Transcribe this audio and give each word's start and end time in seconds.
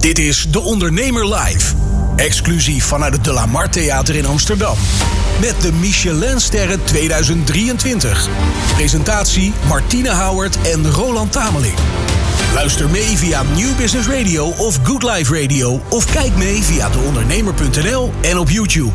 Dit 0.00 0.18
is 0.18 0.46
De 0.50 0.60
Ondernemer 0.60 1.34
Live. 1.34 1.74
Exclusief 2.16 2.84
vanuit 2.84 3.12
het 3.12 3.24
De 3.24 3.32
La 3.32 3.46
Mar 3.46 3.70
Theater 3.70 4.14
in 4.14 4.26
Amsterdam. 4.26 4.76
Met 5.40 5.54
de 5.60 5.72
Michelinsterren 5.72 6.84
2023. 6.84 8.28
Presentatie 8.74 9.52
Martine 9.68 10.10
Howard 10.10 10.56
en 10.62 10.90
Roland 10.90 11.32
Tameling. 11.32 11.74
Luister 12.54 12.90
mee 12.90 13.16
via 13.16 13.42
New 13.42 13.76
Business 13.76 14.08
Radio 14.08 14.44
of 14.46 14.78
Good 14.82 15.02
Life 15.02 15.40
Radio. 15.40 15.80
Of 15.88 16.12
kijk 16.12 16.36
mee 16.36 16.62
via 16.62 16.88
deondernemer.nl 16.88 18.12
en 18.20 18.38
op 18.38 18.50
YouTube. 18.50 18.92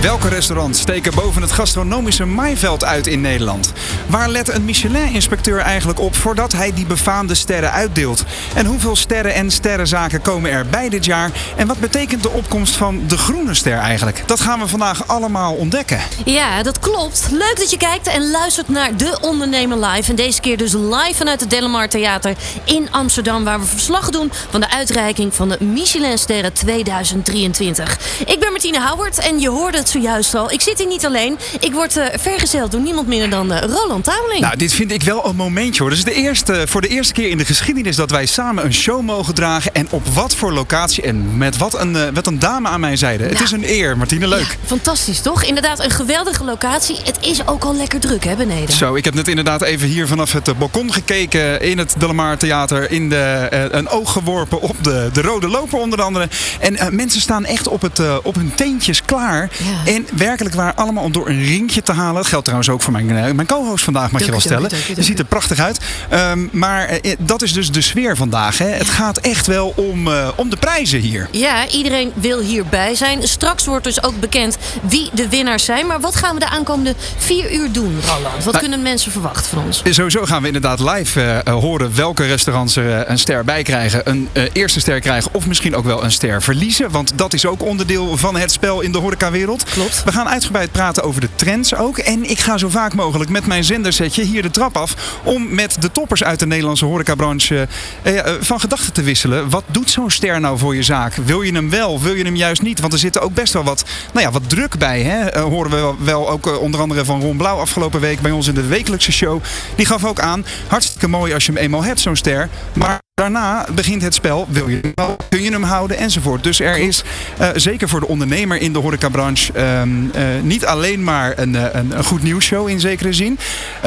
Welke 0.00 0.28
restaurants 0.28 0.80
steken 0.80 1.14
boven 1.14 1.42
het 1.42 1.52
gastronomische 1.52 2.24
maaiveld 2.24 2.84
uit 2.84 3.06
in 3.06 3.20
Nederland? 3.20 3.72
Waar 4.06 4.28
let 4.28 4.48
een 4.48 4.64
Michelin-inspecteur 4.64 5.58
eigenlijk 5.58 6.00
op 6.00 6.14
voordat 6.14 6.52
hij 6.52 6.72
die 6.72 6.86
befaamde 6.86 7.34
sterren 7.34 7.72
uitdeelt? 7.72 8.24
En 8.54 8.66
hoeveel 8.66 8.96
sterren 8.96 9.34
en 9.34 9.50
sterrenzaken 9.50 10.22
komen 10.22 10.50
er 10.50 10.66
bij 10.66 10.88
dit 10.88 11.04
jaar? 11.04 11.30
En 11.56 11.66
wat 11.66 11.78
betekent 11.78 12.22
de 12.22 12.30
opkomst 12.30 12.76
van 12.76 13.06
de 13.06 13.18
groene 13.18 13.54
ster 13.54 13.78
eigenlijk? 13.78 14.22
Dat 14.26 14.40
gaan 14.40 14.58
we 14.58 14.66
vandaag 14.68 15.06
allemaal 15.08 15.54
ontdekken. 15.54 16.00
Ja, 16.24 16.62
dat 16.62 16.78
klopt. 16.78 17.28
Leuk 17.30 17.54
dat 17.56 17.70
je 17.70 17.76
kijkt 17.76 18.06
en 18.06 18.30
luistert 18.30 18.68
naar 18.68 18.96
De 18.96 19.18
Ondernemer 19.20 19.78
Live. 19.86 20.10
En 20.10 20.16
deze 20.16 20.40
keer 20.40 20.56
dus 20.56 20.72
live 20.72 21.14
vanuit 21.14 21.40
het 21.40 21.50
Delamar 21.50 21.88
Theater 21.88 22.36
in 22.64 22.88
Amsterdam... 22.90 23.44
waar 23.44 23.60
we 23.60 23.66
verslag 23.66 24.10
doen 24.10 24.32
van 24.50 24.60
de 24.60 24.70
uitreiking 24.70 25.34
van 25.34 25.48
de 25.48 25.64
Michelin-sterren 25.64 26.52
2023. 26.52 27.98
Ik 28.26 28.40
ben 28.40 28.50
Martine 28.50 28.86
Howard 28.88 29.18
en 29.18 29.40
je 29.40 29.48
hoorde 29.48 29.78
het 29.78 29.87
zojuist 29.88 30.34
al. 30.34 30.50
Ik 30.50 30.60
zit 30.60 30.78
hier 30.78 30.86
niet 30.86 31.06
alleen. 31.06 31.38
Ik 31.60 31.72
word 31.72 31.96
uh, 31.96 32.04
vergezeld 32.16 32.72
door 32.72 32.80
niemand 32.80 33.06
minder 33.06 33.30
dan 33.30 33.52
uh, 33.52 33.60
Roland 33.60 34.04
Tameling. 34.04 34.40
Nou, 34.40 34.56
dit 34.56 34.72
vind 34.72 34.92
ik 34.92 35.02
wel 35.02 35.26
een 35.26 35.36
momentje 35.36 35.80
hoor. 35.80 35.90
Dit 35.90 35.98
is 35.98 36.04
de 36.04 36.12
eerste, 36.14 36.64
voor 36.66 36.80
de 36.80 36.88
eerste 36.88 37.12
keer 37.12 37.28
in 37.28 37.38
de 37.38 37.44
geschiedenis 37.44 37.96
dat 37.96 38.10
wij 38.10 38.26
samen 38.26 38.64
een 38.64 38.74
show 38.74 39.02
mogen 39.02 39.34
dragen. 39.34 39.74
En 39.74 39.86
op 39.90 40.06
wat 40.06 40.34
voor 40.34 40.52
locatie 40.52 41.02
en 41.02 41.36
met 41.36 41.56
wat 41.56 41.80
een, 41.80 42.14
wat 42.14 42.26
een 42.26 42.38
dame 42.38 42.68
aan 42.68 42.80
mijn 42.80 42.98
zijde. 42.98 43.24
Het 43.24 43.40
is 43.40 43.50
een 43.50 43.70
eer, 43.70 43.96
Martine. 43.96 44.28
Leuk. 44.28 44.40
Ja, 44.40 44.66
fantastisch, 44.66 45.20
toch? 45.20 45.44
Inderdaad, 45.44 45.84
een 45.84 45.90
geweldige 45.90 46.44
locatie. 46.44 46.96
Het 47.04 47.18
is 47.20 47.46
ook 47.46 47.64
al 47.64 47.74
lekker 47.74 48.00
druk, 48.00 48.24
hè, 48.24 48.36
beneden. 48.36 48.74
Zo, 48.74 48.94
ik 48.94 49.04
heb 49.04 49.14
net 49.14 49.28
inderdaad 49.28 49.62
even 49.62 49.88
hier 49.88 50.06
vanaf 50.06 50.32
het 50.32 50.58
balkon 50.58 50.92
gekeken 50.92 51.60
in 51.60 51.78
het 51.78 51.94
Delamar 51.98 52.36
Theater. 52.36 52.90
In 52.90 53.08
de, 53.08 53.48
een 53.70 53.88
oog 53.88 54.12
geworpen 54.12 54.60
op 54.60 54.84
de, 54.84 55.10
de 55.12 55.22
Rode 55.22 55.48
Loper 55.48 55.78
onder 55.78 56.02
andere. 56.02 56.28
En 56.60 56.94
mensen 56.94 57.20
staan 57.20 57.44
echt 57.44 57.68
op, 57.68 57.82
het, 57.82 58.00
op 58.22 58.34
hun 58.34 58.52
teentjes 58.54 59.02
klaar. 59.02 59.50
Ja. 59.58 59.77
En 59.84 60.06
werkelijk 60.16 60.54
waar 60.54 60.74
allemaal 60.74 61.04
om 61.04 61.12
door 61.12 61.28
een 61.28 61.44
ringje 61.44 61.82
te 61.82 61.92
halen. 61.92 62.14
Dat 62.14 62.26
geldt 62.26 62.44
trouwens 62.44 62.70
ook 62.70 62.82
voor 62.82 62.92
mijn, 62.92 63.06
mijn 63.36 63.46
co-host 63.46 63.84
vandaag, 63.84 64.10
mag 64.10 64.24
je 64.24 64.30
wel 64.30 64.40
stellen. 64.40 64.70
Je 64.96 65.02
ziet 65.02 65.18
er 65.18 65.24
prachtig 65.24 65.58
uit. 65.58 65.80
Um, 66.12 66.48
maar 66.52 66.90
uh, 66.92 67.12
dat 67.18 67.42
is 67.42 67.52
dus 67.52 67.70
de 67.70 67.80
sfeer 67.80 68.16
vandaag. 68.16 68.58
Hè. 68.58 68.66
Het 68.68 68.88
gaat 68.88 69.18
echt 69.18 69.46
wel 69.46 69.72
om, 69.76 70.08
uh, 70.08 70.28
om 70.36 70.50
de 70.50 70.56
prijzen 70.56 71.00
hier. 71.00 71.28
Ja, 71.30 71.68
iedereen 71.68 72.12
wil 72.14 72.40
hierbij 72.40 72.94
zijn. 72.94 73.28
Straks 73.28 73.64
wordt 73.64 73.84
dus 73.84 74.02
ook 74.02 74.20
bekend 74.20 74.56
wie 74.82 75.10
de 75.12 75.28
winnaars 75.28 75.64
zijn. 75.64 75.86
Maar 75.86 76.00
wat 76.00 76.16
gaan 76.16 76.34
we 76.34 76.40
de 76.40 76.48
aankomende 76.48 76.94
vier 77.16 77.52
uur 77.52 77.72
doen, 77.72 78.00
Roland? 78.06 78.44
Wat 78.44 78.44
nou, 78.44 78.58
kunnen 78.58 78.82
mensen 78.82 79.12
verwachten 79.12 79.44
van 79.44 79.64
ons? 79.64 79.82
Sowieso 79.90 80.24
gaan 80.24 80.40
we 80.40 80.46
inderdaad 80.46 80.80
live 80.80 81.42
uh, 81.46 81.52
horen 81.52 81.94
welke 81.94 82.26
restaurants 82.26 82.76
er 82.76 83.10
een 83.10 83.18
ster 83.18 83.44
bij 83.44 83.62
krijgen. 83.62 84.00
Een 84.04 84.28
eerste 84.52 84.80
ster 84.80 85.00
krijgen 85.00 85.34
of 85.34 85.46
misschien 85.46 85.76
ook 85.76 85.84
wel 85.84 86.04
een 86.04 86.12
ster 86.12 86.42
verliezen. 86.42 86.90
Want 86.90 87.12
dat 87.14 87.34
is 87.34 87.46
ook 87.46 87.62
onderdeel 87.62 88.16
van 88.16 88.36
het 88.36 88.52
spel 88.52 88.80
in 88.80 88.92
de 88.92 88.98
horecawereld. 88.98 89.67
Klopt. 89.70 90.04
We 90.04 90.12
gaan 90.12 90.28
uitgebreid 90.28 90.72
praten 90.72 91.02
over 91.02 91.20
de 91.20 91.28
trends 91.34 91.74
ook. 91.74 91.98
En 91.98 92.30
ik 92.30 92.38
ga 92.38 92.58
zo 92.58 92.68
vaak 92.68 92.94
mogelijk 92.94 93.30
met 93.30 93.46
mijn 93.46 93.64
zendersetje 93.64 94.22
hier 94.22 94.42
de 94.42 94.50
trap 94.50 94.76
af. 94.76 95.20
Om 95.24 95.54
met 95.54 95.76
de 95.80 95.92
toppers 95.92 96.24
uit 96.24 96.38
de 96.38 96.46
Nederlandse 96.46 96.84
horecabranche 96.84 97.68
eh, 98.02 98.24
van 98.40 98.60
gedachten 98.60 98.92
te 98.92 99.02
wisselen. 99.02 99.50
Wat 99.50 99.64
doet 99.66 99.90
zo'n 99.90 100.10
ster 100.10 100.40
nou 100.40 100.58
voor 100.58 100.74
je 100.74 100.82
zaak? 100.82 101.14
Wil 101.14 101.42
je 101.42 101.52
hem 101.52 101.70
wel? 101.70 102.00
Wil 102.00 102.14
je 102.14 102.24
hem 102.24 102.36
juist 102.36 102.62
niet? 102.62 102.80
Want 102.80 102.92
er 102.92 102.98
zit 102.98 103.20
ook 103.20 103.34
best 103.34 103.52
wel 103.52 103.64
wat, 103.64 103.84
nou 104.12 104.26
ja, 104.26 104.32
wat 104.32 104.48
druk 104.48 104.78
bij. 104.78 105.02
Hè? 105.02 105.36
Uh, 105.36 105.42
horen 105.42 105.70
we 105.70 106.04
wel, 106.04 106.30
ook 106.30 106.46
uh, 106.46 106.60
onder 106.60 106.80
andere 106.80 107.04
van 107.04 107.20
Ron 107.20 107.36
Blauw 107.36 107.58
afgelopen 107.58 108.00
week 108.00 108.20
bij 108.20 108.30
ons 108.30 108.46
in 108.46 108.54
de 108.54 108.66
wekelijkse 108.66 109.12
show. 109.12 109.42
Die 109.76 109.86
gaf 109.86 110.04
ook 110.04 110.20
aan, 110.20 110.44
hartstikke 110.66 111.08
mooi 111.08 111.34
als 111.34 111.46
je 111.46 111.52
hem 111.52 111.60
eenmaal 111.60 111.84
hebt, 111.84 112.00
zo'n 112.00 112.16
ster. 112.16 112.48
Maar 112.72 113.00
Daarna 113.18 113.66
begint 113.74 114.02
het 114.02 114.14
spel, 114.14 114.46
wil 114.48 114.68
je 114.68 114.80
hem, 114.94 115.16
kun 115.28 115.42
je 115.42 115.50
hem 115.50 115.62
houden 115.62 115.96
enzovoort. 115.96 116.42
Dus 116.42 116.60
er 116.60 116.78
is 116.78 117.02
uh, 117.40 117.48
zeker 117.54 117.88
voor 117.88 118.00
de 118.00 118.08
ondernemer 118.08 118.60
in 118.60 118.72
de 118.72 118.78
horecabranche 118.78 119.60
um, 119.60 120.10
niet 120.42 120.66
alleen 120.66 121.04
maar 121.04 121.38
een, 121.38 121.54
een, 121.78 121.96
een 121.96 122.04
goed 122.04 122.22
nieuwsshow 122.22 122.68
in 122.68 122.80
zekere 122.80 123.12
zin. 123.12 123.38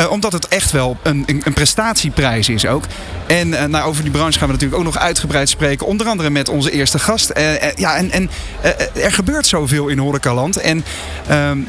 Omdat 0.10 0.34
het 0.34 0.48
echt 0.48 0.72
wel 0.72 0.98
een, 1.04 1.24
een, 1.28 1.54
prestatieprijs 1.54 2.50
is 2.50 2.66
ook. 2.66 2.84
En 3.28 3.50
nou, 3.50 3.82
over 3.82 4.04
die 4.04 4.12
branche 4.12 4.40
gaan 4.40 4.48
we 4.48 4.54
natuurlijk 4.54 4.80
ook 4.80 4.94
nog 4.94 4.98
uitgebreid 4.98 5.50
spreken. 5.50 5.88
Onder 5.88 6.08
andere 6.08 6.30
met 6.30 6.50
onze 6.50 6.72
eerste 6.72 7.00
gast. 7.00 7.32
ja, 7.76 7.96
en, 7.96 8.12
en 8.12 8.30
er 8.94 9.12
gebeurt 9.12 9.48
zoveel 9.48 9.88
in 9.88 9.98
horecaland. 9.98 10.58
En 10.58 10.84
um, 11.32 11.68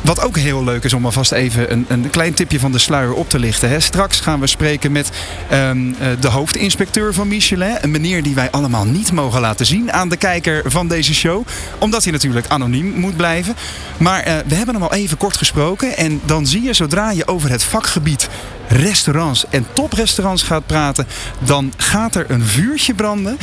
wat 0.00 0.22
ook 0.22 0.36
heel 0.36 0.64
leuk 0.64 0.84
is 0.84 0.92
om 0.92 1.04
alvast 1.04 1.32
even 1.32 1.72
een, 1.72 1.84
een 1.88 2.10
klein 2.10 2.34
tipje 2.34 2.58
van 2.58 2.72
de 2.72 2.78
sluier 2.78 3.12
op 3.14 3.28
te 3.28 3.38
lichten. 3.38 3.68
Hè. 3.68 3.80
Straks 3.80 4.20
gaan 4.20 4.40
we 4.40 4.46
spreken 4.46 4.92
met 4.92 5.10
um, 5.52 5.96
de 6.20 6.28
hoofdinspecteur 6.28 7.14
van 7.14 7.28
Michelin. 7.28 7.76
Een 7.80 7.90
meneer 7.90 8.22
die 8.22 8.34
wij 8.34 8.50
allemaal 8.50 8.84
niet 8.84 9.12
mogen 9.12 9.40
laten 9.40 9.66
zien 9.66 9.92
aan 9.92 10.08
de 10.08 10.16
kijker 10.16 10.70
van 10.70 10.88
deze 10.88 11.14
show. 11.14 11.46
Omdat 11.78 12.02
hij 12.02 12.12
natuurlijk 12.12 12.46
anoniem 12.48 12.92
moet 12.94 13.16
blijven. 13.16 13.54
Maar 13.96 14.28
uh, 14.28 14.34
we 14.46 14.54
hebben 14.54 14.74
hem 14.74 14.84
al 14.84 14.92
even 14.92 15.16
kort 15.16 15.36
gesproken. 15.36 15.96
En 15.96 16.20
dan 16.24 16.46
zie 16.46 16.62
je 16.62 16.72
zodra 16.72 17.10
je 17.10 17.26
over 17.26 17.50
het 17.50 17.64
vakgebied 17.64 18.28
restaurants 18.68 19.44
en 19.50 19.66
toprestaurants 19.72 20.42
gaat 20.42 20.66
praten, 20.66 21.06
dan 21.38 21.72
gaat 21.76 22.14
er 22.14 22.30
een 22.30 22.44
vuurtje 22.44 22.94
branden. 22.94 23.38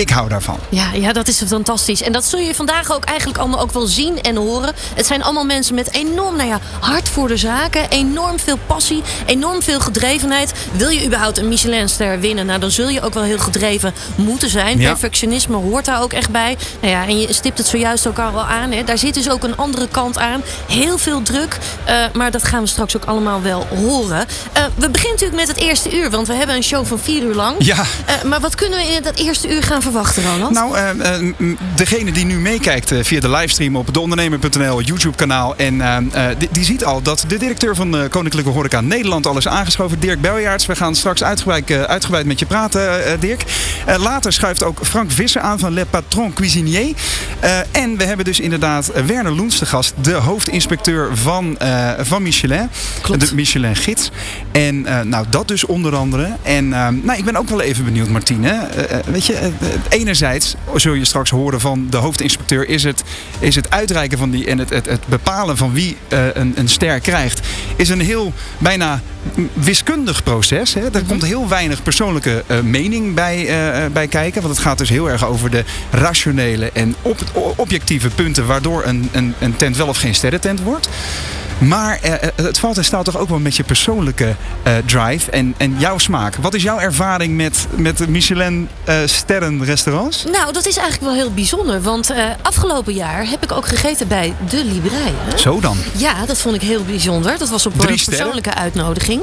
Ik 0.00 0.10
hou 0.10 0.28
daarvan. 0.28 0.58
Ja, 0.68 0.92
ja, 0.92 1.12
dat 1.12 1.28
is 1.28 1.42
fantastisch. 1.46 2.02
En 2.02 2.12
dat 2.12 2.24
zul 2.24 2.38
je 2.38 2.54
vandaag 2.54 2.92
ook 2.92 3.04
eigenlijk 3.04 3.38
allemaal 3.38 3.60
ook 3.60 3.72
wel 3.72 3.86
zien 3.86 4.20
en 4.22 4.36
horen. 4.36 4.74
Het 4.94 5.06
zijn 5.06 5.22
allemaal 5.22 5.44
mensen 5.44 5.74
met 5.74 5.94
enorm 5.94 6.36
nou 6.36 6.48
ja, 6.48 6.60
hart 6.80 7.08
voor 7.08 7.28
de 7.28 7.36
zaken. 7.36 7.90
Enorm 7.90 8.38
veel 8.38 8.58
passie. 8.66 9.02
Enorm 9.26 9.62
veel 9.62 9.80
gedrevenheid. 9.80 10.52
Wil 10.72 10.88
je 10.88 11.06
überhaupt 11.06 11.38
een 11.38 11.48
Michelinster 11.48 12.20
winnen? 12.20 12.46
Nou, 12.46 12.60
dan 12.60 12.70
zul 12.70 12.88
je 12.88 13.00
ook 13.02 13.14
wel 13.14 13.22
heel 13.22 13.38
gedreven 13.38 13.94
moeten 14.14 14.50
zijn. 14.50 14.78
Ja. 14.78 14.88
Perfectionisme 14.88 15.56
hoort 15.56 15.84
daar 15.84 16.02
ook 16.02 16.12
echt 16.12 16.30
bij. 16.30 16.56
Nou 16.80 16.92
ja, 16.92 17.06
en 17.06 17.20
je 17.20 17.32
stipt 17.32 17.58
het 17.58 17.66
zojuist 17.66 18.06
ook 18.06 18.18
al 18.18 18.40
aan. 18.40 18.70
Hè. 18.70 18.84
Daar 18.84 18.98
zit 18.98 19.14
dus 19.14 19.30
ook 19.30 19.44
een 19.44 19.56
andere 19.56 19.88
kant 19.88 20.18
aan. 20.18 20.42
Heel 20.68 20.98
veel 20.98 21.22
druk. 21.22 21.58
Uh, 21.88 21.94
maar 22.12 22.30
dat 22.30 22.44
gaan 22.44 22.62
we 22.62 22.68
straks 22.68 22.96
ook 22.96 23.04
allemaal 23.04 23.42
wel 23.42 23.66
horen. 23.66 24.26
Uh, 24.56 24.64
we 24.74 24.90
beginnen 24.90 25.10
natuurlijk 25.10 25.46
met 25.46 25.48
het 25.48 25.66
eerste 25.66 25.96
uur. 25.96 26.10
Want 26.10 26.26
we 26.26 26.34
hebben 26.34 26.56
een 26.56 26.62
show 26.62 26.86
van 26.86 26.98
vier 26.98 27.22
uur 27.22 27.34
lang. 27.34 27.56
Ja. 27.58 27.76
Uh, 27.76 28.22
maar 28.22 28.40
wat 28.40 28.54
kunnen 28.54 28.78
we 28.78 28.84
in 28.84 29.02
dat 29.02 29.16
eerste 29.16 29.54
uur 29.54 29.62
gaan 29.62 29.82
verwachten, 29.82 30.22
Roland? 30.22 30.54
Nou, 30.54 30.76
uh, 30.76 31.32
degene 31.74 32.12
die 32.12 32.24
nu 32.24 32.38
meekijkt 32.38 32.92
via 33.02 33.20
de 33.20 33.30
livestream 33.30 33.76
op 33.76 33.94
deondernemer.nl 33.94 34.82
YouTube-kanaal. 34.82 35.56
En 35.56 36.10
die, 36.38 36.48
die, 36.50 36.64
ziet 36.64 36.84
al 36.84 37.02
dat 37.02 37.24
de 37.28 37.36
directeur 37.36 37.74
van 37.74 37.92
de 37.92 38.06
Koninklijke 38.10 38.50
Horeca 38.50 38.80
Nederland 38.80 39.26
al 39.26 39.36
is 39.36 39.48
aangeschoven. 39.48 40.00
Dirk 40.00 40.20
Beljaarts. 40.20 40.66
We 40.66 40.76
gaan 40.76 40.94
straks 40.94 41.22
uitgebreid, 41.22 41.70
uitgebreid 41.70 42.26
met 42.26 42.38
je 42.38 42.46
praten, 42.46 43.20
Dirk. 43.20 43.44
later 43.98 44.32
schuift 44.32 44.62
ook 44.62 44.78
Frank 44.82 45.10
Visser 45.10 45.40
aan 45.40 45.58
van 45.58 45.72
Le 45.72 45.86
Patron 45.86 46.32
Cuisinier. 46.32 46.94
en 47.70 47.96
we 47.96 48.04
hebben 48.04 48.24
dus 48.24 48.40
inderdaad 48.40 48.90
Werner 49.06 49.32
Loens 49.32 49.58
te 49.58 49.66
gast. 49.66 49.94
De 50.02 50.12
hoofdinspecteur 50.12 51.16
van, 51.16 51.58
van 52.00 52.22
Michelin. 52.22 52.70
Klopt. 53.00 53.28
De 53.28 53.34
Michelin-gids. 53.34 54.10
En 54.66 54.76
uh, 54.86 55.00
nou, 55.00 55.26
dat 55.30 55.48
dus 55.48 55.64
onder 55.64 55.96
andere. 55.96 56.36
En 56.42 56.64
uh, 56.64 56.88
nou, 56.88 57.18
ik 57.18 57.24
ben 57.24 57.36
ook 57.36 57.48
wel 57.48 57.60
even 57.60 57.84
benieuwd, 57.84 58.08
Martine. 58.08 58.48
Uh, 58.48 58.96
weet 59.06 59.26
je, 59.26 59.50
enerzijds 59.88 60.54
zul 60.74 60.92
je 60.92 61.04
straks 61.04 61.30
horen 61.30 61.60
van 61.60 61.86
de 61.90 61.96
hoofdinspecteur... 61.96 62.68
is 62.68 62.82
het, 62.82 63.02
is 63.38 63.54
het 63.54 63.70
uitreiken 63.70 64.18
van 64.18 64.30
die 64.30 64.46
en 64.46 64.58
het, 64.58 64.70
het, 64.70 64.86
het 64.86 65.06
bepalen 65.06 65.56
van 65.56 65.72
wie 65.72 65.96
een, 66.08 66.52
een 66.56 66.68
ster 66.68 67.00
krijgt... 67.00 67.40
is 67.76 67.88
een 67.88 68.00
heel 68.00 68.32
bijna 68.58 69.00
wiskundig 69.52 70.22
proces. 70.22 70.74
Hè? 70.74 70.80
Er 70.80 70.86
mm-hmm. 70.88 71.06
komt 71.06 71.24
heel 71.24 71.48
weinig 71.48 71.82
persoonlijke 71.82 72.44
mening 72.64 73.14
bij, 73.14 73.48
bij 73.92 74.06
kijken. 74.06 74.42
Want 74.42 74.54
het 74.54 74.64
gaat 74.64 74.78
dus 74.78 74.88
heel 74.88 75.10
erg 75.10 75.26
over 75.26 75.50
de 75.50 75.64
rationele 75.90 76.70
en 76.72 76.94
op, 77.02 77.18
objectieve 77.56 78.08
punten... 78.08 78.46
waardoor 78.46 78.84
een, 78.84 79.08
een, 79.12 79.34
een 79.38 79.56
tent 79.56 79.76
wel 79.76 79.88
of 79.88 79.98
geen 79.98 80.14
sterrentent 80.14 80.62
wordt. 80.62 80.88
Maar 81.60 81.98
uh, 82.04 82.12
het 82.34 82.58
valt 82.58 82.76
en 82.76 82.84
staat 82.84 83.04
toch 83.04 83.18
ook 83.18 83.28
wel 83.28 83.38
met 83.38 83.56
je 83.56 83.64
persoonlijke 83.64 84.34
uh, 84.66 84.72
drive 84.86 85.30
en, 85.30 85.54
en 85.56 85.76
jouw 85.78 85.98
smaak. 85.98 86.36
Wat 86.36 86.54
is 86.54 86.62
jouw 86.62 86.78
ervaring 86.78 87.36
met, 87.36 87.66
met 87.76 87.98
de 87.98 88.08
Michelin 88.08 88.68
uh, 88.88 88.94
sterren 89.04 89.64
restaurants? 89.64 90.24
Nou, 90.24 90.52
dat 90.52 90.66
is 90.66 90.76
eigenlijk 90.76 91.12
wel 91.12 91.22
heel 91.22 91.34
bijzonder. 91.34 91.82
Want 91.82 92.12
afgelopen 92.42 92.94
jaar 92.94 93.28
heb 93.28 93.42
ik 93.42 93.52
ook 93.52 93.66
gegeten 93.66 94.08
bij 94.08 94.34
De 94.48 94.64
Librei. 94.64 95.14
Zo 95.36 95.60
dan? 95.60 95.76
Ja, 95.96 96.26
dat 96.26 96.38
vond 96.38 96.54
ik 96.54 96.62
heel 96.62 96.84
bijzonder. 96.84 97.38
Dat 97.38 97.48
was 97.48 97.66
op 97.66 97.72
een 97.80 98.00
persoonlijke 98.04 98.54
uitnodiging. 98.54 99.22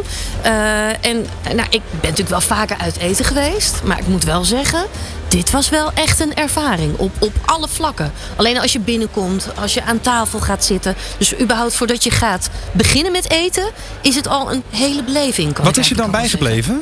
en 1.02 1.26
nou, 1.56 1.68
ik 1.70 1.82
ben 1.90 2.00
natuurlijk 2.02 2.30
wel 2.30 2.42
vaker 2.42 2.78
uit 2.78 2.98
eten 2.98 3.26
geweest. 3.26 3.82
Maar 3.84 4.00
ik 4.00 4.08
moet 4.08 4.24
wel 4.24 4.46
zeggen, 4.46 4.86
dit 5.28 5.52
was 5.52 5.70
wel 5.70 5.92
echt 5.94 6.20
een 6.20 6.36
ervaring 6.36 6.98
op, 6.98 7.12
op 7.20 7.32
alle 7.46 7.68
vlakken. 7.68 8.12
Alleen 8.36 8.60
als 8.60 8.74
je 8.74 8.80
binnenkomt, 8.80 9.48
als 9.56 9.74
je 9.74 9.84
aan 9.84 10.02
tafel 10.02 10.40
gaat 10.40 10.66
zitten. 10.66 10.96
Dus 11.18 11.40
überhaupt 11.40 11.74
voordat 11.74 12.04
je 12.04 12.12
gaat 12.12 12.50
beginnen 12.72 13.12
met 13.12 13.32
eten, 13.32 13.72
is 14.02 14.16
het 14.16 14.28
al 14.28 14.52
een 14.52 14.64
hele 14.70 15.04
beleving. 15.04 15.58
Wat 15.58 15.78
is 15.78 15.90
je 15.90 15.96
dan 15.96 16.12
bijgebleven? 16.12 16.82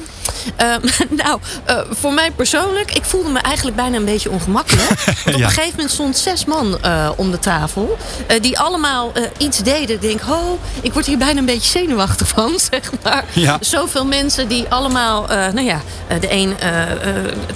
Ehm, 0.56 0.80
nou, 1.24 1.39
uh, 1.69 1.80
voor 1.89 2.13
mij 2.13 2.31
persoonlijk, 2.31 2.92
ik 2.95 3.04
voelde 3.04 3.30
me 3.30 3.39
eigenlijk 3.39 3.75
bijna 3.75 3.98
een 3.98 4.06
beetje 4.06 4.30
ongemakkelijk. 4.31 4.89
Want 5.25 5.36
op 5.38 5.42
een 5.42 5.50
gegeven 5.50 5.72
moment 5.72 5.92
stond 5.92 6.18
zes 6.18 6.45
man 6.45 6.77
eh, 6.81 7.10
om 7.16 7.31
de 7.31 7.39
tafel. 7.39 7.98
eh, 8.27 8.42
die 8.42 8.60
allemaal 8.60 9.12
eh, 9.13 9.24
iets 9.38 9.57
deden. 9.57 9.95
Ik 9.95 10.01
denk, 10.01 10.22
ho, 10.22 10.60
ik 10.81 10.94
word 10.94 11.06
hier 11.06 11.18
bijna 11.18 11.39
een 11.39 11.45
beetje 11.45 11.69
zenuwachtig 11.80 12.27
van, 12.27 12.60
zeg 12.72 12.92
maar. 13.04 13.24
Ja. 13.33 13.57
Zoveel 13.62 14.06
mensen 14.06 14.48
die 14.48 14.66
allemaal, 14.69 15.30
eh, 15.30 15.38
nou 15.54 15.62
ja, 15.66 15.81
eh, 16.07 16.19
de 16.22 16.31
een 16.31 16.60
eh, 16.60 16.81
eh, 16.92 16.98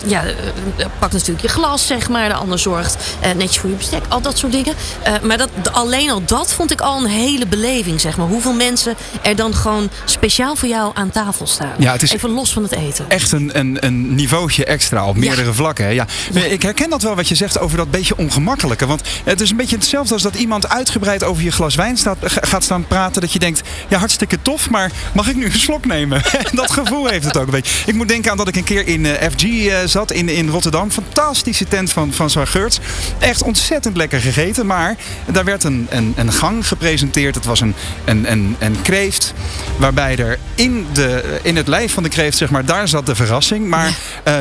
ja, 0.05 0.23
eh, 0.25 0.85
pakt 0.99 1.13
een 1.13 1.19
stukje 1.19 1.47
glas, 1.47 1.87
zeg 1.87 2.09
maar. 2.09 2.27
De 2.27 2.33
ander 2.35 2.59
zorgt 2.59 2.97
eh, 3.19 3.31
netjes 3.31 3.57
voor 3.57 3.69
je 3.69 3.75
bestek, 3.75 4.03
al 4.07 4.21
dat 4.21 4.37
soort 4.37 4.51
dingen. 4.51 4.73
Eh, 5.01 5.13
maar 5.21 5.37
dat, 5.37 5.49
alleen 5.71 6.09
al 6.09 6.21
dat 6.25 6.53
vond 6.53 6.71
ik 6.71 6.81
al 6.81 6.97
een 6.97 7.05
hele 7.09 7.47
beleving, 7.47 8.01
zeg 8.01 8.17
maar. 8.17 8.27
Hoeveel 8.27 8.53
mensen 8.53 8.95
er 9.21 9.35
dan 9.35 9.55
gewoon 9.55 9.89
speciaal 10.05 10.55
voor 10.55 10.67
jou 10.69 10.91
aan 10.93 11.09
tafel 11.09 11.47
staan. 11.47 11.71
Ja, 11.77 11.91
het 11.91 12.01
is- 12.01 12.11
Even 12.13 12.29
los 12.29 12.53
van 12.53 12.58
het 12.63 12.71
eten. 12.71 13.05
echt 13.07 13.31
een, 13.31 13.59
een, 13.59 13.77
een 13.85 14.15
niveautje 14.15 14.65
extra 14.65 15.05
op 15.05 15.15
meerdere 15.15 15.53
vlakken. 15.53 15.85
Hè? 15.85 15.91
Ja. 15.91 16.05
Ik 16.33 16.61
herken 16.61 16.89
dat 16.89 17.01
wel 17.01 17.15
wat 17.15 17.27
je 17.27 17.35
zegt 17.35 17.59
over 17.59 17.77
dat 17.77 17.91
beetje 17.91 18.17
ongemakkelijke. 18.17 18.85
Want 18.85 19.01
het 19.23 19.41
is 19.41 19.49
een 19.49 19.57
beetje 19.57 19.75
hetzelfde 19.75 20.13
als 20.13 20.23
dat 20.23 20.35
iemand 20.35 20.69
uitgebreid 20.69 21.23
over 21.23 21.43
je 21.43 21.51
glas 21.51 21.75
wijn 21.75 21.97
staat, 21.97 22.17
ga- 22.21 22.41
gaat 22.47 22.63
staan 22.63 22.87
praten. 22.87 23.21
Dat 23.21 23.33
je 23.33 23.39
denkt, 23.39 23.61
ja 23.87 23.97
hartstikke 23.97 24.37
tof, 24.41 24.69
maar 24.69 24.91
mag 25.13 25.29
ik 25.29 25.35
nu 25.35 25.45
een 25.45 25.51
slok 25.51 25.85
nemen? 25.85 26.21
dat 26.51 26.71
gevoel 26.71 27.07
heeft 27.07 27.25
het 27.25 27.37
ook 27.37 27.45
een 27.45 27.51
beetje. 27.51 27.73
Ik 27.85 27.93
moet 27.93 28.07
denken 28.07 28.31
aan 28.31 28.37
dat 28.37 28.47
ik 28.47 28.55
een 28.55 28.63
keer 28.63 28.87
in 28.87 29.05
eh, 29.05 29.29
FG 29.29 29.43
eh, 29.43 29.77
zat 29.85 30.11
in, 30.11 30.29
in 30.29 30.49
Rotterdam. 30.49 30.91
Fantastische 30.91 31.65
tent 31.67 31.91
van, 31.91 32.13
van 32.13 32.47
Geurts. 32.47 32.79
Echt 33.19 33.43
ontzettend 33.43 33.97
lekker 33.97 34.19
gegeten. 34.21 34.65
Maar 34.65 34.95
daar 35.31 35.45
werd 35.45 35.63
een, 35.63 35.87
een, 35.89 36.13
een 36.15 36.31
gang 36.31 36.67
gepresenteerd. 36.67 37.35
Het 37.35 37.45
was 37.45 37.61
een, 37.61 37.73
een, 38.05 38.31
een, 38.31 38.55
een 38.59 38.81
kreeft. 38.81 39.33
Waarbij 39.77 40.17
er 40.17 40.39
in, 40.55 40.87
de, 40.93 41.39
in 41.41 41.55
het 41.55 41.67
lijf 41.67 41.93
van 41.93 42.03
de 42.03 42.09
kreeft, 42.09 42.37
zeg 42.37 42.48
maar, 42.49 42.65
daar 42.65 42.87
zat 42.87 43.05
de 43.05 43.15
verrassing. 43.15 43.67
Maar 43.67 43.87
eh, 44.23 44.33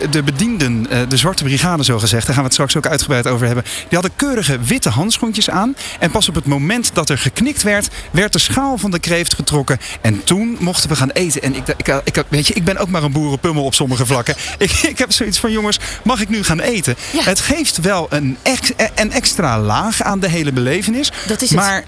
de- 0.00 0.08
de 0.08 0.22
bedienden, 0.22 0.86
eh, 0.90 0.98
de 1.08 1.16
zwarte 1.16 1.44
brigade 1.44 1.84
zo 1.84 1.98
gezegd, 1.98 2.22
daar 2.26 2.34
gaan 2.34 2.42
we 2.44 2.48
het 2.48 2.52
straks 2.52 2.76
ook 2.76 2.86
uitgebreid 2.86 3.26
over 3.26 3.46
hebben. 3.46 3.64
Die 3.64 3.98
hadden 3.98 4.10
keurige 4.16 4.58
witte 4.60 4.88
handschoentjes 4.88 5.50
aan. 5.50 5.76
En 5.98 6.10
pas 6.10 6.28
op 6.28 6.34
het 6.34 6.46
moment 6.46 6.90
dat 6.94 7.08
er 7.10 7.18
geknikt 7.18 7.62
werd, 7.62 7.88
werd 8.10 8.32
de 8.32 8.38
schaal 8.38 8.78
van 8.78 8.90
de 8.90 8.98
kreeft 8.98 9.34
getrokken. 9.34 9.78
En 10.00 10.24
toen 10.24 10.56
mochten 10.60 10.88
we 10.88 10.96
gaan 10.96 11.10
eten. 11.10 11.42
En 11.42 11.54
ik, 11.54 11.68
ik, 11.76 12.00
ik, 12.04 12.24
weet 12.28 12.46
je, 12.46 12.54
ik 12.54 12.64
ben 12.64 12.76
ook 12.76 12.88
maar 12.88 13.02
een 13.02 13.12
boerenpummel 13.12 13.64
op 13.64 13.74
sommige 13.74 14.06
vlakken. 14.06 14.34
Ik, 14.58 14.70
ik 14.70 14.98
heb 14.98 15.12
zoiets 15.12 15.38
van, 15.38 15.52
jongens, 15.52 15.78
mag 16.04 16.20
ik 16.20 16.28
nu 16.28 16.42
gaan 16.44 16.60
eten? 16.60 16.96
Ja. 17.12 17.22
Het 17.22 17.40
geeft 17.40 17.80
wel 17.80 18.06
een, 18.10 18.36
ex, 18.42 18.70
een 18.94 19.12
extra 19.12 19.60
laag 19.60 20.02
aan 20.02 20.20
de 20.20 20.28
hele 20.28 20.52
belevenis. 20.52 21.12
Dat 21.26 21.42
is 21.42 21.50
het. 21.50 21.58
maar 21.58 21.76
eh, 21.78 21.84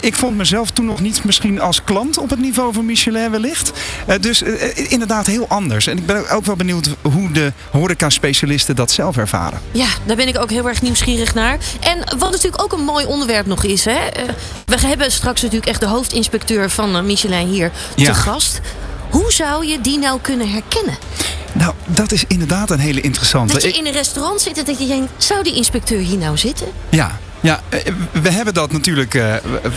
ik 0.00 0.14
vond 0.16 0.36
mezelf 0.36 0.70
toen 0.70 0.84
nog 0.84 1.00
niet 1.00 1.24
misschien 1.24 1.60
als 1.60 1.84
klant 1.84 2.18
op 2.18 2.30
het 2.30 2.38
niveau 2.38 2.72
van 2.72 2.84
Michelin 2.84 3.30
wellicht. 3.30 3.72
Eh, 4.06 4.20
dus 4.20 4.42
eh, 4.42 4.62
eh, 4.78 4.90
inderdaad 4.92 5.26
heel 5.26 5.46
anders. 5.48 5.86
En 5.86 5.96
ik 5.98 6.06
ben 6.06 6.28
ook 6.28 6.44
wel 6.44 6.56
benieuwd 6.56 6.88
hoe 7.02 7.30
de 7.32 7.52
horeca-specialisten 7.70 8.76
dat 8.76 8.90
zelf 8.90 9.16
ervaren. 9.16 9.60
Ja, 9.72 9.86
daar 10.06 10.16
ben 10.16 10.28
ik 10.28 10.38
ook 10.38 10.50
heel 10.50 10.68
erg 10.68 10.82
nieuwsgierig 10.82 11.34
naar. 11.34 11.58
En 11.80 11.98
wat 12.18 12.30
natuurlijk 12.30 12.62
ook 12.62 12.72
een 12.72 12.84
mooi 12.84 13.06
onderwerp 13.06 13.46
nog 13.46 13.64
is. 13.64 13.84
Hè? 13.84 13.92
eh, 13.92 14.22
we 14.66 14.86
hebben 14.86 15.12
straks 15.12 15.42
natuurlijk 15.42 15.70
echt 15.70 15.80
de 15.80 15.86
hoofdinspecteur 15.86 16.70
van 16.70 16.96
eh, 16.96 17.02
Michelin 17.02 17.46
hier 17.46 17.70
Ja. 17.96 18.04
te 18.04 18.14
gast. 18.14 18.60
Hoe 19.10 19.32
zou 19.32 19.66
je 19.66 19.80
die 19.80 19.98
nou 19.98 20.20
kunnen 20.20 20.50
herkennen? 20.50 20.96
Nou, 21.52 21.74
dat 21.86 22.12
is 22.12 22.24
inderdaad 22.28 22.70
een 22.70 22.78
hele 22.78 23.00
interessante. 23.00 23.52
Dat 23.52 23.62
je 23.62 23.72
in 23.72 23.86
een 23.86 23.92
restaurant 23.92 24.40
zit 24.40 24.58
en 24.58 24.64
dat 24.64 24.78
je 24.78 24.86
denkt... 24.86 25.10
zou 25.16 25.42
die 25.42 25.54
inspecteur 25.54 26.00
hier 26.00 26.18
nou 26.18 26.38
zitten? 26.38 26.66
Ja. 26.88 27.18
Ja, 27.40 27.60
eh, 27.68 27.78
we 28.22 28.30
hebben 28.30 28.54
dat 28.54 28.72
natuurlijk, 28.72 29.14
eh, 29.14 29.34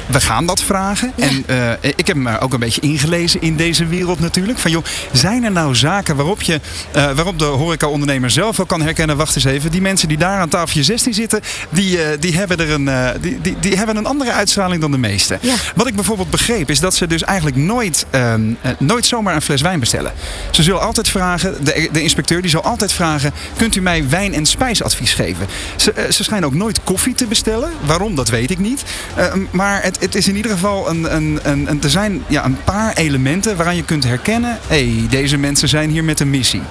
we- 0.07 0.19
gaan 0.21 0.45
dat 0.45 0.63
vragen. 0.63 1.11
Ja. 1.15 1.27
En 1.27 1.43
eh, 1.47 1.89
ik 1.95 2.07
heb 2.07 2.15
me 2.15 2.39
ook 2.39 2.53
een 2.53 2.59
beetje 2.59 2.81
ingelezen 2.81 3.41
in 3.41 3.55
deze 3.55 3.85
wereld 3.85 4.19
natuurlijk. 4.19 4.59
Van 4.59 4.71
joh, 4.71 4.83
zijn 5.11 5.43
er 5.43 5.51
nou 5.51 5.75
zaken 5.75 6.15
waarop, 6.15 6.41
je, 6.41 6.59
eh, 6.91 7.11
waarop 7.11 7.39
de 7.39 7.45
horeca-ondernemer 7.45 8.29
zelf 8.29 8.57
wel 8.57 8.65
kan 8.65 8.81
herkennen... 8.81 9.17
wacht 9.17 9.35
eens 9.35 9.45
even, 9.45 9.71
die 9.71 9.81
mensen 9.81 10.07
die 10.07 10.17
daar 10.17 10.39
aan 10.39 10.49
tafeltje 10.49 10.83
16 10.83 11.13
zitten... 11.13 11.41
die, 11.69 11.99
die, 12.19 12.35
hebben, 12.37 12.57
er 12.59 12.71
een, 12.71 12.89
die, 13.21 13.41
die, 13.41 13.55
die 13.59 13.75
hebben 13.77 13.95
een 13.95 14.05
andere 14.05 14.31
uitstraling 14.31 14.81
dan 14.81 14.91
de 14.91 14.97
meeste. 14.97 15.37
Ja. 15.41 15.53
Wat 15.75 15.87
ik 15.87 15.95
bijvoorbeeld 15.95 16.29
begreep 16.29 16.69
is 16.69 16.79
dat 16.79 16.95
ze 16.95 17.07
dus 17.07 17.23
eigenlijk 17.23 17.57
nooit, 17.57 18.05
ehm, 18.09 18.41
eh, 18.61 18.71
nooit 18.79 19.05
zomaar 19.05 19.35
een 19.35 19.41
fles 19.41 19.61
wijn 19.61 19.79
bestellen. 19.79 20.13
Ze 20.51 20.63
zullen 20.63 20.81
altijd 20.81 21.09
vragen, 21.09 21.63
de, 21.63 21.89
de 21.91 22.01
inspecteur 22.01 22.41
die 22.41 22.49
zal 22.51 22.63
altijd 22.63 22.91
vragen... 22.93 23.31
kunt 23.57 23.75
u 23.75 23.81
mij 23.81 24.09
wijn- 24.09 24.33
en 24.33 24.45
spijsadvies 24.45 25.13
geven? 25.13 25.47
Ze, 25.75 26.07
ze 26.11 26.23
schijnen 26.23 26.47
ook 26.47 26.55
nooit 26.55 26.79
koffie 26.83 27.13
te 27.13 27.25
bestellen. 27.25 27.51
Waarom, 27.85 28.15
dat 28.15 28.29
weet 28.29 28.51
ik 28.51 28.59
niet. 28.59 28.83
Eh, 29.15 29.33
maar 29.51 29.83
het, 29.83 29.99
het 29.99 30.15
is 30.15 30.27
in 30.27 30.35
ieder 30.35 30.51
geval 30.51 30.89
een, 30.89 31.15
een, 31.15 31.39
een, 31.43 31.69
een, 31.69 31.83
er 31.83 31.89
zijn 31.89 32.23
ja, 32.27 32.45
een 32.45 32.63
paar 32.63 32.93
elementen 32.93 33.55
waaraan 33.55 33.75
je 33.75 33.85
kunt 33.85 34.03
herkennen... 34.03 34.59
hé, 34.67 34.89
hey, 34.89 35.07
deze 35.09 35.37
mensen 35.37 35.69
zijn 35.69 35.89
hier 35.89 36.03
met 36.03 36.19
een 36.19 36.29
missie. 36.29 36.61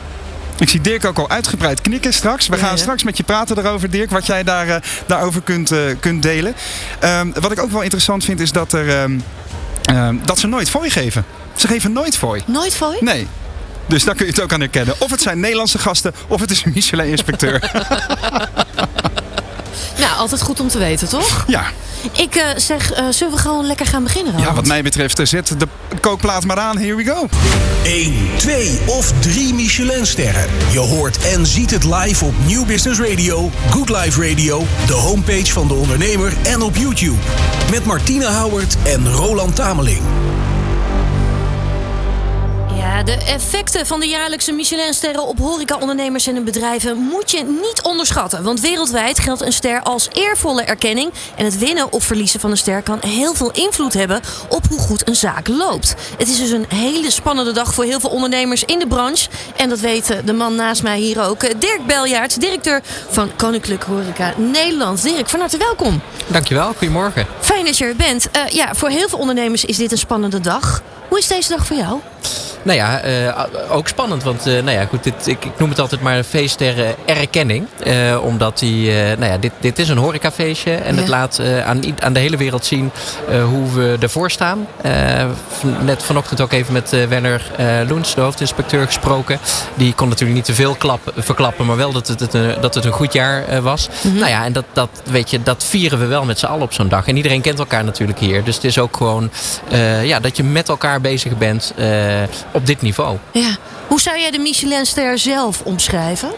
Ik 0.59 0.69
zie 0.69 0.81
Dirk 0.81 1.05
ook 1.05 1.19
al 1.19 1.31
uitgebreid 1.31 1.81
knikken 1.81 2.13
straks. 2.15 2.49
We 2.49 2.57
gaan 2.57 2.71
ja. 2.71 2.77
straks 2.77 3.03
met 3.03 3.17
je 3.17 3.23
praten 3.23 3.55
daarover, 3.55 3.91
Dirk, 3.91 4.11
wat 4.11 4.27
jij 4.27 4.43
daar, 4.43 4.69
eh, 4.69 4.77
daarover 5.07 5.43
kunt, 5.43 5.71
eh, 5.71 5.79
kunt 6.01 6.23
delen. 6.23 6.55
Ehm, 6.99 7.31
wat 7.41 7.53
ik 7.53 7.61
ook 7.61 7.71
wel 7.71 7.83
interessant 7.83 8.25
vind, 8.25 8.41
is 8.41 8.53
dat, 8.53 8.73
er, 8.73 8.89
ehm, 8.89 9.19
ehm, 9.83 10.17
dat 10.25 10.39
ze 10.39 10.47
nooit 10.47 10.71
fooi 10.71 10.91
geven. 10.91 11.25
Ze 11.57 11.67
geven 11.67 11.93
nooit 11.93 12.17
fooi. 12.17 12.43
Nooit 12.47 12.75
voor 12.75 12.93
je? 12.93 13.05
Nee. 13.05 13.27
Dus 13.87 14.05
daar 14.05 14.15
kun 14.15 14.27
je 14.27 14.33
het 14.33 14.43
ook 14.43 14.53
aan 14.53 14.61
herkennen. 14.61 14.95
Of 14.99 15.11
het 15.11 15.21
zijn 15.21 15.41
Nederlandse 15.41 15.79
gasten, 15.79 16.15
of 16.29 16.41
het 16.41 16.51
is 16.51 16.65
een 16.65 16.73
Michelin-inspecteur. 16.75 17.61
Nou, 19.99 20.17
altijd 20.17 20.43
goed 20.43 20.61
om 20.61 20.69
te 20.69 20.79
weten, 20.79 21.09
toch? 21.09 21.45
ja. 21.47 21.65
Ik 22.13 22.35
eh, 22.35 22.47
zeg, 22.57 22.93
eh, 22.93 23.05
zullen 23.11 23.35
we 23.35 23.41
gewoon 23.41 23.67
lekker 23.67 23.87
gaan 23.87 24.03
beginnen? 24.03 24.33
ja, 24.33 24.39
Roland? 24.39 24.57
wat 24.57 24.67
mij 24.67 24.83
betreft, 24.83 25.19
eh, 25.19 25.27
zet 25.27 25.55
de 25.59 25.67
kookplaat 26.01 26.45
maar 26.45 26.59
aan. 26.59 26.79
Here 26.79 26.95
we 26.95 27.05
go. 27.05 27.29
1, 27.85 28.15
2 28.37 28.79
of 28.87 29.13
3 29.21 29.55
Michelinsterren. 29.55 30.47
Je 30.71 30.79
hoort 30.79 31.19
en 31.19 31.47
ziet 31.47 31.71
het 31.71 31.85
live 31.85 32.25
op 32.25 32.35
Nieuw 32.47 32.65
Business 32.65 33.01
Radio, 33.01 33.51
Good 33.71 33.89
Life 33.89 34.29
Radio, 34.29 34.67
de 34.87 34.93
homepage 34.93 35.53
van 35.53 35.69
de 35.69 35.75
ondernemer 35.75 36.33
en 36.43 36.63
op 36.63 36.77
YouTube. 36.77 37.19
Met 37.71 37.85
Martine 37.85 38.27
Howard 38.27 38.77
en 38.85 39.13
Roland 39.13 39.57
Tameling. 39.57 40.03
Ja, 43.05 43.17
de 43.17 43.25
effecten 43.25 43.87
van 43.87 44.01
de 44.01 44.09
jaarlijkse 44.09 44.53
Michelinsterren 44.53 45.27
op 45.27 45.39
horecaondernemers 45.39 46.27
en 46.27 46.35
hun 46.35 46.45
bedrijven 46.45 46.97
moet 46.97 47.31
je 47.31 47.45
niet 47.45 47.83
onderschatten. 47.83 48.43
Want 48.43 48.61
wereldwijd 48.61 49.19
geldt 49.19 49.41
een 49.41 49.53
ster 49.53 49.83
als 49.83 50.09
eervolle 50.13 50.63
erkenning. 50.63 51.13
En 51.37 51.45
het 51.45 51.59
winnen 51.59 51.93
of 51.93 52.05
verliezen 52.05 52.41
van 52.41 52.51
een 52.51 52.57
ster 52.57 52.83
kan 52.83 52.99
heel 53.01 53.35
veel 53.35 53.51
invloed 53.51 53.93
hebben 53.93 54.21
op 54.49 54.67
hoe 54.69 54.79
goed 54.79 55.09
een 55.09 55.17
zaak 55.17 55.49
loopt. 55.49 55.95
Het 56.19 56.29
is 56.29 56.37
dus 56.37 56.51
een 56.51 56.67
hele 56.69 57.11
spannende 57.11 57.53
dag 57.53 57.75
voor 57.75 57.85
heel 57.85 58.01
veel 58.01 58.11
ondernemers 58.11 58.65
in 58.65 58.79
de 58.79 58.87
branche. 58.87 59.29
En 59.57 59.69
dat 59.69 59.81
weet 59.81 60.17
de 60.25 60.33
man 60.33 60.55
naast 60.55 60.83
mij 60.83 60.99
hier 60.99 61.23
ook. 61.23 61.43
Eh, 61.43 61.55
Dirk 61.59 61.87
Beljaert, 61.87 62.41
directeur 62.41 62.81
van 63.09 63.31
Koninklijk 63.37 63.83
Horeca 63.83 64.35
Nederland. 64.37 65.03
Dirk, 65.03 65.29
van 65.29 65.41
harte 65.41 65.59
welkom. 65.59 66.01
Dankjewel, 66.27 66.73
goedemorgen. 66.73 67.27
Fijn 67.41 67.65
dat 67.65 67.79
je 67.79 67.85
er 67.85 67.97
bent. 67.97 68.31
Eh, 68.31 68.47
ja, 68.47 68.75
voor 68.75 68.89
heel 68.89 69.09
veel 69.09 69.19
ondernemers 69.19 69.65
is 69.65 69.77
dit 69.77 69.93
een 69.93 69.99
spannende 69.99 70.41
dag. 70.41 70.83
Hoe 71.09 71.19
is 71.19 71.27
deze 71.27 71.49
dag 71.49 71.67
voor 71.67 71.77
jou? 71.77 72.01
Nou 72.63 72.79
ja, 72.79 73.01
eh, 73.01 73.45
ook 73.71 73.89
spannend, 73.89 74.23
want 74.23 74.47
eh, 74.47 74.53
nou 74.53 74.71
ja, 74.71 74.85
goed, 74.85 75.03
dit, 75.05 75.27
ik, 75.27 75.45
ik 75.45 75.59
noem 75.59 75.69
het 75.69 75.79
altijd 75.81 76.01
maar 76.01 76.17
een 76.17 76.25
feest 76.25 76.59
ter 76.59 76.85
eh, 76.85 76.91
erkenning. 77.19 77.67
Omdat 78.23 78.59
die, 78.59 78.91
nou 78.93 79.25
ja, 79.25 79.37
dit, 79.39 79.53
dit 79.61 79.79
is 79.79 79.89
een 79.89 79.97
horecafeestje 79.99 80.75
en 80.75 80.97
het 80.97 81.09
laat 81.09 81.41
aan, 81.65 81.81
aan 82.01 82.13
de 82.13 82.21
hele 82.21 82.37
wereld 82.37 82.65
zien 82.65 82.91
hoe 83.51 83.73
we 83.73 83.97
ervoor 84.01 84.31
staan. 84.31 84.67
Net 85.85 86.03
vanochtend 86.03 86.41
ook 86.41 86.53
even 86.53 86.73
met 86.73 86.91
Werner 87.09 87.43
Loens, 87.89 88.15
de 88.15 88.21
hoofdinspecteur, 88.21 88.87
gesproken. 88.87 89.39
Die 89.75 89.95
kon 89.95 90.09
natuurlijk 90.09 90.37
niet 90.37 90.45
te 90.45 90.55
veel 90.55 90.75
klap, 90.75 91.13
verklappen, 91.17 91.67
maar 91.67 91.77
wel 91.77 91.93
dat 91.93 92.09
het, 92.09 92.21
het, 92.21 92.35
een- 92.35 92.55
dat 92.61 92.75
het 92.75 92.85
een 92.85 92.93
goed 92.93 93.13
jaar 93.13 93.63
was. 93.63 93.89
Nou 94.03 94.29
ja, 94.29 94.45
en 94.45 94.53
dat, 94.53 94.65
dat, 94.73 94.89
weet 95.05 95.31
je, 95.31 95.43
dat 95.43 95.65
vieren 95.65 95.99
we 95.99 96.07
wel 96.07 96.25
met 96.25 96.39
z'n 96.39 96.47
allen 96.47 96.63
op 96.63 96.73
zo'n 96.73 96.89
dag. 96.89 97.07
En 97.09 97.17
iedereen 97.17 97.41
kent 97.41 97.59
elkaar 97.59 97.85
natuurlijk 97.85 98.19
hier. 98.19 98.45
Dus 98.45 98.55
het 98.55 98.65
is 98.65 98.79
ook 98.79 98.97
gewoon 98.97 99.31
ja, 100.03 100.21
dat 100.21 100.37
je 100.37 100.43
met 100.45 100.69
elkaar 100.69 101.01
bezig 101.01 101.39
bent 101.39 101.75
op 102.53 102.67
dit 102.67 102.83
niveau. 102.83 103.17
Ja. 103.33 103.57
Hoe 103.87 104.01
zou 104.01 104.19
jij 104.19 104.31
de 104.31 104.39
Michelinster 104.39 105.19
zelf 105.19 105.61
omschrijven? 105.65 106.31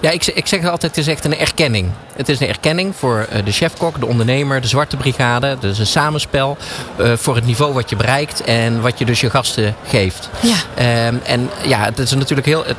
Ja, 0.00 0.10
ik, 0.10 0.26
ik 0.26 0.46
zeg 0.46 0.60
altijd, 0.64 0.82
het 0.82 0.96
is 0.96 1.06
echt 1.12 1.24
een 1.24 1.38
erkenning. 1.38 1.90
Het 2.16 2.28
is 2.28 2.40
een 2.40 2.48
erkenning 2.48 2.96
voor 2.96 3.26
eh, 3.30 3.44
de 3.44 3.52
chefkok, 3.52 4.00
de 4.00 4.06
ondernemer, 4.06 4.60
de 4.60 4.68
zwarte 4.68 4.96
brigade. 4.96 5.56
Dus 5.60 5.78
een 5.78 5.86
samenspel 5.86 6.56
eh, 6.96 7.12
voor 7.16 7.34
het 7.34 7.46
niveau 7.46 7.72
wat 7.72 7.90
je 7.90 7.96
bereikt 7.96 8.42
en 8.44 8.80
wat 8.80 8.98
je 8.98 9.04
dus 9.04 9.20
je 9.20 9.30
gasten 9.30 9.74
geeft. 9.88 10.28
Ja. 10.40 10.56
Ehm, 10.74 11.14
en 11.24 11.50
ja, 11.62 11.84
het 11.84 11.98
is 11.98 12.12
natuurlijk 12.12 12.46
heel... 12.46 12.64
het- 12.66 12.76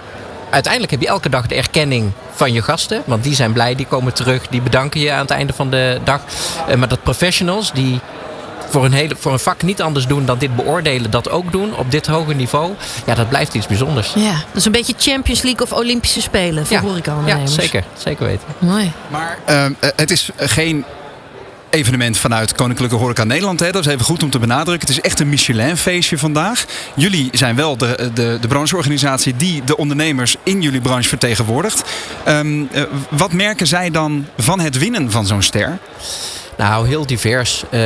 uiteindelijk 0.49 0.91
heb 0.91 1.01
je 1.01 1.07
elke 1.07 1.29
dag 1.29 1.47
de 1.47 1.55
erkenning 1.55 2.11
van 2.31 2.53
je 2.53 2.61
gasten. 2.61 3.01
Want 3.05 3.23
die 3.23 3.35
zijn 3.35 3.53
blij, 3.53 3.75
die 3.75 3.85
komen 3.85 4.13
terug, 4.13 4.47
die 4.47 4.61
bedanken 4.61 4.99
je 5.01 5.11
aan 5.11 5.19
het 5.21 5.29
einde 5.29 5.53
van 5.53 5.69
de 5.69 5.99
dag. 6.03 6.21
Eh, 6.67 6.75
maar 6.75 6.87
dat 6.87 7.03
professionals 7.03 7.71
die 7.73 7.99
voor 8.69 8.85
een, 8.85 8.93
hele, 8.93 9.15
voor 9.19 9.31
een 9.31 9.39
vak 9.39 9.63
niet 9.63 9.81
anders 9.81 10.07
doen 10.07 10.25
dan 10.25 10.37
dit 10.37 10.55
beoordelen, 10.55 11.11
dat 11.11 11.29
ook 11.29 11.51
doen 11.51 11.75
op 11.75 11.91
dit 11.91 12.07
hoge 12.07 12.33
niveau. 12.33 12.73
Ja, 13.05 13.15
dat 13.15 13.29
blijft 13.29 13.53
iets 13.53 13.67
bijzonders. 13.67 14.13
Ja, 14.15 14.31
dat 14.31 14.55
is 14.55 14.65
een 14.65 14.71
beetje 14.71 14.93
Champions 14.97 15.41
League 15.41 15.61
of 15.61 15.71
Olympische 15.71 16.21
Spelen 16.21 16.65
voor 16.65 16.77
ja, 16.77 16.81
horecaondernemers. 16.81 17.53
zeker, 17.53 17.83
zeker 17.97 18.25
weten. 18.25 18.47
Mooi. 18.57 18.91
Maar 19.07 19.37
ehm, 19.45 19.73
eh, 19.79 19.89
het 19.95 20.11
is 20.11 20.29
geen 20.37 20.85
evenement 21.69 22.17
vanuit 22.17 22.55
Koninklijke 22.55 22.95
Horeca 22.95 23.23
Nederland. 23.23 23.59
Hè. 23.59 23.71
Dat 23.71 23.85
is 23.85 23.93
even 23.93 24.05
goed 24.05 24.23
om 24.23 24.29
te 24.29 24.39
benadrukken. 24.39 24.87
Het 24.87 24.97
is 24.97 25.03
echt 25.03 25.19
een 25.19 25.29
Michelin-feestje 25.29 26.17
vandaag. 26.17 26.65
Jullie 26.95 27.29
zijn 27.31 27.55
wel 27.55 27.77
de, 27.77 28.11
de, 28.13 28.37
de 28.41 28.47
brancheorganisatie 28.47 29.35
die 29.35 29.63
de 29.63 29.77
ondernemers 29.77 30.35
in 30.43 30.61
jullie 30.61 30.81
branche 30.81 31.09
vertegenwoordigt. 31.09 31.83
Um, 32.27 32.69
wat 33.09 33.33
merken 33.33 33.67
zij 33.67 33.91
dan 33.91 34.25
van 34.37 34.59
het 34.59 34.77
winnen 34.77 35.11
van 35.11 35.25
zo'n 35.25 35.41
ster? 35.41 35.77
Nou, 36.59 36.87
heel 36.87 37.05
divers. 37.05 37.63
Uh, 37.69 37.81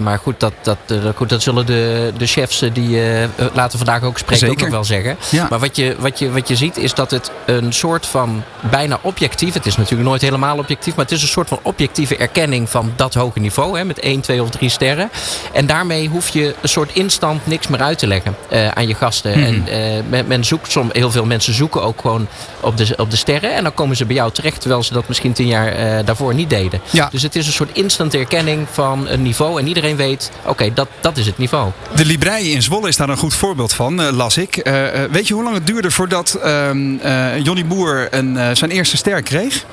maar 0.00 0.18
goed, 0.18 0.40
dat, 0.40 0.52
dat, 0.62 0.78
uh, 0.86 0.98
goed, 1.14 1.28
dat 1.28 1.42
zullen 1.42 1.66
de, 1.66 2.12
de 2.16 2.26
chefs 2.26 2.64
die 2.72 2.88
uh, 2.88 3.24
later 3.52 3.78
vandaag 3.78 4.02
ook 4.02 4.18
spreken 4.18 4.50
ook 4.50 4.70
wel 4.70 4.84
zeggen. 4.84 5.16
Ja. 5.30 5.46
Maar 5.50 5.58
wat 5.58 5.76
je, 5.76 5.96
wat, 5.98 6.18
je, 6.18 6.30
wat 6.30 6.48
je 6.48 6.56
ziet 6.56 6.76
is 6.76 6.94
dat 6.94 7.10
het 7.10 7.30
een 7.46 7.72
soort 7.72 8.06
van 8.06 8.42
bijna 8.70 8.98
objectief... 9.02 9.54
Het 9.54 9.66
is 9.66 9.76
natuurlijk 9.76 10.08
nooit 10.08 10.22
helemaal 10.22 10.58
objectief... 10.58 10.94
maar 10.94 11.04
het 11.04 11.14
is 11.14 11.22
een 11.22 11.28
soort 11.28 11.48
van 11.48 11.58
objectieve 11.62 12.16
erkenning 12.16 12.70
van 12.70 12.92
dat 12.96 13.14
hoge 13.14 13.38
niveau. 13.38 13.78
Hè, 13.78 13.84
met 13.84 13.98
1, 13.98 14.20
2 14.20 14.42
of 14.42 14.50
3 14.50 14.68
sterren. 14.68 15.10
En 15.52 15.66
daarmee 15.66 16.08
hoef 16.08 16.28
je 16.28 16.54
een 16.60 16.68
soort 16.68 16.92
instant 16.92 17.46
niks 17.46 17.68
meer 17.68 17.82
uit 17.82 17.98
te 17.98 18.06
leggen 18.06 18.36
aan 18.74 18.88
je 18.88 18.94
gasten. 18.94 19.32
-hmm. 19.32 19.66
En 19.66 20.04
men, 20.08 20.26
men, 20.26 20.44
zoekt, 20.44 20.70
som, 20.72 20.90
heel 20.92 21.10
veel 21.10 21.24
mensen 21.24 21.54
zoeken 21.54 21.82
ook 21.82 22.00
gewoon 22.00 22.28
op 22.60 22.76
de, 22.76 22.94
op 22.96 23.10
de 23.10 23.16
sterren. 23.16 23.54
En 23.54 23.62
dan 23.62 23.74
komen 23.74 23.96
ze 23.96 24.04
bij 24.04 24.16
jou 24.16 24.30
terecht... 24.30 24.60
terwijl 24.60 24.82
ze 24.82 24.92
dat 24.92 25.08
misschien 25.08 25.32
tien 25.32 25.46
jaar 25.46 26.04
daarvoor 26.04 26.34
niet 26.34 26.50
deden. 26.50 26.80
Ja. 26.90 27.08
Dus 27.10 27.22
het 27.22 27.36
is 27.36 27.46
een 27.46 27.52
soort 27.52 27.70
instant 27.72 28.13
erkenning 28.14 28.66
van 28.70 29.08
een 29.08 29.22
niveau. 29.22 29.60
En 29.60 29.68
iedereen 29.68 29.96
weet, 29.96 30.30
oké, 30.46 30.72
dat, 30.74 30.88
dat 31.00 31.16
is 31.16 31.26
het 31.26 31.38
niveau. 31.38 31.70
De 31.94 32.04
Librei 32.04 32.52
in 32.52 32.62
Zwolle 32.62 32.88
is 32.88 32.96
daar 32.96 33.08
een 33.08 33.16
goed 33.16 33.34
voorbeeld 33.34 33.72
van, 33.72 34.00
uh, 34.00 34.10
las 34.10 34.36
ik. 34.36 34.56
Uh, 34.56 34.82
weet 35.10 35.28
je 35.28 35.34
hoe 35.34 35.42
lang 35.42 35.54
het 35.54 35.66
duurde 35.66 35.90
voordat 35.90 36.38
uh, 36.44 37.38
Johnny 37.42 37.66
Boer 37.66 38.08
een, 38.10 38.56
zijn 38.56 38.70
eerste 38.70 38.96
ster 38.96 39.22
kreeg? 39.22 39.64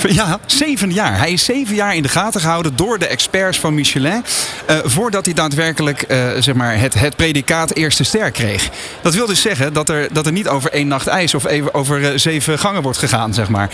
Ja, 0.20 0.38
zeven 0.46 0.92
jaar. 0.92 1.18
Hij 1.18 1.32
is 1.32 1.44
zeven 1.44 1.74
jaar 1.74 1.96
in 1.96 2.02
de 2.02 2.08
gaten 2.08 2.40
gehouden 2.40 2.76
door 2.76 2.98
de 2.98 3.06
experts 3.06 3.58
van 3.58 3.74
Michelin. 3.74 4.24
Uh, 4.70 4.76
voordat 4.84 5.24
hij 5.24 5.34
daadwerkelijk 5.34 6.04
uh, 6.08 6.28
zeg 6.38 6.54
maar 6.54 6.78
het, 6.78 6.94
het 6.94 7.16
predicaat 7.16 7.74
eerste 7.74 8.04
ster 8.04 8.30
kreeg. 8.30 8.68
Dat 9.02 9.14
wil 9.14 9.26
dus 9.26 9.40
zeggen 9.40 9.72
dat 9.72 9.88
er, 9.88 10.08
dat 10.12 10.26
er 10.26 10.32
niet 10.32 10.48
over 10.48 10.72
één 10.72 10.88
nacht 10.88 11.06
ijs 11.06 11.34
of 11.34 11.46
even 11.46 11.74
over 11.74 12.00
uh, 12.00 12.08
zeven 12.14 12.58
gangen 12.58 12.82
wordt 12.82 12.98
gegaan. 12.98 13.34
Zeg 13.34 13.48
maar. 13.48 13.70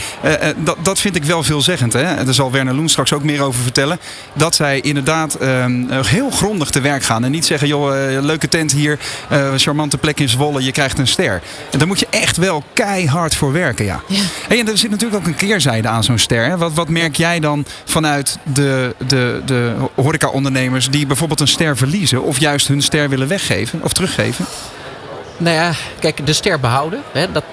dat, 0.57 0.77
dat 0.83 1.01
vind 1.01 1.17
ik 1.17 1.25
wel 1.25 1.43
veelzeggend. 1.43 1.93
Hè? 1.93 2.25
Daar 2.25 2.35
zal 2.35 2.53
Werner 2.53 2.75
Loen 2.75 2.89
straks 2.89 3.13
ook 3.13 3.23
meer 3.23 3.43
over 3.43 3.63
vertellen. 3.63 3.99
Dat 4.33 4.55
zij 4.55 4.81
inderdaad 4.81 5.35
ehm, 5.35 6.03
heel 6.05 6.31
grondig 6.31 6.71
te 6.71 6.81
werk 6.81 7.03
gaan. 7.03 7.25
En 7.25 7.31
niet 7.31 7.47
zeggen, 7.47 7.69
joh, 7.69 8.23
leuke 8.23 8.49
tent 8.49 8.73
hier, 8.73 8.99
charmante 9.57 9.99
plek 9.99 10.21
in 10.21 10.29
Zwolle, 10.29 10.65
je 10.65 10.73
krijgt 10.73 10.99
een 10.99 11.07
ster. 11.07 11.43
En 11.71 11.79
daar 11.79 11.87
moet 11.87 12.01
je 12.01 12.07
echt 12.11 12.37
wel 12.37 12.65
keihard 12.73 13.35
voor 13.35 13.53
werken. 13.53 13.85
Ja. 13.85 14.01
ja. 14.07 14.23
Hey, 14.49 14.59
en 14.59 14.69
er 14.69 14.79
zit 14.79 14.91
natuurlijk 14.91 15.21
ook 15.21 15.27
een 15.27 15.37
keerzijde 15.37 15.89
aan 15.89 16.05
zo'n 16.05 16.16
ster. 16.19 16.59
Wat, 16.59 16.73
wat 16.73 16.89
merk 16.89 17.17
jij 17.17 17.41
dan 17.41 17.65
vanuit 17.85 18.39
de, 18.53 18.95
de, 19.07 19.43
de 19.45 19.75
horeca-ondernemers 19.95 20.91
die 20.91 21.07
bijvoorbeeld 21.07 21.41
een 21.41 21.49
ster 21.49 21.77
verliezen 21.77 22.23
of 22.23 22.39
juist 22.39 22.69
hun 22.69 22.83
ster 22.83 23.09
willen 23.09 23.29
weggeven 23.29 23.83
of 23.83 23.93
teruggeven? 23.93 24.45
Nou 25.39 25.57
ja, 25.57 25.73
kijk, 25.99 26.27
de 26.27 26.33
ster 26.33 26.61
behouden, 26.61 27.03
hè, 27.13 27.33
dat 27.33 27.45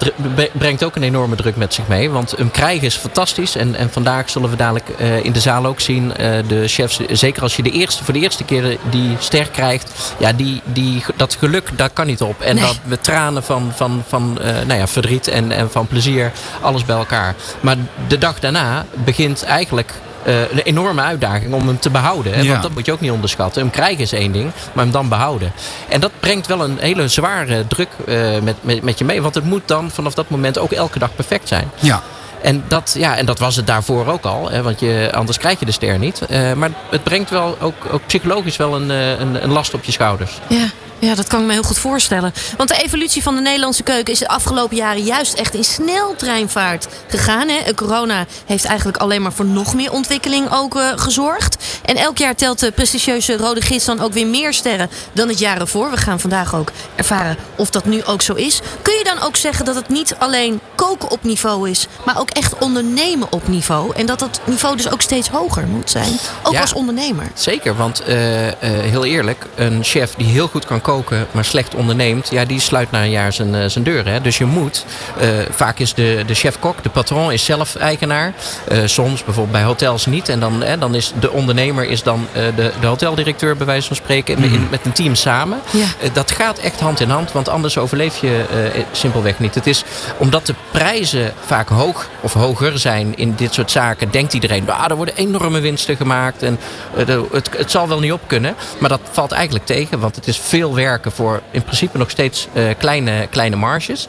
brengt 0.53 0.83
ook 0.83 0.95
een 0.95 1.03
enorme 1.03 1.35
druk 1.35 1.55
met 1.55 1.73
zich 1.73 1.87
mee. 1.87 2.09
Want 2.09 2.31
hem 2.31 2.51
krijgen 2.51 2.87
is 2.87 2.95
fantastisch. 2.95 3.55
En, 3.55 3.75
en 3.75 3.89
vandaag 3.91 4.29
zullen 4.29 4.49
we 4.49 4.55
dadelijk 4.55 4.85
uh, 4.99 5.23
in 5.25 5.31
de 5.31 5.39
zaal 5.39 5.65
ook 5.65 5.79
zien, 5.79 6.05
uh, 6.05 6.15
de 6.47 6.67
chefs, 6.67 6.99
zeker 7.09 7.41
als 7.41 7.55
je 7.55 7.63
de 7.63 7.71
eerste, 7.71 8.03
voor 8.03 8.13
de 8.13 8.19
eerste 8.19 8.43
keer 8.43 8.77
die 8.89 9.15
ster 9.19 9.47
krijgt, 9.49 10.15
ja, 10.17 10.33
die, 10.33 10.61
die, 10.65 11.03
dat 11.15 11.35
geluk, 11.39 11.69
daar 11.75 11.89
kan 11.89 12.07
niet 12.07 12.21
op. 12.21 12.41
En 12.41 12.55
nee. 12.55 12.63
dat 12.63 12.79
we 12.83 12.99
tranen 12.99 13.43
van, 13.43 13.71
van, 13.75 14.03
van 14.07 14.37
uh, 14.41 14.45
nou 14.45 14.79
ja, 14.79 14.87
verdriet 14.87 15.27
en, 15.27 15.51
en 15.51 15.71
van 15.71 15.87
plezier, 15.87 16.31
alles 16.61 16.85
bij 16.85 16.95
elkaar. 16.95 17.35
Maar 17.59 17.75
de 18.07 18.17
dag 18.17 18.39
daarna 18.39 18.85
begint 19.03 19.43
eigenlijk 19.43 19.93
uh, 20.27 20.39
een 20.39 20.59
enorme 20.59 21.01
uitdaging 21.01 21.53
om 21.53 21.67
hem 21.67 21.79
te 21.79 21.89
behouden. 21.89 22.33
Hè? 22.33 22.41
Ja. 22.41 22.49
Want 22.49 22.61
dat 22.61 22.73
moet 22.73 22.85
je 22.85 22.91
ook 22.91 22.99
niet 22.99 23.11
onderschatten. 23.11 23.61
Hem 23.61 23.71
krijgen 23.71 23.99
is 24.03 24.13
één 24.13 24.31
ding, 24.31 24.51
maar 24.73 24.83
hem 24.83 24.93
dan 24.93 25.09
behouden. 25.09 25.51
En 25.89 25.99
dat 25.99 26.11
brengt 26.19 26.47
wel 26.47 26.63
een 26.63 26.77
hele 26.79 27.07
zware 27.07 27.67
druk 27.67 27.89
uh, 28.05 28.39
met, 28.41 28.55
met, 28.61 28.83
met 28.83 28.97
je 28.97 29.05
mee. 29.05 29.21
Want 29.21 29.35
het 29.35 29.43
moet 29.43 29.61
dan 29.65 29.91
vanaf 29.91 30.13
dat 30.13 30.29
moment 30.29 30.57
ook 30.57 30.71
elke 30.71 30.99
dag 30.99 31.15
perfect 31.15 31.47
zijn. 31.47 31.71
Ja. 31.79 32.01
En 32.41 32.63
dat, 32.67 32.95
ja, 32.97 33.17
en 33.17 33.25
dat 33.25 33.39
was 33.39 33.55
het 33.55 33.67
daarvoor 33.67 34.07
ook 34.07 34.25
al. 34.25 34.49
Hè, 34.49 34.61
want 34.61 34.79
je, 34.79 35.09
anders 35.13 35.37
krijg 35.37 35.59
je 35.59 35.65
de 35.65 35.71
ster 35.71 35.99
niet. 35.99 36.21
Uh, 36.29 36.53
maar 36.53 36.69
het 36.89 37.03
brengt 37.03 37.29
wel 37.29 37.57
ook, 37.61 37.75
ook 37.91 38.01
psychologisch 38.05 38.57
wel 38.57 38.75
een, 38.75 38.89
een, 38.89 39.43
een 39.43 39.51
last 39.51 39.73
op 39.73 39.83
je 39.83 39.91
schouders. 39.91 40.39
Ja. 40.47 40.65
Ja, 41.03 41.15
dat 41.15 41.27
kan 41.27 41.39
ik 41.39 41.45
me 41.45 41.53
heel 41.53 41.63
goed 41.63 41.77
voorstellen. 41.77 42.33
Want 42.57 42.69
de 42.69 42.83
evolutie 42.83 43.23
van 43.23 43.35
de 43.35 43.41
Nederlandse 43.41 43.83
keuken 43.83 44.13
is 44.13 44.19
de 44.19 44.27
afgelopen 44.27 44.75
jaren 44.75 45.03
juist 45.03 45.33
echt 45.33 45.53
in 45.53 45.63
sneltreinvaart 45.63 46.87
gegaan. 47.07 47.47
Hè? 47.47 47.73
Corona 47.73 48.25
heeft 48.45 48.65
eigenlijk 48.65 48.97
alleen 48.97 49.21
maar 49.21 49.33
voor 49.33 49.45
nog 49.45 49.73
meer 49.73 49.91
ontwikkeling 49.91 50.51
ook 50.51 50.75
uh, 50.75 50.91
gezorgd. 50.95 51.57
En 51.85 51.95
elk 51.95 52.17
jaar 52.17 52.35
telt 52.35 52.59
de 52.59 52.71
prestigieuze 52.71 53.37
Rode 53.37 53.61
Gids 53.61 53.85
dan 53.85 53.99
ook 53.99 54.13
weer 54.13 54.27
meer 54.27 54.53
sterren 54.53 54.89
dan 55.13 55.27
het 55.27 55.39
jaar 55.39 55.59
ervoor. 55.59 55.89
We 55.89 55.97
gaan 55.97 56.19
vandaag 56.19 56.55
ook 56.55 56.71
ervaren 56.95 57.37
of 57.55 57.69
dat 57.69 57.85
nu 57.85 58.03
ook 58.03 58.21
zo 58.21 58.33
is. 58.33 58.59
Kun 58.81 58.93
je 58.93 59.03
dan 59.03 59.21
ook 59.21 59.35
zeggen 59.35 59.65
dat 59.65 59.75
het 59.75 59.89
niet 59.89 60.15
alleen 60.19 60.59
koken 60.75 61.11
op 61.11 61.23
niveau 61.23 61.69
is, 61.69 61.87
maar 62.05 62.19
ook 62.19 62.29
echt 62.29 62.57
ondernemen 62.57 63.31
op 63.31 63.47
niveau? 63.47 63.95
En 63.95 64.05
dat 64.05 64.19
dat 64.19 64.39
niveau 64.45 64.75
dus 64.75 64.91
ook 64.91 65.01
steeds 65.01 65.29
hoger 65.29 65.67
moet 65.67 65.89
zijn, 65.89 66.19
ook 66.43 66.53
ja, 66.53 66.61
als 66.61 66.73
ondernemer? 66.73 67.31
Zeker, 67.33 67.75
want 67.75 68.01
uh, 68.07 68.47
uh, 68.47 68.53
heel 68.61 69.05
eerlijk, 69.05 69.45
een 69.55 69.83
chef 69.83 70.13
die 70.15 70.27
heel 70.27 70.47
goed 70.47 70.65
kan 70.65 70.81
koken 70.81 70.92
koken, 70.93 71.27
maar 71.31 71.45
slecht 71.45 71.75
onderneemt, 71.75 72.29
ja, 72.29 72.45
die 72.45 72.59
sluit 72.59 72.91
na 72.91 73.01
een 73.01 73.09
jaar 73.09 73.33
zijn, 73.33 73.53
uh, 73.53 73.65
zijn 73.65 73.83
deuren. 73.83 74.13
Hè. 74.13 74.21
Dus 74.21 74.37
je 74.37 74.45
moet, 74.45 74.85
uh, 75.21 75.27
vaak 75.49 75.79
is 75.79 75.93
de, 75.93 76.23
de 76.25 76.33
chef-kok, 76.33 76.83
de 76.83 76.89
patron, 76.89 77.31
is 77.31 77.45
zelf 77.45 77.75
eigenaar. 77.75 78.33
Uh, 78.71 78.77
soms 78.85 79.23
bijvoorbeeld 79.23 79.55
bij 79.55 79.63
hotels 79.63 80.05
niet. 80.05 80.29
En 80.29 80.39
dan, 80.39 80.63
hè, 80.63 80.77
dan 80.77 80.95
is 80.95 81.13
de 81.19 81.31
ondernemer 81.31 81.89
is 81.89 82.03
dan 82.03 82.27
de, 82.55 82.71
de 82.79 82.87
hoteldirecteur, 82.87 83.57
bij 83.57 83.65
wijze 83.65 83.87
van 83.87 83.95
spreken, 83.95 84.37
mm. 84.37 84.43
in, 84.43 84.67
met 84.69 84.85
een 84.85 84.91
team 84.91 85.15
samen. 85.15 85.59
Ja. 85.71 85.85
dat 86.13 86.31
gaat 86.31 86.57
echt 86.57 86.79
hand 86.79 86.99
in 86.99 87.09
hand, 87.09 87.31
want 87.31 87.49
anders 87.49 87.77
overleef 87.77 88.21
je 88.21 88.45
simpelweg 88.91 89.39
niet. 89.39 89.55
Het 89.55 89.67
is 89.67 89.83
omdat 90.17 90.45
de 90.45 90.55
prijzen 90.71 91.33
vaak 91.45 91.69
hoog 91.69 92.09
of 92.21 92.33
hoger 92.33 92.79
zijn 92.79 93.17
in 93.17 93.33
dit 93.35 93.53
soort 93.53 93.71
zaken, 93.71 94.11
denkt 94.11 94.33
iedereen, 94.33 94.69
ah, 94.69 94.89
er 94.89 94.95
worden 94.95 95.15
enorme 95.15 95.59
winsten 95.59 95.95
gemaakt 95.95 96.43
en 96.43 96.59
het, 96.95 97.49
het 97.57 97.71
zal 97.71 97.87
wel 97.87 97.99
niet 97.99 98.11
op 98.11 98.21
kunnen. 98.27 98.55
Maar 98.79 98.89
dat 98.89 99.01
valt 99.11 99.31
eigenlijk 99.31 99.65
tegen, 99.65 99.99
want 99.99 100.15
het 100.15 100.27
is 100.27 100.37
veel 100.37 100.75
werken 100.83 101.11
voor 101.11 101.41
in 101.51 101.63
principe 101.63 101.97
nog 101.97 102.09
steeds 102.09 102.47
uh, 102.53 102.63
kleine, 102.77 103.27
kleine 103.29 103.55
marges. 103.55 104.07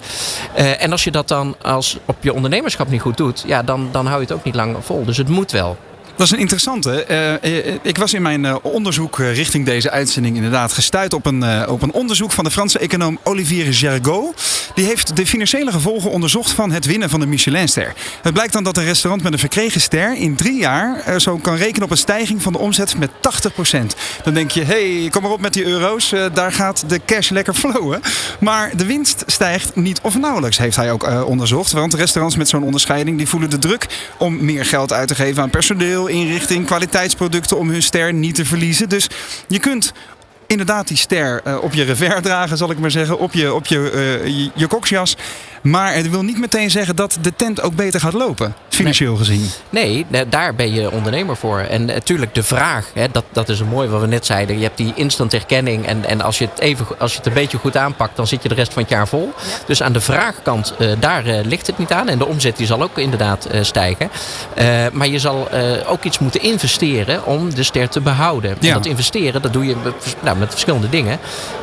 Uh, 0.59 0.83
en 0.83 0.93
als 0.93 1.05
je 1.05 1.11
dat 1.11 1.29
dan 1.29 1.57
als 1.63 1.99
op 2.05 2.17
je 2.21 2.33
ondernemerschap 2.33 2.89
niet 2.89 3.01
goed 3.01 3.17
doet, 3.17 3.45
ja, 3.47 3.63
dan, 3.63 3.89
dan 3.93 4.07
hou 4.07 4.21
je 4.21 4.27
het 4.27 4.37
ook 4.37 4.45
niet 4.45 4.55
lang 4.55 4.77
vol. 4.81 5.05
Dus 5.05 5.17
het 5.17 5.29
moet 5.29 5.51
wel. 5.51 5.77
Dat 6.17 6.27
is 6.27 6.33
een 6.33 6.39
interessante. 6.39 7.07
Uh, 7.43 7.75
ik 7.83 7.97
was 7.97 8.15
in 8.15 8.23
mijn 8.23 8.63
onderzoek 8.63 9.19
richting 9.19 9.65
deze 9.65 9.91
uitzending 9.91 10.37
inderdaad 10.37 10.73
gestuurd 10.73 11.15
op 11.15 11.27
een, 11.27 11.69
op 11.69 11.83
een 11.83 11.93
onderzoek 11.93 12.33
van 12.33 12.45
de 12.45 12.51
Franse 12.51 12.79
econoom 12.79 13.19
Olivier 13.23 13.75
Gergaud. 13.75 14.43
Die 14.75 14.85
heeft 14.85 15.17
de 15.17 15.27
financiële 15.27 15.73
gevolgen 15.73 16.11
onderzocht 16.11 16.51
van 16.51 16.73
het 16.73 16.87
winnen 16.87 17.11
van 17.11 17.21
de 17.21 17.27
Michelinster. 17.27 17.93
Het 18.23 18.33
blijkt 18.33 18.53
dan 18.53 18.65
dat 18.65 18.77
een 18.77 18.85
restaurant 18.85 19.23
met 19.23 19.33
een 19.33 19.39
verkregen 19.39 19.81
ster 19.81 20.17
in 20.17 20.37
drie 20.37 20.59
jaar 20.59 21.21
zo 21.21 21.37
kan 21.37 21.57
rekenen 21.57 21.83
op 21.83 21.91
een 21.91 21.97
stijging 21.97 22.43
van 22.43 22.53
de 22.53 22.59
omzet 22.59 22.99
met 22.99 23.11
80%. 23.11 23.13
Dan 24.25 24.35
denk 24.35 24.51
je, 24.51 24.63
hé, 24.63 25.01
hey, 25.01 25.11
kom 25.11 25.23
maar 25.23 25.31
op 25.31 25.41
met 25.41 25.53
die 25.53 25.65
euro's, 25.65 26.15
daar 26.33 26.53
gaat 26.53 26.85
de 26.87 27.01
cash 27.07 27.31
lekker 27.31 27.55
flowen. 27.55 28.01
Maar 28.41 28.77
de 28.77 28.87
winst 28.87 29.25
stijgt 29.27 29.77
niet 29.77 30.01
of 30.03 30.19
nauwelijks, 30.19 30.59
heeft 30.59 30.77
hij 30.77 30.93
ook 30.93 31.27
onderzocht. 31.27 31.73
Want 31.73 31.95
restaurants 31.95 32.37
met 32.37 32.49
zo'n 32.49 32.63
onderscheiding 32.63 33.17
die 33.17 33.29
voelen 33.29 33.51
de 33.51 33.59
druk 33.59 33.87
om 34.19 34.45
meer 34.45 34.65
geld 34.65 34.93
uit 34.93 35.09
te 35.09 35.15
geven 35.15 35.43
aan 35.43 35.51
personeel 35.51 36.04
inrichting, 36.09 36.67
kwaliteitsproducten 36.67 37.57
om 37.57 37.71
hun 37.71 37.83
ster 37.83 38.13
niet 38.13 38.35
te 38.35 38.45
verliezen. 38.45 38.89
Dus 38.89 39.07
je 39.49 39.59
kunt 39.59 39.93
inderdaad 40.61 40.89
die 40.89 40.97
ster 40.97 41.41
uh, 41.47 41.63
op 41.63 41.75
je 41.75 41.83
revers 41.83 42.23
dragen, 42.23 42.57
zal 42.57 42.71
ik 42.71 42.79
maar 42.79 42.91
zeggen, 42.91 43.19
op 43.19 43.33
je, 43.33 43.55
op 43.55 43.67
je, 43.67 43.93
uh, 43.95 44.27
je, 44.27 44.51
je 44.55 44.67
koksjas. 44.67 45.17
Maar 45.63 45.95
het 45.95 46.11
wil 46.11 46.23
niet 46.23 46.39
meteen 46.39 46.71
zeggen 46.71 46.97
dat 46.97 47.19
de 47.21 47.33
tent 47.37 47.63
ook 47.63 47.75
beter 47.75 48.01
gaat 48.01 48.13
lopen, 48.13 48.55
financieel 48.69 49.11
nee. 49.11 49.19
gezien. 49.19 49.49
Nee, 49.71 50.07
daar 50.29 50.55
ben 50.55 50.73
je 50.73 50.91
ondernemer 50.91 51.37
voor. 51.37 51.59
En 51.59 51.85
natuurlijk 51.85 52.35
de 52.35 52.43
vraag, 52.43 52.91
hè, 52.95 53.07
dat, 53.13 53.25
dat 53.33 53.49
is 53.49 53.63
mooi 53.63 53.89
wat 53.89 54.01
we 54.01 54.07
net 54.07 54.27
zeiden. 54.27 54.57
Je 54.57 54.63
hebt 54.63 54.77
die 54.77 54.93
instant 54.95 55.33
herkenning. 55.33 55.87
En, 55.87 56.05
en 56.05 56.21
als, 56.21 56.39
je 56.39 56.49
het 56.51 56.61
even, 56.61 56.87
als 56.99 57.11
je 57.13 57.19
het 57.19 57.27
een 57.27 57.33
beetje 57.33 57.59
goed 57.59 57.77
aanpakt, 57.77 58.17
dan 58.17 58.27
zit 58.27 58.43
je 58.43 58.49
de 58.49 58.55
rest 58.55 58.73
van 58.73 58.83
het 58.83 58.91
jaar 58.91 59.09
vol. 59.09 59.33
Ja. 59.37 59.45
Dus 59.67 59.83
aan 59.83 59.93
de 59.93 60.01
vraagkant, 60.01 60.75
uh, 60.79 60.93
daar 60.99 61.27
uh, 61.27 61.41
ligt 61.45 61.67
het 61.67 61.79
niet 61.79 61.93
aan. 61.93 62.09
En 62.09 62.19
de 62.19 62.27
omzet 62.27 62.57
die 62.57 62.67
zal 62.67 62.83
ook 62.83 62.99
inderdaad 62.99 63.49
uh, 63.53 63.63
stijgen. 63.63 64.11
maar 64.93 65.09
je 65.09 65.19
zal 65.19 65.49
ook 65.87 66.05
iets 66.05 66.19
moeten 66.19 66.43
investeren 66.43 67.27
om 67.27 67.55
de 67.55 67.63
ster 67.63 67.89
te 67.89 68.01
behouden. 68.01 68.57
Ja. 68.61 68.69
En 68.69 68.75
dat 68.75 68.87
investeren, 68.87 69.43
dat 69.43 69.53
doe 69.53 69.67
je 69.67 69.77
nou, 70.21 70.39
met 70.45 70.53
verschillende 70.53 70.89
dingen. 70.89 71.19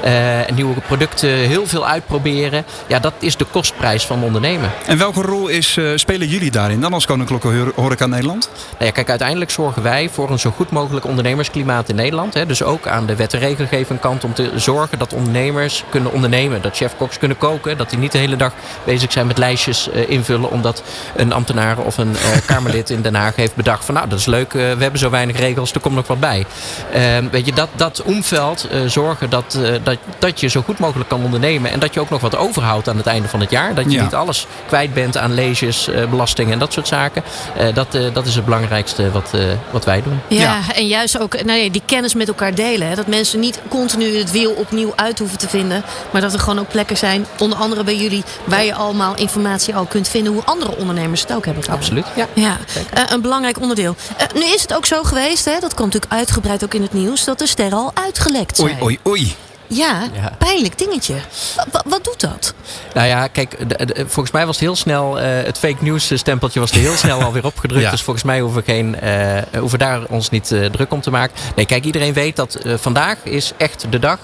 Uh, 0.05 0.55
nieuwe 0.55 0.81
producten, 0.88 1.29
heel 1.29 1.67
veel 1.67 1.88
uitproberen. 1.88 2.65
Ja, 2.88 3.00
dat 3.00 3.13
is 3.19 3.38
de 3.38 3.45
kostprijs 3.45 4.05
van 4.05 4.23
ondernemen. 4.23 4.71
En 4.85 4.97
welke 4.97 5.21
rol 5.21 5.47
is, 5.47 5.75
uh, 5.75 5.91
spelen 5.95 6.27
jullie 6.27 6.51
daarin 6.51 6.81
dan 6.81 6.93
als 6.93 7.05
Koninklijke 7.05 7.71
Horeca 7.75 8.05
Nederland? 8.05 8.50
Nou 8.71 8.85
ja, 8.85 8.91
kijk, 8.91 9.09
uiteindelijk 9.09 9.51
zorgen 9.51 9.83
wij 9.83 10.09
voor 10.09 10.31
een 10.31 10.39
zo 10.39 10.51
goed 10.55 10.71
mogelijk 10.71 11.05
ondernemersklimaat 11.05 11.89
in 11.89 11.95
Nederland. 11.95 12.33
Hè. 12.33 12.45
Dus 12.45 12.63
ook 12.63 12.88
aan 12.88 13.05
de 13.05 13.15
wet 13.15 13.33
en 13.33 13.39
regelgeving 13.39 14.00
kant 14.00 14.23
om 14.23 14.33
te 14.33 14.51
zorgen 14.55 15.00
dat 15.00 15.13
ondernemers 15.13 15.83
kunnen 15.89 16.11
ondernemen. 16.11 16.61
Dat 16.61 16.75
chefkoks 16.75 17.17
kunnen 17.17 17.38
koken. 17.38 17.77
Dat 17.77 17.89
die 17.89 18.00
niet 18.00 18.11
de 18.11 18.17
hele 18.17 18.35
dag 18.35 18.53
bezig 18.83 19.11
zijn 19.11 19.27
met 19.27 19.38
lijstjes 19.38 19.89
uh, 19.93 20.09
invullen. 20.09 20.51
Omdat 20.51 20.83
een 21.15 21.33
ambtenaar 21.33 21.77
of 21.77 21.97
een 21.97 22.15
Kamerlid 22.45 22.89
in 22.89 23.01
Den 23.01 23.15
Haag 23.15 23.35
heeft 23.35 23.55
bedacht 23.55 23.85
van 23.85 23.93
nou, 23.93 24.09
dat 24.09 24.19
is 24.19 24.25
leuk. 24.25 24.51
we 24.51 24.59
hebben 24.59 25.00
zo 25.00 25.09
weinig 25.09 25.38
regels, 25.38 25.73
er 25.73 25.79
komt 25.79 25.95
nog 25.95 26.07
wat 26.07 26.19
bij. 26.19 26.45
Ehm, 26.93 27.29
weet 27.31 27.45
je, 27.45 27.53
dat, 27.53 27.69
dat 27.75 28.01
omveld 28.01 28.61
zorgen 28.86 29.30
dat, 29.30 29.60
dat, 29.84 29.98
dat 30.20 30.39
je 30.39 30.48
zo 30.48 30.62
goed 30.62 30.80
mogelijk 30.80 31.10
kan 31.10 31.24
ondernemen. 31.24 31.72
En 31.72 31.80
dat 31.80 31.94
je 31.94 32.00
ook 32.00 32.10
nog 32.10 32.22
wat 32.22 32.36
overhoudt 32.36 32.89
aan 32.89 32.98
het 32.98 33.06
einde 33.06 33.27
van 33.27 33.39
het 33.39 33.51
jaar. 33.51 33.75
Dat 33.75 33.91
je 33.91 34.01
niet 34.01 34.13
alles 34.13 34.48
kwijt 34.68 34.94
bent 34.94 35.18
aan 35.18 35.34
leges, 35.34 35.89
belastingen 36.10 36.53
en 36.53 36.60
dat 36.60 36.74
soort 36.74 36.88
zaken. 36.88 37.24
dat, 37.74 37.98
dat 38.13 38.25
is 38.25 38.36
het 38.36 38.46
belangrijkste 38.46 39.12
wat, 39.12 39.32
wat 39.72 39.86
wij 39.86 40.03
doen. 40.03 40.20
Ja, 40.27 40.60
en 40.75 40.88
juist 40.88 41.20
ook 41.20 41.44
nou 41.44 41.60
ja, 41.60 41.70
die 41.70 41.82
kennis 41.86 42.13
met 42.13 42.27
elkaar 42.27 42.56
delen. 42.56 42.88
Hè? 42.88 42.96
Dat 42.96 43.08
mensen 43.08 43.39
niet 43.39 43.60
continu 43.68 44.18
het 44.18 44.32
wiel 44.32 44.51
opnieuw 44.51 44.94
uit 44.96 45.20
hoeven 45.20 45.38
te 45.38 45.50
vinden. 45.50 45.84
Maar 46.12 46.22
dat 46.22 46.34
er 46.34 46.39
gewoon 46.39 46.60
ook 46.60 46.70
plekken 46.70 46.98
zijn, 46.98 47.25
onder 47.39 47.58
andere 47.58 47.84
bij 47.84 47.96
jullie, 47.96 48.24
waar 48.44 48.63
je 48.63 48.74
allemaal 48.74 49.15
informatie 49.15 49.75
al 49.75 49.86
kunt 49.86 50.08
vinden 50.08 50.34
hoe 50.34 50.44
andere 50.46 50.77
ondernemers 50.77 51.22
het 51.22 51.34
ook 51.34 51.46
hebben 51.46 51.63
gedaan. 51.63 51.80
Absoluut, 51.80 52.06
ja. 52.15 52.27
ja. 52.34 52.58
Uh, 52.98 53.03
een 53.08 53.22
belangrijk 53.22 53.60
onderdeel. 53.60 53.96
Uh, 54.12 54.41
nu 54.41 54.53
is 54.53 54.62
het 54.62 54.74
ook 54.74 54.86
zo 54.86 55.03
geweest, 55.03 55.46
hè, 55.46 55.60
dat 55.60 55.74
komt 55.74 55.94
natuurlijk 55.94 56.13
uitgebreid 56.13 56.63
ook 56.63 56.74
in 56.74 56.82
het 56.82 56.94
nieuws, 56.94 57.24
dat 57.24 57.39
de 57.39 57.48
sterren 57.48 57.77
al 57.77 57.91
uitgelekt 57.94 58.50
zijn. 58.55 58.70
Oei, 58.70 58.81
oei, 58.84 59.00
oei. 59.08 59.36
Ja, 59.74 60.08
ja, 60.13 60.36
pijnlijk 60.38 60.77
dingetje. 60.77 61.15
Wat, 61.72 61.84
wat 61.88 62.03
doet 62.03 62.20
dat? 62.20 62.53
Nou 62.93 63.08
ja, 63.08 63.27
kijk, 63.27 63.58
volgens 63.96 64.31
mij 64.31 64.46
was 64.46 64.55
het 64.55 64.65
heel 64.65 64.75
snel, 64.75 65.20
uh, 65.20 65.25
het 65.25 65.58
fake 65.58 65.84
news 65.84 66.12
stempeltje 66.13 66.60
was 66.60 66.72
er 66.72 66.77
heel 66.77 66.96
snel 66.96 67.22
alweer 67.24 67.46
opgedrukt. 67.46 67.84
Ja. 67.84 67.91
Dus 67.91 68.01
volgens 68.01 68.25
mij 68.25 68.39
hoeven 68.39 68.63
we, 68.65 68.72
geen, 68.72 68.96
uh, 69.03 69.60
hoeven 69.60 69.79
daar 69.79 70.05
ons 70.08 70.29
niet 70.29 70.51
uh, 70.51 70.65
druk 70.65 70.91
om 70.91 71.01
te 71.01 71.12
maken. 71.12 71.36
Nee, 71.55 71.65
kijk, 71.65 71.86
iedereen 71.86 72.13
weet 72.13 72.36
dat 72.36 72.58
vandaag 72.75 73.17
is 73.24 73.51
echt 73.58 73.86
de 73.89 74.00
dag. 74.00 74.20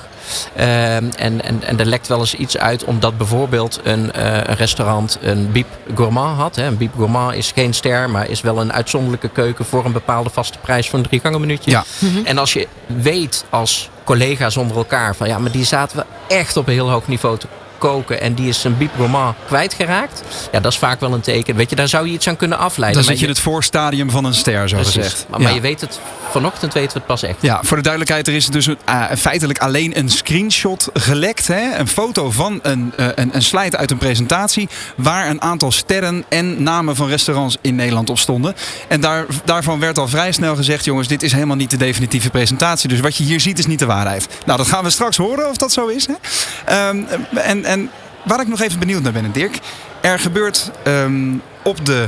En, 0.54 1.18
en, 1.18 1.42
en 1.64 1.80
er 1.80 1.86
lekt 1.86 2.08
wel 2.08 2.20
eens 2.20 2.36
iets 2.36 2.58
uit 2.58 2.84
omdat 2.84 3.18
bijvoorbeeld 3.18 3.80
een, 3.84 4.26
een 4.50 4.56
restaurant 4.56 5.18
een 5.22 5.52
biep 5.52 5.68
gourmand 5.96 6.38
had. 6.38 6.56
Hè. 6.56 6.66
Een 6.66 6.78
biep 6.78 6.94
gourmand 6.96 7.34
is 7.34 7.52
geen 7.52 7.74
ster, 7.74 8.10
maar 8.10 8.30
is 8.30 8.42
wel 8.42 8.62
een 8.62 8.74
uitzonderlijke 8.74 9.30
keuken 9.30 9.66
voor 9.66 9.86
een 9.86 9.92
bepaalde 9.92 10.30
vaste 10.30 10.58
prijs 10.58 10.90
van 10.90 11.00
een 11.00 11.06
drie 11.06 11.20
gangen 11.20 11.40
minuutje. 11.40 11.72
Ja. 11.72 11.84
Mm 12.00 12.14
-hmm. 12.14 12.26
En 12.26 12.38
als 12.38 12.54
je 12.54 12.68
weet 12.86 13.46
als 13.50 13.90
collega's 14.04 14.58
onder 14.58 14.78
elkaar 14.78 15.16
van 15.16 15.28
ja, 15.28 15.38
maar 15.38 15.52
die 15.52 15.66
zaten 15.66 15.98
we 15.98 16.06
echt 16.28 16.58
op 16.58 16.68
een 16.68 16.74
heel 16.74 16.90
hoog 16.90 17.08
niveau 17.08 17.38
te 17.38 17.48
koken 17.78 18.22
en 18.22 18.34
die 18.34 18.48
is 18.48 18.62
zijn 18.62 18.78
biep 18.78 18.92
gourmand 18.96 19.36
kwijtgeraakt. 19.48 20.22
Ja, 20.52 20.60
dat 20.60 20.72
is 20.72 20.78
vaak 20.78 21.00
wel 21.00 21.14
een 21.14 21.22
teken. 21.22 21.56
Weet 21.56 21.70
je, 21.70 21.76
daar 21.76 21.88
zou 21.88 22.08
je 22.08 22.14
iets 22.14 22.28
aan 22.28 22.38
kunnen 22.38 22.58
afleiden. 22.58 23.02
Dan 23.02 23.12
zit 23.12 23.20
je 23.20 23.26
in 23.28 23.32
het 23.32 23.42
voorstadium 23.42 24.10
van 24.10 24.26
een 24.26 24.34
ster, 24.34 24.70
zo 24.70 24.76
Precies. 24.76 24.96
gezegd. 24.96 25.26
Maar, 25.30 25.42
maar 25.42 25.54
je 25.54 25.62
weet 25.62 25.82
het, 25.82 26.00
vanochtend 26.32 26.74
weten 26.74 26.92
we 26.92 26.98
het 26.98 27.08
pas 27.08 27.24
echt. 27.24 27.42
Ja, 27.42 27.60
voor 27.64 27.78
de 27.78 27.84
duidelijkheid, 27.84 28.28
er 28.28 28.34
is 28.34 28.48
dus 28.48 28.66
een, 28.66 28.78
uh, 28.90 29.06
feitelijk 29.18 29.60
alleen 29.60 29.98
een 29.98 30.10
screenshot 30.10 30.90
gelekt. 30.94 31.48
Hè? 31.48 31.78
Een 31.78 31.88
foto 31.88 32.32
van 32.32 32.60
een, 32.62 32.94
uh, 33.00 33.08
een, 33.16 33.30
een 33.36 33.42
slide 33.42 33.78
uit 33.78 33.92
een 33.92 33.98
presentatie 33.98 34.70
waar 34.96 35.30
een 35.30 35.42
aantal 35.42 35.72
sterren 35.72 36.26
en 36.30 36.64
namen 36.64 36.96
van 36.96 37.08
restaurants 37.08 37.58
in 37.62 37.76
Nederland 37.76 38.10
op 38.10 38.20
stonden. 38.20 38.56
En 38.88 39.02
daar, 39.02 39.26
daarvan 39.46 39.80
werd 39.80 39.98
al 39.98 40.08
vrij 40.08 40.32
snel 40.32 40.56
gezegd, 40.56 40.86
jongens, 40.86 41.08
dit 41.08 41.24
is 41.24 41.32
helemaal 41.32 41.56
niet 41.56 41.70
de 41.70 41.78
definitieve 41.78 42.30
presentatie. 42.30 42.90
Dus 42.90 43.00
wat 43.00 43.16
je 43.16 43.24
hier 43.24 43.40
ziet 43.40 43.60
is 43.60 43.66
niet 43.66 43.80
de 43.80 43.86
waarheid. 43.86 44.28
Nou, 44.46 44.58
dat 44.58 44.68
gaan 44.68 44.84
we 44.84 44.90
straks 44.90 45.18
horen 45.18 45.50
of 45.50 45.58
dat 45.58 45.72
zo 45.72 45.88
is. 45.88 46.08
Hè? 46.08 46.88
Um, 46.90 47.08
en, 47.36 47.66
en 47.68 47.90
waar 48.24 48.40
ik 48.40 48.48
nog 48.48 48.62
even 48.62 48.80
benieuwd 48.80 49.02
naar 49.04 49.12
ben, 49.12 49.32
Dirk. 49.32 49.60
Er 50.02 50.20
gebeurt 50.20 50.72
um, 50.88 51.42
op 51.64 51.86
de 51.86 52.08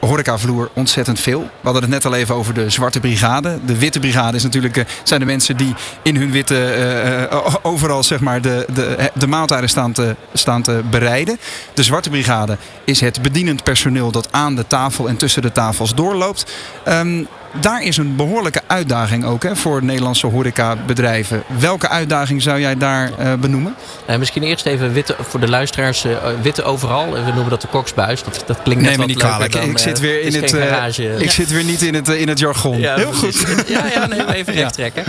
horecavloer 0.00 0.70
ontzettend 0.72 1.20
veel. 1.20 1.40
We 1.40 1.48
hadden 1.62 1.82
het 1.82 1.90
net 1.90 2.04
al 2.04 2.14
even 2.14 2.34
over 2.34 2.54
de 2.54 2.70
zwarte 2.70 3.00
brigade. 3.00 3.58
De 3.66 3.78
witte 3.78 4.00
brigade 4.00 4.36
is 4.36 4.42
natuurlijk, 4.42 4.76
uh, 4.76 4.84
zijn 5.02 5.20
de 5.20 5.26
mensen 5.26 5.56
die 5.56 5.74
in 6.02 6.16
hun 6.16 6.30
witte 6.30 7.28
uh, 7.32 7.54
overal 7.62 8.02
zeg 8.02 8.20
maar, 8.20 8.40
de, 8.40 8.66
de, 8.74 9.10
de 9.14 9.26
maaltijden 9.26 9.68
staan 9.68 9.92
te, 9.92 10.16
staan 10.32 10.62
te 10.62 10.82
bereiden. 10.90 11.38
De 11.74 11.82
zwarte 11.82 12.10
brigade 12.10 12.56
is 12.84 13.00
het 13.00 13.22
bedienend 13.22 13.62
personeel 13.62 14.10
dat 14.10 14.28
aan 14.30 14.54
de 14.54 14.66
tafel 14.66 15.08
en 15.08 15.16
tussen 15.16 15.42
de 15.42 15.52
tafels 15.52 15.94
doorloopt. 15.94 16.52
Um, 16.88 17.28
daar 17.52 17.82
is 17.82 17.96
een 17.96 18.16
behoorlijke 18.16 18.60
uitdaging 18.66 19.24
ook 19.24 19.42
hè, 19.42 19.56
voor 19.56 19.84
Nederlandse 19.84 20.26
horecabedrijven. 20.26 21.42
Welke 21.58 21.88
uitdaging 21.88 22.42
zou 22.42 22.60
jij 22.60 22.76
daar 22.76 23.10
uh, 23.20 23.34
benoemen? 23.34 23.74
Uh, 24.10 24.16
misschien 24.16 24.42
eerst 24.42 24.66
even 24.66 24.92
witte, 24.92 25.16
voor 25.20 25.40
de 25.40 25.48
luisteraars, 25.48 26.04
uh, 26.04 26.16
witte 26.42 26.62
overal. 26.62 27.12
We 27.12 27.20
noemen 27.20 27.48
dat 27.50 27.60
de 27.60 27.68
koksbuis. 27.68 28.22
Dat, 28.22 28.42
dat 28.46 28.62
klinkt 28.62 28.82
net 28.82 28.90
nee, 28.90 28.98
wat 28.98 29.06
niet 29.06 29.18
kwalijk. 29.18 29.52
dan, 29.52 29.62
ik 29.62 29.78
zit 29.78 30.00
weer 30.00 30.20
in 30.20 30.34
het, 30.34 30.52
garage. 30.52 31.16
ik 31.16 31.30
zit 31.30 31.50
weer 31.50 31.64
niet 31.64 31.82
in 31.82 31.94
het, 31.94 32.08
in 32.08 32.28
het 32.28 32.38
jargon. 32.38 32.78
Ja, 32.78 32.96
Heel 32.96 33.12
goed. 33.12 33.46
Ja, 33.66 33.86
ja 33.86 34.06
nee, 34.06 34.34
even 34.34 34.52
recht 34.52 34.72
trekken. 34.72 35.04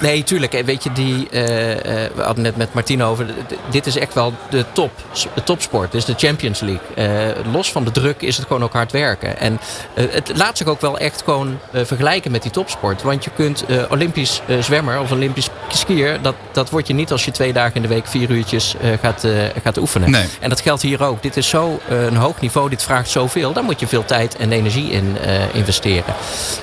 Nee, 0.00 0.24
tuurlijk. 0.24 0.62
Weet 0.64 0.82
je, 0.82 0.92
die, 0.92 1.28
we 1.30 2.10
hadden 2.22 2.42
net 2.42 2.56
met 2.56 2.74
Martino 2.74 3.10
over. 3.10 3.26
Dit 3.70 3.86
is 3.86 3.96
echt 3.96 4.14
wel 4.14 4.34
de 4.50 4.64
top. 4.72 4.90
De 5.34 5.42
topsport. 5.42 5.92
Dit 5.92 6.00
is 6.00 6.06
de 6.06 6.26
Champions 6.26 6.60
League. 6.60 7.34
los 7.52 7.72
van 7.72 7.84
de 7.84 7.90
druk 7.90 8.22
is 8.22 8.36
het 8.36 8.46
gewoon 8.46 8.62
ook 8.62 8.72
hard 8.72 8.92
werken. 8.92 9.38
En 9.38 9.60
het 9.94 10.30
laat 10.34 10.56
zich 10.56 10.66
ook 10.66 10.80
wel 10.80 10.98
echt 10.98 11.22
gewoon 11.38 11.58
uh, 11.72 11.80
vergelijken 11.84 12.30
met 12.30 12.42
die 12.42 12.50
topsport. 12.50 13.02
Want 13.02 13.24
je 13.24 13.30
kunt 13.34 13.64
uh, 13.66 13.82
Olympisch 13.88 14.42
uh, 14.46 14.62
zwemmer 14.62 15.00
of 15.00 15.12
Olympisch 15.12 15.48
skier, 15.68 16.18
dat, 16.22 16.34
dat 16.52 16.70
word 16.70 16.86
je 16.86 16.94
niet 16.94 17.12
als 17.12 17.24
je 17.24 17.30
twee 17.30 17.52
dagen 17.52 17.74
in 17.74 17.82
de 17.82 17.88
week 17.88 18.06
vier 18.06 18.30
uurtjes 18.30 18.74
gaat, 19.02 19.26
gaat 19.62 19.78
oefenen. 19.78 20.10
Nee. 20.10 20.26
En 20.40 20.48
dat 20.48 20.60
geldt 20.60 20.82
hier 20.82 21.02
ook. 21.02 21.22
Dit 21.22 21.36
is 21.36 21.48
zo 21.48 21.80
een 21.88 22.16
hoog 22.16 22.40
niveau, 22.40 22.68
dit 22.68 22.82
vraagt 22.82 23.10
zoveel. 23.10 23.52
Daar 23.52 23.64
moet 23.64 23.80
je 23.80 23.86
veel 23.86 24.04
tijd 24.04 24.36
en 24.36 24.52
energie 24.52 24.90
in 24.90 25.16
investeren. 25.52 26.14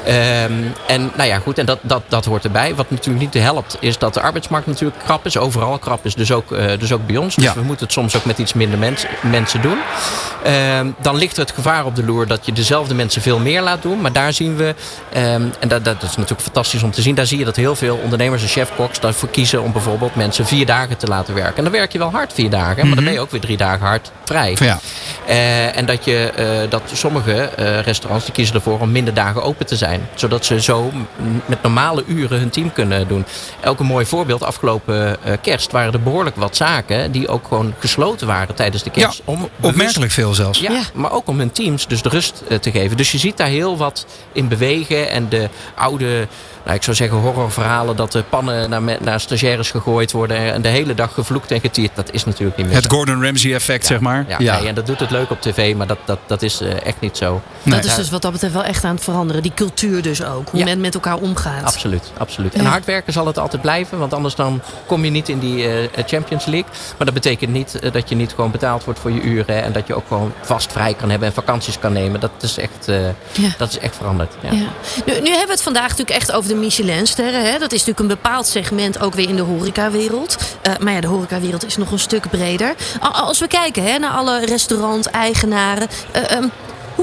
Um, 0.08 0.74
en 0.88 1.12
nou 1.16 1.30
ja, 1.30 1.40
goed, 1.40 1.58
en 1.58 1.66
dat, 1.66 1.80
dat, 1.82 2.02
dat 2.08 2.26
hoort 2.26 2.44
erbij. 2.44 2.76
Wat 2.76 2.90
natuurlijk 2.90 3.34
niet 3.34 3.44
helpt, 3.44 3.78
is 3.80 3.98
dat 3.98 4.14
de 4.14 4.22
arbeidsmarkt 4.22 4.68
natuurlijk 4.68 5.04
krap 5.04 5.26
is. 5.26 5.38
Overal 5.38 5.78
krap 5.78 6.06
is, 6.06 6.16
dus 6.16 6.32
ook, 6.32 6.50
dus 6.80 6.92
ook 6.92 7.08
bij 7.08 7.18
ons. 7.18 7.36
Dus 7.36 7.44
Ja. 7.44 7.54
we 7.54 7.62
moeten 7.62 7.86
het 7.86 7.94
soms 7.94 8.16
ook 8.16 8.26
met 8.26 8.38
iets 8.38 8.54
minder 8.54 8.80
mens, 8.80 9.06
mensen 9.22 9.62
doen. 9.62 9.78
Um, 10.78 10.96
dan 11.02 11.16
ligt 11.16 11.38
er 11.38 11.44
het 11.44 11.52
gevaar 11.52 11.86
op 11.86 11.96
de 11.96 12.04
loer 12.04 12.28
dat 12.28 12.46
je 12.46 12.52
dezelfde 12.52 12.94
mensen 12.94 13.22
veel 13.22 13.40
meer 13.40 13.62
laat 13.62 13.82
doen. 13.82 14.02
Maar 14.02 14.12
daar 14.12 14.34
zien 14.34 14.56
we 14.56 14.65
Um, 14.68 15.52
en 15.60 15.68
dat, 15.68 15.86
dat, 15.86 15.96
is 16.04 16.10
natuurlijk 16.16 16.42
fantastisch 16.42 16.84
om 16.84 16.92
te 16.92 17.02
zien. 17.02 17.16
Daar 17.16 17.26
zie 17.26 17.38
je 17.40 17.46
dat 17.46 17.56
heel 17.56 17.76
veel 17.76 18.00
ondernemers 18.04 18.42
en 18.42 18.48
chefkoks 18.48 19.00
daarvoor 19.00 19.30
kiezen 19.30 19.62
om 19.64 19.72
bijvoorbeeld 19.72 20.16
mensen 20.16 20.46
vier 20.46 20.66
dagen 20.66 20.98
te 20.98 21.08
laten 21.08 21.34
werken. 21.34 21.58
En 21.58 21.64
dan 21.64 21.72
werk 21.74 21.92
je 21.92 21.98
wel 21.98 22.12
hard 22.12 22.34
vier 22.34 22.50
dagen, 22.50 22.76
maar 22.76 22.86
Mhm. 22.86 22.96
dan 22.96 23.04
ben 23.04 23.14
je 23.14 23.20
ook 23.20 23.32
weer 23.32 23.42
drie 23.42 23.58
dagen 23.58 23.86
hard 23.86 24.12
vrij. 24.26 24.56
Ja. 24.60 24.80
Uh, 25.30 25.78
en 25.78 25.86
dat, 25.86 26.06
je, 26.06 26.32
uh, 26.64 26.70
dat 26.70 26.82
sommige 26.94 27.50
uh, 27.60 27.80
restaurants 27.80 28.26
die 28.26 28.34
kiezen 28.34 28.56
ervoor 28.56 28.80
om 28.80 28.92
minder 28.92 29.14
dagen 29.14 29.44
open 29.44 29.66
te 29.66 29.76
zijn. 29.76 30.08
Zodat 30.16 30.46
ze 30.46 30.62
zo 30.62 30.92
met 31.46 31.62
normale 31.62 32.04
uren 32.08 32.40
hun 32.40 32.50
team 32.50 32.74
kunnen 32.74 33.08
doen. 33.08 33.26
Ook 33.66 33.80
een 33.80 33.86
mooi 33.86 34.06
voorbeeld, 34.06 34.44
afgelopen 34.44 35.18
uh, 35.26 35.34
kerst 35.42 35.72
waren 35.72 35.94
er 35.94 36.02
behoorlijk 36.02 36.36
wat 36.36 36.56
zaken 36.56 37.12
die 37.12 37.28
ook 37.28 37.48
gewoon 37.48 37.74
gesloten 37.80 38.28
waren 38.28 38.56
tijdens 38.56 38.84
de 38.84 38.90
kerst. 38.90 39.18
Ja, 39.18 39.24
om 39.26 39.36
bewust- 39.56 39.76
Opmerkelijk 39.76 40.12
veel 40.12 40.34
zelfs. 40.34 40.60
ja, 40.60 40.72
Ja. 40.72 40.82
maar 40.94 41.12
ook 41.12 41.28
om 41.28 41.38
hun 41.40 41.52
teams 41.52 41.88
dus 41.88 42.02
de 42.02 42.10
rust 42.10 42.44
eh, 42.50 42.58
te 42.58 42.72
geven. 42.72 42.98
Dus 42.98 43.12
je 43.12 43.18
ziet 43.18 43.38
daar 43.38 43.48
heel 43.48 43.78
wat 43.78 44.06
in 44.32 44.48
bewegen. 44.58 45.10
En 45.10 45.30
de 45.30 45.50
oude, 45.76 46.28
nou, 46.66 46.78
ik 46.78 46.84
zou 46.84 46.96
zeggen 46.96 47.18
horrorverhalen... 47.18 47.96
dat 47.96 48.12
de 48.12 48.24
pannen 48.30 48.70
naar, 48.70 48.82
naar 49.02 49.20
stagiaires 49.20 49.72
gegooid 49.72 50.12
worden... 50.12 50.38
en 50.54 50.62
de 50.62 50.68
hele 50.68 50.94
dag 50.94 51.14
gevloekt 51.14 51.52
en 51.52 51.60
getierd. 51.60 51.92
Dat 51.96 52.12
is 52.12 52.26
natuurlijk 52.26 52.58
niet 52.58 52.66
meer 52.66 52.76
Het 52.76 52.84
zo. 52.84 52.90
Gordon 52.98 53.24
Ramsay 53.24 53.54
effect, 53.54 53.86
zeg 53.86 54.00
maar. 54.00 54.26
Ja, 54.28 54.38
Nee, 54.60 54.68
en 54.68 54.76
dat 54.76 54.86
doet 54.86 55.00
het 55.00 55.12
leuk 55.12 55.30
op 55.30 55.42
tv, 55.42 55.76
maar 55.76 55.88
dat, 55.88 55.98
dat, 56.06 56.20
dat 56.26 56.42
is 56.42 56.62
eh, 56.62 56.86
echt 56.86 57.00
niet 57.00 57.18
zo. 57.18 57.42
Nee. 57.64 57.76
dat 57.76 57.86
is 57.86 57.96
dus 57.96 58.10
wat 58.10 58.22
dat 58.22 58.32
betreft 58.32 58.54
wel 58.54 58.64
echt 58.64 58.84
aan 58.84 58.96
het 58.96 59.04
veranderen. 59.04 59.42
Die 59.42 59.52
cultuur 59.56 60.02
dus 60.02 60.24
ook. 60.24 60.50
Hoe 60.50 60.60
Ja. 60.60 60.66
men 60.66 60.82
met 60.82 60.94
elkaar 60.94 61.18
omgaat. 61.18 61.64
Absoluut, 61.66 62.12
absoluut. 62.18 62.54
En 62.54 62.64
Ja. 62.64 62.70
hard 62.70 62.86
werken 62.86 63.14
zal 63.14 63.26
het 63.28 63.38
altijd 63.40 63.62
blijven, 63.62 63.98
want 63.98 64.14
anders 64.14 64.36
dan 64.36 64.62
kom 64.86 65.06
je 65.06 65.12
niet 65.12 65.30
in 65.30 65.40
die 65.40 65.68
eh, 65.68 66.04
Champions 66.06 66.46
League. 66.46 66.70
Maar 66.98 67.06
dat 67.06 67.14
betekent 67.14 67.52
niet 67.52 67.80
eh, 67.80 67.92
dat 67.92 68.10
je 68.10 68.16
niet 68.16 68.34
gewoon 68.36 68.52
betaald 68.52 68.84
wordt 68.84 69.00
voor 69.00 69.12
je 69.12 69.22
uren 69.22 69.64
en 69.64 69.72
dat 69.72 69.88
je 69.88 69.96
ook 69.96 70.08
gewoon 70.08 70.34
vast 70.42 70.72
vrij 70.72 70.94
kan 70.94 71.10
hebben 71.10 71.28
en 71.28 71.34
vakanties 71.34 71.80
kan 71.80 71.94
nemen. 71.94 72.20
Dat 72.20 72.32
is 72.42 72.58
echt, 72.58 72.88
eh, 72.88 72.96
Ja. 73.32 73.50
dat 73.58 73.70
is 73.70 73.80
echt 73.80 73.96
veranderd. 73.96 74.34
Ja. 74.40 74.50
Ja. 74.52 74.58
Nu, 75.06 75.14
nu 75.14 75.30
hebben 75.30 75.46
we 75.46 75.52
het 75.52 75.62
vandaag 75.62 75.90
natuurlijk 75.90 76.18
echt 76.18 76.32
over 76.32 76.50
de 76.50 76.55
Michelinsterren. 76.56 77.42
Hè? 77.42 77.52
Dat 77.60 77.72
is 77.72 77.86
natuurlijk 77.86 78.00
een 78.00 78.22
bepaald 78.22 78.48
segment 78.48 79.00
ook 79.00 79.14
weer 79.14 79.30
in 79.30 79.36
de 79.36 79.42
horecawereld. 79.42 80.38
Eh 80.62 80.74
maar 80.80 80.94
ja, 80.94 81.02
de 81.02 81.08
horecawereld 81.08 81.66
is 81.66 81.78
nog 81.78 81.92
een 81.92 82.00
stuk 82.00 82.30
breder. 82.30 82.76
Als 83.00 83.40
we 83.40 83.48
kijken 83.48 83.84
hè, 83.84 83.98
naar 83.98 84.12
alle 84.12 84.46
restaurant-eigenaren. 84.46 85.88
eh, 86.12 86.32
ehm, 86.32 86.48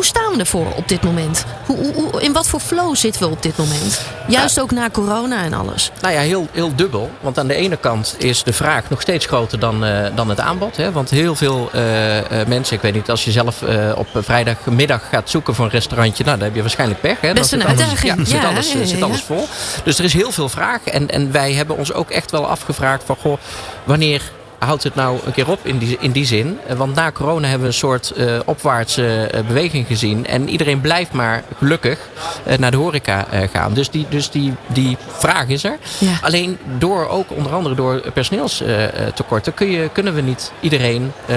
hoe 0.02 0.10
staan 0.10 0.32
we 0.32 0.38
ervoor 0.38 0.66
op 0.76 0.88
dit 0.88 1.02
moment? 1.02 1.44
Hoe, 1.66 1.92
hoe, 1.94 2.22
in 2.22 2.32
wat 2.32 2.48
voor 2.48 2.60
flow 2.60 2.96
zitten 2.96 3.22
we 3.22 3.28
op 3.28 3.42
dit 3.42 3.56
moment? 3.56 4.02
Juist 4.28 4.60
ook 4.60 4.70
na 4.70 4.90
corona 4.90 5.44
en 5.44 5.52
alles. 5.52 5.90
Nou 6.00 6.14
ja, 6.14 6.20
heel, 6.20 6.48
heel 6.52 6.74
dubbel. 6.74 7.10
Want 7.20 7.38
aan 7.38 7.46
de 7.46 7.54
ene 7.54 7.76
kant 7.76 8.14
is 8.18 8.42
de 8.42 8.52
vraag 8.52 8.90
nog 8.90 9.00
steeds 9.00 9.26
groter 9.26 9.58
dan, 9.58 9.84
eh, 9.84 10.06
dan 10.14 10.28
het 10.28 10.40
aanbod. 10.40 10.76
Hè? 10.76 10.92
Want 10.92 11.10
heel 11.10 11.34
veel 11.34 11.68
eh, 11.72 12.18
eh, 12.18 12.46
mensen, 12.48 12.76
ik 12.76 12.82
weet 12.82 12.94
niet, 12.94 13.10
als 13.10 13.24
je 13.24 13.30
zelf 13.30 13.62
op 13.96 14.08
vrijdagmiddag 14.14 15.08
gaat 15.08 15.30
zoeken 15.30 15.54
voor 15.54 15.64
een 15.64 15.70
restaurantje, 15.70 16.24
nou, 16.24 16.36
dan 16.36 16.46
heb 16.46 16.54
je 16.54 16.60
waarschijnlijk 16.60 17.00
pech. 17.00 17.20
Hè? 17.20 17.26
Dan 17.26 17.34
Best 17.34 17.48
zit 17.48 17.60
een 17.60 17.66
alles- 17.66 17.80
uitdaging. 17.80 18.16
Ja, 18.16 18.24
zit, 18.24 18.44
alles, 18.44 18.72
ja, 18.72 18.84
zit 18.84 19.02
alles 19.02 19.22
vol. 19.22 19.48
Dus 19.84 19.98
er 19.98 20.04
is 20.04 20.12
heel 20.12 20.32
veel 20.32 20.48
vraag. 20.48 20.84
En, 20.84 21.10
en 21.10 21.32
wij 21.32 21.52
hebben 21.52 21.76
ons 21.76 21.92
ook 21.92 22.10
echt 22.10 22.30
wel 22.30 22.46
afgevraagd 22.46 23.02
van, 23.04 23.16
goh, 23.20 23.38
wanneer 23.84 24.22
houdt 24.64 24.82
het 24.82 24.94
nou 24.94 25.18
een 25.26 25.32
keer 25.32 25.50
op 25.50 25.58
in 25.62 25.78
die, 25.78 25.96
in 26.00 26.10
die 26.12 26.24
zin? 26.26 26.58
Eh, 26.66 26.76
Want 26.76 26.94
na 26.94 27.12
corona 27.12 27.42
hebben 27.48 27.60
we 27.60 27.66
een 27.72 27.78
soort 27.78 28.10
eh, 28.10 28.38
opwaartse 28.44 29.26
eh, 29.26 29.40
beweging 29.46 29.86
gezien. 29.86 30.26
En 30.26 30.48
iedereen 30.48 30.80
blijft 30.80 31.12
maar 31.12 31.42
gelukkig 31.58 31.98
eh, 32.44 32.58
naar 32.58 32.70
de 32.70 32.76
horeca 32.76 33.26
eh, 33.30 33.48
gaan. 33.52 33.72
Dus, 33.74 33.90
die, 33.90 34.06
dus 34.08 34.30
die, 34.30 34.54
die 34.66 34.96
vraag 35.16 35.46
is 35.48 35.64
er. 35.64 35.76
Ja. 35.98 36.12
Alleen 36.22 36.58
door 36.78 37.08
ook 37.08 37.30
onder 37.30 37.52
andere 37.52 37.74
door 37.74 38.02
personeelstekorten 38.14 39.54
kun 39.54 39.70
je, 39.70 39.88
kunnen 39.92 40.14
we 40.14 40.20
niet 40.20 40.52
iedereen 40.60 41.12
eh, 41.26 41.36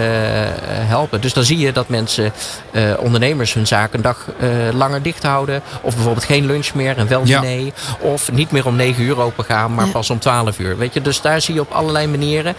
helpen. 0.65 1.21
Dus 1.21 1.33
dan 1.33 1.43
zie 1.43 1.57
je 1.57 1.71
dat 1.71 1.87
mensen, 1.89 2.33
eh, 2.71 2.83
ondernemers, 2.99 3.53
hun 3.53 3.67
zaak 3.67 3.93
een 3.93 4.01
dag 4.01 4.25
eh, 4.39 4.49
langer 4.73 5.01
dicht 5.01 5.23
houden. 5.23 5.61
Of 5.81 5.93
bijvoorbeeld 5.95 6.25
geen 6.25 6.45
lunch 6.45 6.73
meer 6.73 6.97
en 6.97 7.07
wel 7.07 7.21
Ja. 7.25 7.41
diner. 7.41 7.73
Of 7.99 8.31
niet 8.31 8.51
meer 8.51 8.65
om 8.65 8.75
9 8.75 9.03
uur 9.03 9.19
open 9.21 9.43
gaan, 9.45 9.73
maar 9.73 9.85
Ja. 9.85 9.91
pas 9.91 10.09
om 10.09 10.19
12 10.19 10.59
uur. 10.59 10.77
Weet 10.77 10.93
je? 10.93 11.01
Dus 11.01 11.21
daar 11.21 11.41
zie 11.41 11.53
je 11.53 11.61
op 11.61 11.71
allerlei 11.71 12.07
manieren. 12.07 12.55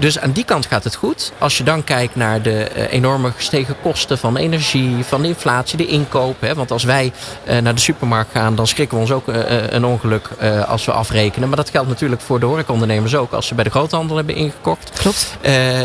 Dus 0.00 0.18
aan 0.18 0.32
die 0.32 0.44
kant 0.44 0.66
gaat 0.66 0.84
het 0.84 0.94
goed. 0.94 1.32
Als 1.38 1.58
je 1.58 1.64
dan 1.64 1.84
kijkt 1.84 2.16
naar 2.16 2.42
de 2.42 2.62
eh, 2.62 2.92
enorme 2.92 3.30
gestegen 3.30 3.76
kosten 3.82 4.18
van 4.18 4.36
energie, 4.36 5.04
van 5.04 5.22
de 5.22 5.28
inflatie, 5.28 5.76
de 5.76 5.86
inkoop. 5.86 6.40
Hè, 6.40 6.54
want 6.54 6.70
als 6.70 6.84
wij 6.84 7.12
eh, 7.44 7.58
naar 7.58 7.74
de 7.74 7.80
supermarkt 7.80 8.30
gaan, 8.32 8.54
dan 8.54 8.66
schrikken 8.66 8.96
we 8.96 9.02
ons 9.02 9.12
ook 9.12 9.28
eh, 9.28 9.66
een 9.68 9.84
ongeluk 9.84 10.28
als 10.66 10.84
we 10.84 10.92
afrekenen. 10.92 11.48
Maar 11.48 11.56
dat 11.56 11.70
geldt 11.70 11.88
natuurlijk 11.88 12.20
voor 12.20 12.40
de 12.40 12.46
horecaondernemers 12.46 13.14
ook. 13.14 13.32
Als 13.32 13.46
ze 13.46 13.54
bij 13.54 13.64
de 13.64 13.70
groothandel 13.70 14.16
hebben 14.16 14.34
ingekocht. 14.34 14.90
Klopt. 14.98 15.36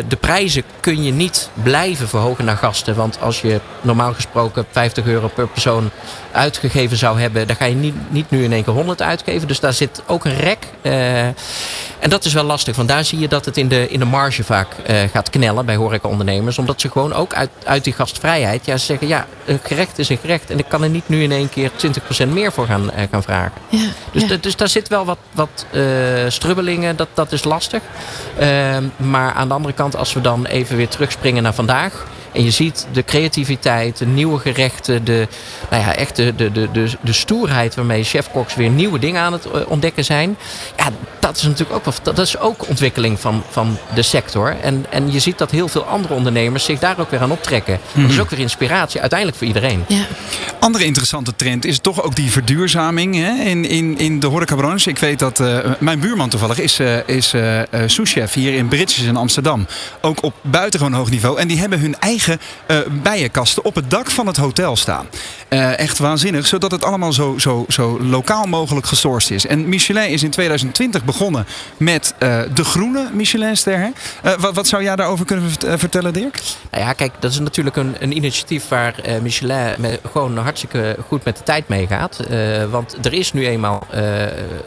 De 0.07 0.17
prijzen 0.19 0.63
kun 0.79 1.03
je 1.03 1.11
niet 1.11 1.49
blijven 1.63 2.07
verhogen 2.07 2.45
naar 2.45 2.57
gasten. 2.57 2.95
Want 2.95 3.21
als 3.21 3.41
je 3.41 3.59
normaal 3.81 4.13
gesproken 4.13 4.65
50 4.71 5.05
euro 5.05 5.27
per 5.27 5.47
persoon 5.47 5.91
uitgegeven 6.35 6.97
zou 6.97 7.19
hebben, 7.19 7.47
dan 7.47 7.55
ga 7.55 7.65
je 7.65 7.75
niet, 7.75 7.95
niet 8.07 8.29
nu 8.29 8.43
in 8.43 8.53
één 8.53 8.63
keer 8.63 8.73
100 8.73 9.01
uitgeven. 9.01 9.47
Dus 9.47 9.59
daar 9.59 9.73
zit 9.73 10.01
ook 10.05 10.25
een 10.25 10.37
rek. 10.37 10.67
Eh, 10.81 11.25
en 11.99 12.09
dat 12.09 12.25
is 12.25 12.33
wel 12.33 12.43
lastig, 12.43 12.75
want 12.75 12.87
daar 12.87 13.05
zie 13.05 13.19
je 13.19 13.27
dat 13.27 13.45
het 13.45 13.57
in 13.57 13.67
de, 13.67 13.89
in 13.89 13.99
de 13.99 14.05
marge 14.05 14.43
vaak 14.43 14.67
eh, 14.85 14.97
gaat 15.11 15.29
knellen 15.29 15.65
bij 15.65 15.75
horecaondernemers. 15.75 16.57
Omdat 16.57 16.81
ze 16.81 16.91
gewoon 16.91 17.13
ook 17.13 17.33
uit, 17.33 17.49
uit 17.63 17.83
die 17.83 17.93
gastvrijheid 17.93 18.65
ja, 18.65 18.77
ze 18.77 18.85
zeggen, 18.85 19.07
ja, 19.07 19.25
een 19.45 19.59
gerecht 19.63 19.99
is 19.99 20.09
een 20.09 20.17
gerecht. 20.17 20.49
En 20.49 20.59
ik 20.59 20.65
kan 20.67 20.83
er 20.83 20.89
niet 20.89 21.09
nu 21.09 21.23
in 21.23 21.31
één 21.31 21.49
keer 21.49 21.71
20% 22.25 22.27
meer 22.27 22.51
voor 22.51 22.65
gaan, 22.65 22.91
eh, 22.91 23.03
gaan 23.11 23.23
vragen. 23.23 23.61
Ja. 23.69 23.87
Dus, 24.11 24.27
ja. 24.27 24.37
dus 24.41 24.55
daar 24.55 24.69
zit 24.69 24.87
wel 24.87 25.05
wat, 25.05 25.17
wat 25.31 25.65
strubbelingen, 26.27 26.95
dat, 26.95 27.07
dat 27.13 27.31
is 27.31 27.43
lastig. 27.43 27.81
Ehm, 28.39 28.83
maar 28.97 29.33
aan 29.33 29.47
de 29.47 29.53
andere 29.53 29.73
kant, 29.73 29.95
als 29.95 30.13
we 30.13 30.21
dan 30.21 30.45
even 30.45 30.77
weer 30.77 30.87
terugspringen 30.87 31.43
naar 31.43 31.53
vandaag. 31.53 32.05
En 32.35 32.43
je 32.43 32.51
ziet 32.51 32.87
de 32.91 33.03
creativiteit, 33.03 33.97
de 33.97 34.05
nieuwe 34.05 34.39
gerechten, 34.39 35.03
de, 35.05 35.27
nou 35.69 35.83
ja, 35.83 35.95
echt 35.95 36.15
de, 36.15 36.35
de, 36.35 36.51
de, 36.51 36.71
de, 36.71 36.89
de 37.01 37.13
stoerheid 37.13 37.75
waarmee 37.75 38.03
chefkoks 38.03 38.55
weer 38.55 38.69
nieuwe 38.69 38.99
dingen 38.99 39.21
aan 39.21 39.33
het 39.33 39.45
eh, 39.45 39.61
ontdekken 39.67 40.05
zijn. 40.05 40.37
Ja, 40.77 40.89
dat 41.19 41.37
is 41.37 41.43
natuurlijk 41.43 41.87
ook, 41.87 41.93
dat 42.03 42.19
is 42.19 42.39
ook 42.39 42.67
ontwikkeling 42.67 43.19
van, 43.19 43.43
van 43.49 43.77
de 43.93 44.01
sector. 44.01 44.55
En, 44.61 44.85
en 44.89 45.11
je 45.11 45.19
ziet 45.19 45.37
dat 45.37 45.51
heel 45.51 45.67
veel 45.67 45.83
andere 45.83 46.13
ondernemers 46.13 46.63
zich 46.63 46.79
daar 46.79 46.99
ook 46.99 47.11
weer 47.11 47.19
aan 47.19 47.31
optrekken. 47.31 47.79
Dat 47.93 48.09
is 48.09 48.19
ook 48.19 48.29
weer 48.29 48.39
inspiratie 48.39 48.99
uiteindelijk 48.99 49.39
voor 49.39 49.47
iedereen. 49.47 49.85
ja. 49.87 50.05
Andere 50.59 50.85
interessante 50.85 51.35
trend 51.35 51.65
is 51.65 51.79
toch 51.79 52.03
ook 52.03 52.15
die 52.15 52.31
verduurzaming 52.31 53.15
hè, 53.15 53.43
in, 53.43 53.65
in, 53.65 53.97
in 53.97 54.19
de 54.19 54.27
horecabranche. 54.27 54.89
Ik 54.89 54.97
weet 54.97 55.19
dat 55.19 55.39
eh, 55.39 55.59
mijn 55.79 55.99
buurman 55.99 56.29
toevallig 56.29 56.59
is, 56.59 56.79
eh 56.79 57.07
is 57.07 57.33
souschef 57.85 58.33
hier 58.33 58.53
in 58.53 58.67
Britjes 58.67 59.05
in 59.05 59.15
Amsterdam. 59.15 59.67
Ook 60.01 60.23
op 60.23 60.33
buitengewoon 60.41 60.93
hoog 60.93 61.09
niveau. 61.09 61.39
En 61.39 61.47
die 61.47 61.59
hebben 61.59 61.79
hun 61.79 61.99
eigen 61.99 62.24
eh, 62.27 62.77
bijenkasten 63.03 63.65
op 63.65 63.75
het 63.75 63.89
dak 63.89 64.09
van 64.11 64.27
het 64.27 64.37
hotel 64.37 64.75
staan. 64.75 65.05
Eh, 65.47 65.79
echt 65.79 65.97
waanzinnig, 65.97 66.47
zodat 66.47 66.71
het 66.71 66.83
allemaal 66.83 67.13
zo, 67.13 67.35
zo, 67.37 67.65
zo 67.69 67.99
lokaal 68.01 68.45
mogelijk 68.45 68.85
gesourced 68.85 69.31
is. 69.31 69.45
En 69.47 69.69
Michelin 69.69 70.09
is 70.09 70.23
in 70.23 70.29
2020 70.29 71.03
begonnen 71.03 71.45
met 71.77 72.13
eh, 72.17 72.39
de 72.53 72.63
groene 72.63 73.09
Michelinster. 73.13 73.77
hè. 73.79 73.89
Wat, 74.37 74.55
wat 74.55 74.67
zou 74.67 74.83
jij 74.83 74.95
daarover 74.95 75.25
kunnen 75.25 75.49
vert- 75.51 75.79
vertellen, 75.79 76.13
Dirk? 76.13 76.41
Nou 76.71 76.83
ja, 76.83 76.93
kijk, 76.93 77.11
dat 77.19 77.31
is 77.31 77.39
natuurlijk 77.39 77.75
een, 77.75 77.95
een 77.99 78.15
initiatief 78.15 78.67
waar 78.67 78.95
Michelin 79.21 79.73
met, 79.77 79.99
gewoon 80.11 80.37
hartstikke 80.37 80.97
goed 81.07 81.23
met 81.23 81.37
de 81.37 81.43
tijd 81.43 81.67
meegaat. 81.67 82.19
Want 82.69 82.97
er 83.05 83.13
is 83.13 83.33
nu 83.33 83.47
eenmaal 83.47 83.87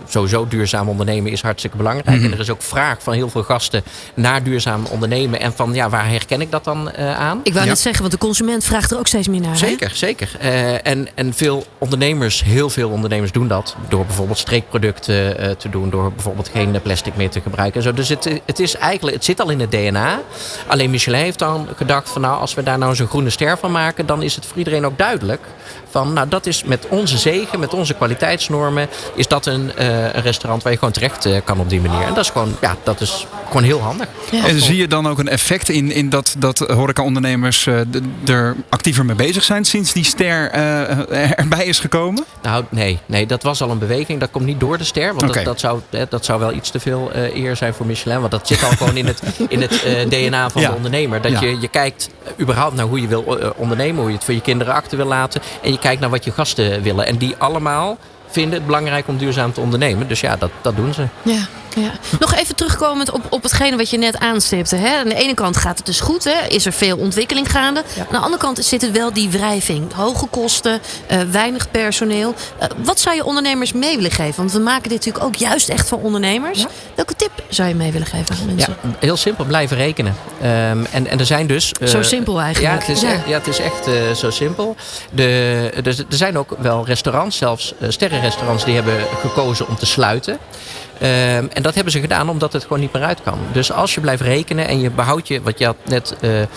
sowieso 0.09 0.49
duurzaam 0.49 0.89
ondernemen 0.89 1.33
is 1.33 1.43
hartstikke 1.43 1.77
belangrijk. 1.77 2.23
En 2.23 2.33
er 2.33 2.41
is 2.41 2.51
ook 2.51 2.63
vraag 2.63 3.03
van 3.03 3.13
heel 3.15 3.29
veel 3.31 3.43
gasten 3.43 3.83
naar 4.15 4.43
duurzaam 4.43 4.85
ondernemen. 4.87 5.41
En 5.41 5.53
van 5.53 5.75
ja, 5.75 5.89
waar 5.89 6.09
herken 6.09 6.41
ik 6.41 6.51
dat 6.51 6.65
dan 6.65 6.97
aan? 6.97 7.41
Ik 7.49 7.55
wou 7.55 7.67
Ja. 7.67 7.73
net 7.73 7.81
zeggen, 7.83 8.01
want 8.01 8.13
de 8.15 8.19
consument 8.27 8.65
vraagt 8.65 8.91
er 8.91 8.99
ook 8.99 9.07
steeds 9.07 9.29
meer 9.29 9.41
naar. 9.41 9.51
hè? 9.51 9.57
Zeker, 9.57 9.91
zeker. 9.95 10.31
Eh, 10.41 10.87
en, 10.87 11.09
en 11.15 11.35
veel 11.35 11.67
ondernemers, 11.79 12.45
heel 12.45 12.71
veel 12.71 12.91
ondernemers 12.91 13.33
doen 13.33 13.49
dat. 13.49 13.77
Door 13.89 14.07
bijvoorbeeld 14.07 14.39
streekproducten 14.39 15.39
eh, 15.39 15.51
te 15.51 15.69
doen. 15.71 15.91
Door 15.91 16.13
bijvoorbeeld 16.13 16.49
geen 16.49 16.81
plastic 16.83 17.17
meer 17.17 17.31
te 17.31 17.41
gebruiken. 17.41 17.77
En 17.81 17.87
zo. 17.87 17.93
Dus 17.93 18.09
het, 18.09 18.29
het, 18.47 18.59
is 18.59 18.75
eigenlijk, 18.77 19.17
het 19.17 19.25
zit 19.25 19.41
al 19.41 19.51
in 19.51 19.61
het 19.61 19.71
DNA. 19.71 20.21
Alleen 20.67 20.91
Michelin 20.91 21.21
heeft 21.21 21.39
dan 21.39 21.69
gedacht 21.77 22.09
van 22.11 22.21
nou, 22.21 22.41
als 22.41 22.55
we 22.55 22.63
daar 22.63 22.79
nou 22.79 22.95
zo'n 22.95 23.07
groene 23.07 23.31
ster 23.31 23.59
van 23.59 23.71
maken. 23.73 24.07
Dan 24.07 24.23
is 24.23 24.35
het 24.35 24.47
voor 24.47 24.57
iedereen 24.59 24.87
ook 24.87 24.99
duidelijk. 24.99 25.41
Van 25.91 26.13
nou, 26.13 26.29
dat 26.29 26.47
is 26.47 26.65
met 26.65 26.87
onze 26.89 27.19
zegen, 27.19 27.61
met 27.61 27.75
onze 27.75 27.95
kwaliteitsnormen. 27.95 28.89
Is 29.15 29.29
dat 29.29 29.47
een, 29.47 29.77
eh, 29.77 30.03
een 30.15 30.23
restaurant 30.23 30.63
waar 30.63 30.73
je 30.73 30.79
gewoon 30.79 30.95
terecht 30.95 31.27
eh, 31.27 31.37
kan 31.45 31.61
op 31.61 31.69
die 31.69 31.81
manier. 31.81 32.07
En 32.07 32.15
dat 32.15 32.25
is 32.25 32.31
gewoon, 32.31 32.57
ja, 32.61 32.77
dat 32.83 33.01
is 33.01 33.27
gewoon 33.47 33.63
heel 33.63 33.81
handig. 33.81 34.07
Ja. 34.31 34.47
En 34.47 34.61
zie 34.61 34.77
je 34.77 34.87
dan 34.89 35.09
ook 35.09 35.19
een 35.19 35.29
effect 35.29 35.69
in, 35.69 35.93
in 35.93 36.09
dat, 36.09 36.35
dat 36.39 36.59
horecaondernemers 36.59 37.67
eh, 37.67 37.81
er 38.27 38.57
actiever 38.69 39.05
mee 39.05 39.17
bezig 39.17 39.45
zijn 39.45 39.65
sinds 39.65 39.93
die 39.93 40.05
ster 40.05 40.51
eh, 40.51 41.39
erbij 41.39 41.65
is 41.65 41.79
gekomen? 41.79 42.25
Nou, 42.43 42.65
nee, 42.69 42.99
nee, 43.07 43.27
dat 43.27 43.43
was 43.43 43.63
al 43.63 43.71
een 43.71 43.79
beweging. 43.79 44.21
Dat 44.21 44.31
komt 44.31 44.45
niet 44.45 44.61
door 44.61 44.79
de 44.79 44.85
ster. 44.85 45.15
Want 45.15 45.35
dat, 45.35 45.45
dat, 45.45 45.61
zou, 45.61 45.81
hè, 45.91 46.05
dat 46.09 46.25
zou 46.25 46.41
wel 46.41 46.53
iets 46.53 46.71
te 46.71 46.81
veel 46.81 47.11
eh, 47.13 47.37
eer 47.37 47.57
zijn 47.57 47.75
voor 47.75 47.87
Michelin. 47.87 48.19
Want 48.21 48.31
dat 48.33 48.47
zit 48.47 48.63
al 48.65 48.71
gewoon 48.71 48.97
in 48.97 49.07
het, 49.07 49.23
in 49.49 49.61
het 49.61 49.83
eh, 49.83 50.09
DNA 50.31 50.51
van 50.51 50.63
Ja. 50.63 50.69
de 50.69 50.75
ondernemer. 50.77 51.21
Dat 51.23 51.33
Ja. 51.33 51.41
je, 51.41 51.61
je 51.61 51.69
kijkt 51.69 52.09
überhaupt 52.41 52.75
naar 52.77 52.87
hoe 52.87 53.01
je 53.01 53.07
wil 53.09 53.53
ondernemen. 53.57 54.01
Hoe 54.01 54.09
je 54.11 54.15
het 54.17 54.25
voor 54.25 54.35
je 54.35 54.41
kinderen 54.41 54.75
achter 54.75 54.97
wil 54.97 55.07
laten. 55.07 55.41
En 55.63 55.71
je 55.73 55.78
kijkt 55.81 56.01
naar 56.01 56.11
wat 56.11 56.25
je 56.25 56.31
gasten 56.31 56.83
willen. 56.83 57.07
En 57.07 57.17
die 57.17 57.35
allemaal 57.39 57.99
vinden 58.27 58.53
het 58.53 58.67
belangrijk 58.67 59.09
om 59.09 59.17
duurzaam 59.17 59.53
te 59.53 59.61
ondernemen. 59.61 60.09
Dus 60.09 60.21
ja, 60.21 60.37
dat, 60.37 60.51
dat 60.63 60.77
doen 60.77 60.95
ze. 60.95 61.07
Ja, 61.23 61.47
ja. 61.75 61.91
Nog 62.19 62.35
even 62.35 62.55
terugkomend 62.55 63.11
op, 63.11 63.21
op 63.29 63.43
hetgene 63.43 63.77
wat 63.77 63.91
je 63.91 63.99
net 63.99 64.19
aanstipte. 64.19 64.77
Hè? 64.77 64.97
Aan 64.97 65.09
de 65.09 65.15
ene 65.15 65.35
kant 65.35 65.57
gaat 65.57 65.77
het 65.77 65.87
dus 65.87 66.01
goed, 66.01 66.25
hè? 66.25 66.47
is 66.49 66.67
er 66.67 66.73
veel 66.73 66.97
ontwikkeling 66.97 67.51
gaande. 67.51 67.83
Aan 67.99 68.07
de 68.11 68.17
andere 68.19 68.37
kant 68.43 68.65
zit 68.65 68.83
het 68.83 68.91
wel 68.93 69.13
die 69.13 69.29
wrijving. 69.31 69.93
Hoge 69.93 70.27
kosten, 70.27 70.81
eh, 71.07 71.19
weinig 71.31 71.71
personeel. 71.71 72.35
Eh, 72.59 72.69
wat 72.77 73.01
zou 73.01 73.17
je 73.17 73.25
ondernemers 73.25 73.73
mee 73.73 73.97
willen 73.97 74.11
geven? 74.11 74.37
Want 74.37 74.53
we 74.53 74.59
maken 74.59 74.89
dit 74.89 74.93
natuurlijk 74.99 75.25
ook 75.25 75.37
juist 75.37 75.69
echt 75.69 75.89
voor 75.89 75.99
ondernemers. 76.03 76.67
Welke 76.95 77.15
tip 77.15 77.31
zou 77.49 77.69
je 77.69 77.75
mee 77.75 77.93
willen 77.93 78.07
geven 78.07 78.37
aan 78.41 78.47
mensen? 78.47 78.77
Ja, 78.83 78.89
heel 78.99 79.17
simpel, 79.17 79.45
blijven 79.45 79.77
rekenen. 79.77 80.17
Ehm, 80.43 80.85
en, 80.93 81.07
en 81.07 81.19
er 81.19 81.27
zijn 81.27 81.47
dus... 81.47 81.73
eh, 81.81 81.89
Zo 81.89 82.03
simpel 82.03 82.41
eigenlijk. 82.41 82.75
Ja, 82.75 82.87
het 82.87 82.97
is, 82.97 83.01
Ja. 83.03 83.13
Echt, 83.13 83.27
ja, 83.27 83.39
het 83.39 83.47
is 83.47 83.59
echt 83.59 83.87
eh, 83.87 83.95
zo 84.15 84.31
simpel. 84.31 84.77
De, 85.13 85.27
er 85.85 85.95
zijn 86.09 86.39
ook 86.39 86.57
wel 86.59 86.87
restaurants, 86.87 87.37
zelfs 87.37 87.75
sterrenrestaurants, 87.89 88.65
die 88.65 88.75
hebben 88.75 88.95
gekozen 89.21 89.69
om 89.69 89.77
te 89.77 89.87
sluiten. 89.87 90.39
Ehm, 91.01 91.47
en 91.53 91.63
dat 91.63 91.75
hebben 91.75 91.93
ze 91.93 92.01
gedaan 92.01 92.29
omdat 92.29 92.53
het 92.53 92.63
gewoon 92.63 92.81
niet 92.81 92.93
meer 92.93 93.03
uit 93.03 93.23
kan. 93.23 93.39
Dus 93.53 93.73
als 93.73 93.95
je 93.95 94.01
blijft 94.01 94.23
rekenen 94.23 94.69
en 94.69 94.81
je 94.81 94.91
behoudt 94.91 95.29
je, 95.29 95.43
wat 95.43 95.59
je 95.59 95.65
had 95.65 95.77
net, 95.85 96.17
eh, 96.21 96.43
eh, 96.43 96.49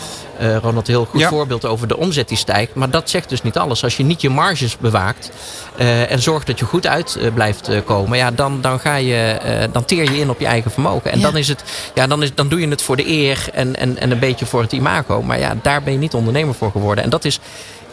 Ronald, 0.61 0.87
heel 0.87 1.05
goed 1.05 1.19
Ja. 1.19 1.29
voorbeeld 1.29 1.65
over 1.65 1.87
de 1.87 1.97
omzet 1.97 2.27
die 2.27 2.37
stijgt. 2.37 2.73
Maar 2.75 2.89
dat 2.89 3.09
zegt 3.09 3.29
dus 3.29 3.41
niet 3.41 3.57
alles. 3.57 3.83
Als 3.83 3.97
je 3.97 4.03
niet 4.03 4.21
je 4.21 4.29
marges 4.29 4.77
bewaakt 4.77 5.31
eh, 5.77 6.11
en 6.11 6.19
zorgt 6.21 6.47
dat 6.47 6.59
je 6.59 6.65
goed 6.65 6.87
uit 6.87 7.19
blijft 7.33 7.69
komen, 7.85 8.17
ja, 8.17 8.31
dan, 8.31 8.61
dan, 8.61 8.79
ga 8.79 8.95
je, 8.95 9.37
dan 9.71 9.85
teer 9.85 10.03
je 10.11 10.19
in 10.19 10.29
op 10.29 10.39
je 10.39 10.45
eigen 10.45 10.71
vermogen. 10.71 11.11
En 11.11 11.19
Ja. 11.19 11.23
dan, 11.25 11.37
is 11.37 11.47
het, 11.47 11.63
ja, 11.93 12.07
dan, 12.07 12.23
is, 12.23 12.35
dan 12.35 12.47
doe 12.47 12.59
je 12.59 12.67
het 12.67 12.81
voor 12.81 12.95
de 12.95 13.07
eer 13.07 13.45
en, 13.53 13.75
en, 13.75 13.97
en 13.99 14.11
een 14.11 14.19
beetje 14.19 14.45
voor 14.45 14.61
het 14.61 14.71
imago. 14.71 15.21
Maar 15.21 15.39
ja, 15.39 15.55
daar 15.61 15.83
ben 15.83 15.93
je 15.93 15.99
niet 15.99 16.13
ondernemer 16.13 16.55
voor 16.55 16.71
geworden. 16.71 17.03
En 17.03 17.09
dat 17.09 17.25
is 17.25 17.39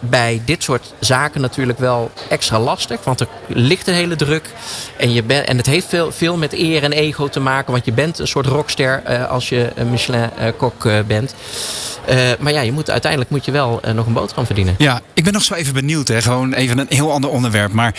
bij 0.00 0.42
dit 0.44 0.62
soort 0.62 0.94
zaken 0.98 1.40
natuurlijk 1.40 1.78
wel 1.78 2.10
extra 2.28 2.60
lastig. 2.60 3.04
Want 3.04 3.20
er 3.20 3.28
ligt 3.46 3.86
een 3.86 3.94
hele 3.94 4.16
druk. 4.16 4.50
En, 4.96 5.12
je 5.12 5.22
ben, 5.22 5.46
en 5.46 5.56
het 5.56 5.66
heeft 5.66 5.86
veel, 5.86 6.12
veel 6.12 6.36
met 6.36 6.52
eer 6.52 6.82
en 6.82 6.92
ego 6.92 7.28
te 7.28 7.40
maken. 7.40 7.72
Want 7.72 7.84
je 7.84 7.92
bent 7.92 8.18
een 8.18 8.28
soort 8.28 8.46
rockster 8.46 9.02
eh, 9.04 9.30
als 9.30 9.48
je 9.48 9.70
een 9.74 9.90
Michelin-kok 9.90 10.84
eh, 10.84 10.98
bent. 11.06 11.34
Eh, 12.06 12.16
maar 12.38 12.52
ja, 12.52 12.60
je 12.60 12.72
moet, 12.72 12.90
uiteindelijk 12.90 13.30
moet 13.30 13.44
je 13.44 13.50
wel 13.50 13.80
nog 13.94 14.06
een 14.06 14.12
boterham 14.12 14.46
verdienen. 14.46 14.74
Ja, 14.78 15.00
ik 15.14 15.24
ben 15.24 15.32
nog 15.32 15.42
zo 15.42 15.54
even 15.54 15.74
benieuwd. 15.74 16.08
Hè. 16.08 16.22
Gewoon 16.22 16.52
even 16.52 16.78
een 16.78 16.86
heel 16.88 17.12
ander 17.12 17.30
onderwerp. 17.30 17.72
Maar 17.72 17.94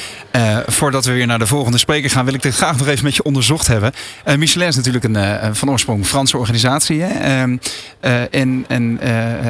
voordat 0.67 1.05
we 1.05 1.11
weer 1.11 1.27
naar 1.27 1.39
de 1.39 1.47
volgende 1.47 1.77
spreker 1.77 2.09
gaan, 2.09 2.25
wil 2.25 2.33
ik 2.33 2.41
dit 2.41 2.55
graag 2.55 2.77
nog 2.77 2.87
even 2.87 3.03
met 3.03 3.15
je 3.15 3.23
onderzocht 3.23 3.67
hebben. 3.67 3.91
Michelin 4.37 4.67
is 4.67 4.75
natuurlijk 4.75 5.03
een 5.03 5.55
van 5.55 5.69
oorsprong 5.69 6.05
Franse 6.05 6.37
organisatie. 6.37 7.01
Hè. 7.01 7.19
Ehm, 7.19 7.57
eh, 7.99 8.33
en 8.33 8.65
en 8.67 8.97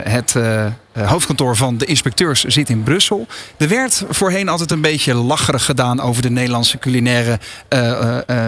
het, 0.03 0.35
hoofdkantoor 1.05 1.55
van 1.55 1.77
de 1.77 1.85
inspecteurs 1.85 2.43
zit 2.43 2.69
in 2.69 2.83
Brussel. 2.83 3.27
Er 3.57 3.67
werd 3.67 4.03
voorheen 4.09 4.49
altijd 4.49 4.71
een 4.71 4.81
beetje 4.81 5.13
lacherig 5.13 5.65
gedaan 5.65 6.01
over 6.01 6.21
de 6.21 6.29
Nederlandse 6.29 6.77
culinaire 6.77 7.39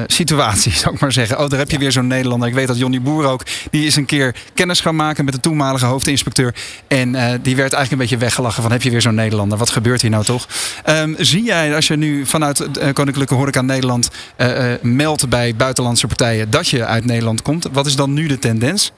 situatie, 0.07 0.71
zou 0.81 0.95
ik 0.95 1.01
maar 1.01 1.11
zeggen. 1.11 1.39
Oh, 1.39 1.49
daar 1.49 1.59
heb 1.59 1.71
je 1.71 1.77
weer 1.77 1.91
zo'n 1.91 2.07
Nederlander. 2.07 2.47
Ik 2.47 2.53
weet 2.53 2.67
dat 2.67 2.77
Johnny 2.77 3.01
Boer 3.01 3.25
ook, 3.25 3.43
die 3.71 3.85
is 3.85 3.95
een 3.95 4.05
keer 4.05 4.35
kennis 4.53 4.79
gaan 4.79 4.95
maken 4.95 5.25
met 5.25 5.33
de 5.33 5.39
toenmalige 5.39 5.85
hoofdinspecteur. 5.85 6.55
En 6.87 7.11
die 7.41 7.55
werd 7.55 7.73
eigenlijk 7.73 7.91
een 7.91 7.97
beetje 7.97 8.17
weggelachen 8.17 8.61
van 8.61 8.71
heb 8.71 8.81
je 8.81 8.89
weer 8.89 9.01
zo'n 9.01 9.15
Nederlander. 9.15 9.57
Wat 9.57 9.69
gebeurt 9.69 10.01
hier 10.01 10.11
nou 10.11 10.23
toch? 10.23 10.47
Um, 10.85 11.15
zie 11.19 11.43
jij, 11.43 11.75
als 11.75 11.87
je 11.87 11.95
nu 11.95 12.25
vanuit 12.25 12.67
Koninklijke 12.93 13.33
Horeca 13.33 13.61
Nederland 13.61 14.09
meldt 14.81 15.29
bij 15.29 15.55
buitenlandse 15.55 16.07
partijen 16.07 16.49
dat 16.49 16.67
je 16.67 16.85
uit 16.85 17.05
Nederland 17.05 17.41
komt, 17.41 17.67
wat 17.71 17.85
is 17.85 17.95
dan 17.95 18.13
nu 18.13 18.27
de 18.27 18.39
tendens? 18.39 18.91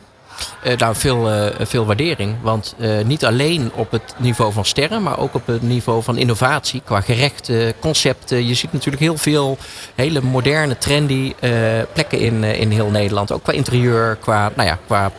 Uh, 0.64 0.78
nou, 0.78 0.96
veel, 0.96 1.32
uh, 1.32 1.46
veel 1.60 1.86
waardering. 1.86 2.36
Want 2.42 2.76
uh, 2.78 3.04
niet 3.06 3.26
alleen 3.26 3.72
op 3.76 3.92
het 3.92 4.14
niveau 4.18 4.54
van 4.54 4.66
sterren, 4.66 5.04
maar 5.04 5.20
ook 5.20 5.34
op 5.34 5.48
het 5.48 5.62
niveau 5.62 6.04
van 6.04 6.18
innovatie. 6.18 6.82
Qua 6.86 7.02
gerechten, 7.02 7.74
concepten. 7.80 8.48
Je 8.48 8.54
ziet 8.54 8.74
natuurlijk 8.74 9.04
heel 9.04 9.18
veel 9.18 9.58
hele 9.96 10.22
moderne, 10.22 10.78
trendy 10.78 11.34
plekken 11.94 12.20
in, 12.20 12.44
in 12.44 12.72
heel 12.72 12.90
Nederland. 12.90 13.32
Ook 13.32 13.44
qua 13.44 13.54
interieur, 13.54 14.16
qua, 14.16 14.52
nou 14.56 14.70
ja, 14.70 14.78
qua 14.86 15.12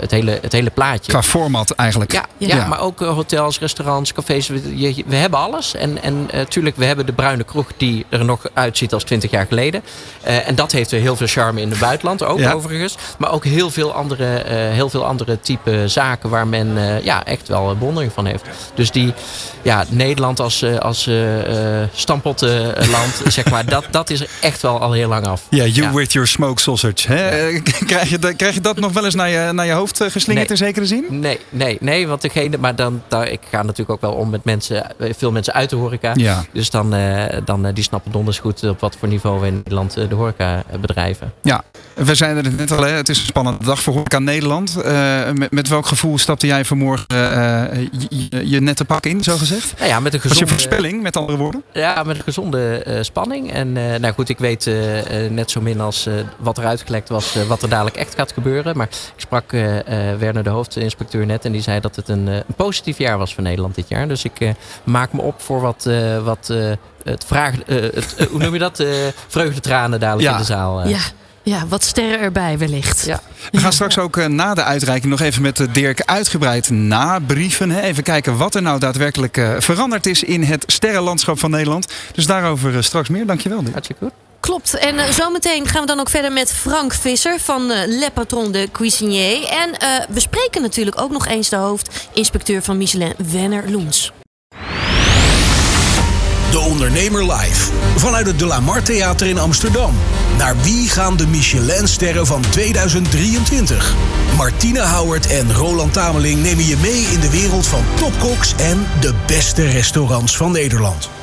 het, 0.00 0.10
hele, 0.10 0.38
het 0.42 0.52
hele 0.52 0.70
plaatje. 0.70 1.12
Qua 1.12 1.22
format 1.22 1.70
eigenlijk. 1.70 2.12
Ja, 2.12 2.24
ja, 2.38 2.56
ja. 2.56 2.66
maar 2.66 2.80
ook 2.80 3.00
hotels, 3.00 3.58
restaurants, 3.58 4.12
cafés. 4.12 4.48
We, 4.48 5.04
we 5.06 5.16
hebben 5.16 5.38
alles. 5.38 5.74
En, 5.74 6.02
en 6.02 6.28
natuurlijk, 6.32 6.76
we 6.76 6.84
hebben 6.84 7.06
de 7.06 7.12
bruine 7.12 7.44
kroeg 7.44 7.68
die 7.76 8.06
er 8.08 8.24
nog 8.24 8.46
uitziet 8.54 8.92
als 8.92 9.04
20 9.04 9.30
jaar 9.30 9.46
geleden. 9.46 9.82
en 10.22 10.54
dat 10.54 10.72
heeft 10.72 10.90
heel 10.90 11.16
veel 11.16 11.26
charme 11.26 11.60
in 11.60 11.70
het 11.70 11.78
buitenland 11.78 12.24
ook 12.24 12.40
overigens. 12.54 12.96
Maar 13.18 13.32
ook 13.32 13.44
heel 13.44 13.70
veel 13.70 13.92
andere 13.92 14.39
heel 14.48 14.90
veel 14.90 15.06
andere 15.06 15.40
type 15.40 15.88
zaken 15.88 16.30
waar 16.30 16.46
men 16.46 16.68
uh, 16.76 17.04
ja, 17.04 17.24
echt 17.24 17.48
wel 17.48 17.76
bewondering 17.76 18.12
van 18.12 18.26
heeft. 18.26 18.44
Dus 18.74 18.90
die 18.90 19.14
ja, 19.62 19.84
Nederland 19.88 20.40
als, 20.40 20.62
uh, 20.62 20.78
als 20.78 21.10
stampottenland, 21.94 23.22
zeg 23.28 23.50
maar, 23.50 23.64
dat, 23.64 23.84
dat 23.90 24.10
is 24.10 24.24
echt 24.40 24.62
wel 24.62 24.80
al 24.80 24.92
heel 24.92 25.08
lang 25.08 25.26
af. 25.26 25.46
Ja, 25.50 25.56
yeah, 25.56 25.74
you 25.74 25.86
ja. 25.86 25.94
with 25.94 26.12
your 26.12 26.28
smoke 26.28 26.60
sausage. 26.60 27.12
Hè? 27.12 27.60
krijg, 27.86 28.10
je, 28.10 28.34
krijg 28.36 28.54
je 28.54 28.60
dat 28.60 28.80
nog 28.80 28.92
wel 28.92 29.04
eens 29.04 29.14
naar 29.14 29.28
je, 29.28 29.52
naar 29.52 29.66
je 29.66 29.72
hoofd 29.72 29.96
geslingerd 29.96 30.48
nee. 30.48 30.58
in 30.58 30.64
zekere 30.64 30.86
zin? 30.86 31.04
Nee, 31.08 31.38
nee, 31.48 31.76
nee, 31.80 32.06
want 32.08 32.22
degene, 32.22 32.56
maar 32.58 32.76
dan, 32.76 33.02
daar, 33.08 33.28
ik 33.28 33.40
ga 33.50 33.62
natuurlijk 33.62 33.90
ook 33.90 34.00
wel 34.00 34.12
om 34.12 34.30
met 34.30 34.44
mensen, 34.44 34.86
veel 34.98 35.32
mensen 35.32 35.54
uit 35.54 35.70
de 35.70 35.76
horeca. 35.76 36.12
Ja. 36.14 36.44
Dus 36.52 36.70
dan, 36.70 36.94
dan 37.44 37.72
die 37.72 37.84
snappen 37.84 38.12
donders 38.12 38.38
goed 38.38 38.64
op 38.64 38.80
wat 38.80 38.96
voor 38.98 39.08
niveau 39.08 39.40
we 39.40 39.46
in 39.46 39.54
Nederland 39.54 39.94
de 39.94 40.14
horeca 40.14 40.64
bedrijven. 40.80 41.32
Ja, 41.42 41.62
we 41.94 42.14
zijn 42.14 42.36
er 42.36 42.52
net 42.52 42.72
al, 42.72 42.82
hè? 42.82 42.90
het 42.90 43.08
is 43.08 43.18
een 43.18 43.26
spannende 43.26 43.64
dag 43.64 43.82
voor 43.82 43.92
horeca 43.92 44.18
Nederland. 44.30 44.76
Uh, 44.84 45.30
met, 45.32 45.50
met, 45.50 45.68
welk 45.68 45.86
gevoel 45.86 46.18
stapte 46.18 46.46
jij 46.46 46.64
vanmorgen 46.64 47.06
uh, 47.10 47.88
je, 48.08 48.48
je 48.48 48.60
nette 48.60 48.84
pak 48.84 49.06
in, 49.06 49.22
zo 49.22 49.36
gezegd? 49.36 49.74
Nou 49.78 49.88
ja, 49.90 50.00
met 50.00 50.14
een 50.14 50.20
gezonde... 50.20 50.44
Was 50.44 50.50
je 50.50 50.54
voorspelling, 50.54 51.02
met 51.02 51.16
andere 51.16 51.38
woorden? 51.38 51.62
Ja, 51.72 52.02
met 52.02 52.16
een 52.16 52.22
gezonde 52.22 52.84
uh, 52.86 52.98
spanning. 53.00 53.52
En 53.52 53.72
nou 53.72 54.12
goed, 54.12 54.28
ik 54.28 54.38
weet 54.38 54.70
net 55.30 55.50
zo 55.50 55.60
min 55.60 55.80
als 55.80 56.08
wat 56.38 56.58
er 56.58 56.64
uitgelekt 56.64 57.08
was, 57.08 57.36
wat 57.48 57.62
er 57.62 57.68
dadelijk 57.68 57.96
echt 57.96 58.14
gaat 58.14 58.32
gebeuren. 58.32 58.76
Maar 58.76 58.86
ik 58.86 59.12
sprak 59.16 59.50
Werner, 60.18 60.42
de 60.42 60.50
hoofdinspecteur, 60.50 61.26
net. 61.26 61.44
En 61.44 61.52
die 61.52 61.62
zei 61.62 61.80
dat 61.80 61.96
het 61.96 62.08
een, 62.08 62.26
een, 62.26 62.42
positief 62.56 62.98
jaar 62.98 63.18
was 63.18 63.34
voor 63.34 63.42
Nederland 63.42 63.74
dit 63.74 63.88
jaar. 63.88 64.08
Dus 64.08 64.24
ik 64.24 64.52
maak 64.84 65.12
me 65.12 65.20
op 65.20 65.40
voor 65.40 65.60
wat... 65.60 65.88
wat 66.24 66.52
het 67.02 67.24
vraag, 67.24 67.54
het, 67.66 68.26
hoe 68.30 68.38
noem 68.38 68.52
je 68.52 68.58
dat? 68.58 68.84
vreugdetranen 69.28 70.00
dadelijk 70.00 70.28
ja. 70.28 70.32
in 70.32 70.38
de 70.38 70.44
zaal. 70.44 70.88
Ja. 70.88 70.98
Ja, 71.42 71.66
wat 71.66 71.84
sterren 71.84 72.20
erbij 72.20 72.58
wellicht. 72.58 73.06
Ja. 73.06 73.20
We 73.50 73.58
gaan 73.58 73.72
straks 73.72 73.98
ook 73.98 74.16
uh, 74.16 74.26
na 74.26 74.54
de 74.54 74.64
uitreiking 74.64 75.10
nog 75.10 75.20
even 75.20 75.42
met 75.42 75.66
Dirk 75.72 76.02
uitgebreid 76.04 76.70
nabrieven. 76.70 77.70
Hè? 77.70 77.80
Even 77.80 78.02
kijken 78.02 78.36
wat 78.36 78.54
er 78.54 78.62
nou 78.62 78.78
daadwerkelijk 78.78 79.36
uh, 79.36 79.54
veranderd 79.58 80.06
is 80.06 80.22
in 80.22 80.42
het 80.42 80.64
sterrenlandschap 80.66 81.38
van 81.38 81.50
Nederland. 81.50 81.92
Dus 82.12 82.26
daarover 82.26 82.74
uh, 82.74 82.82
straks 82.82 83.08
meer. 83.08 83.26
Dankjewel. 83.26 83.60
Dirk. 83.60 83.72
Hartstikke 83.72 84.04
goed. 84.04 84.12
Klopt. 84.40 84.74
En 84.74 84.94
uh, 84.94 85.04
zometeen 85.04 85.66
gaan 85.66 85.80
we 85.80 85.86
dan 85.86 86.00
ook 86.00 86.10
verder 86.10 86.32
met 86.32 86.52
Frank 86.52 86.94
Visser 86.94 87.40
van 87.40 87.62
uh, 87.62 87.76
Le 87.86 88.08
Patron 88.14 88.52
de 88.52 88.68
Cuisinier. 88.72 89.46
En 89.46 89.68
uh, 89.68 90.04
we 90.08 90.20
spreken 90.20 90.62
natuurlijk 90.62 91.00
ook 91.00 91.10
nog 91.10 91.26
eens 91.26 91.48
de 91.48 91.56
hoofdinspecteur 91.56 92.62
van 92.62 92.78
Michelin, 92.78 93.14
Wenner 93.30 93.70
Loens. 93.70 94.12
De 96.50 96.58
Ondernemer 96.58 97.32
Live. 97.32 97.70
Vanuit 97.96 98.26
het 98.26 98.38
De 98.38 98.46
La 98.46 98.60
Mar 98.60 98.82
Theater 98.82 99.26
in 99.26 99.38
Amsterdam. 99.38 99.94
Naar 100.38 100.56
wie 100.62 100.88
gaan 100.88 101.16
de 101.16 101.26
Michelinsterren 101.26 102.26
van 102.26 102.40
2023? 102.50 103.94
Martine 104.36 104.86
Howard 104.86 105.26
en 105.26 105.52
Roland 105.52 105.92
Tameling 105.92 106.42
nemen 106.42 106.66
je 106.66 106.76
mee 106.76 107.02
in 107.02 107.20
de 107.20 107.30
wereld 107.30 107.66
van 107.66 107.84
topkoks 107.96 108.54
en 108.56 108.86
de 109.00 109.14
beste 109.26 109.66
restaurants 109.66 110.36
van 110.36 110.52
Nederland. 110.52 111.19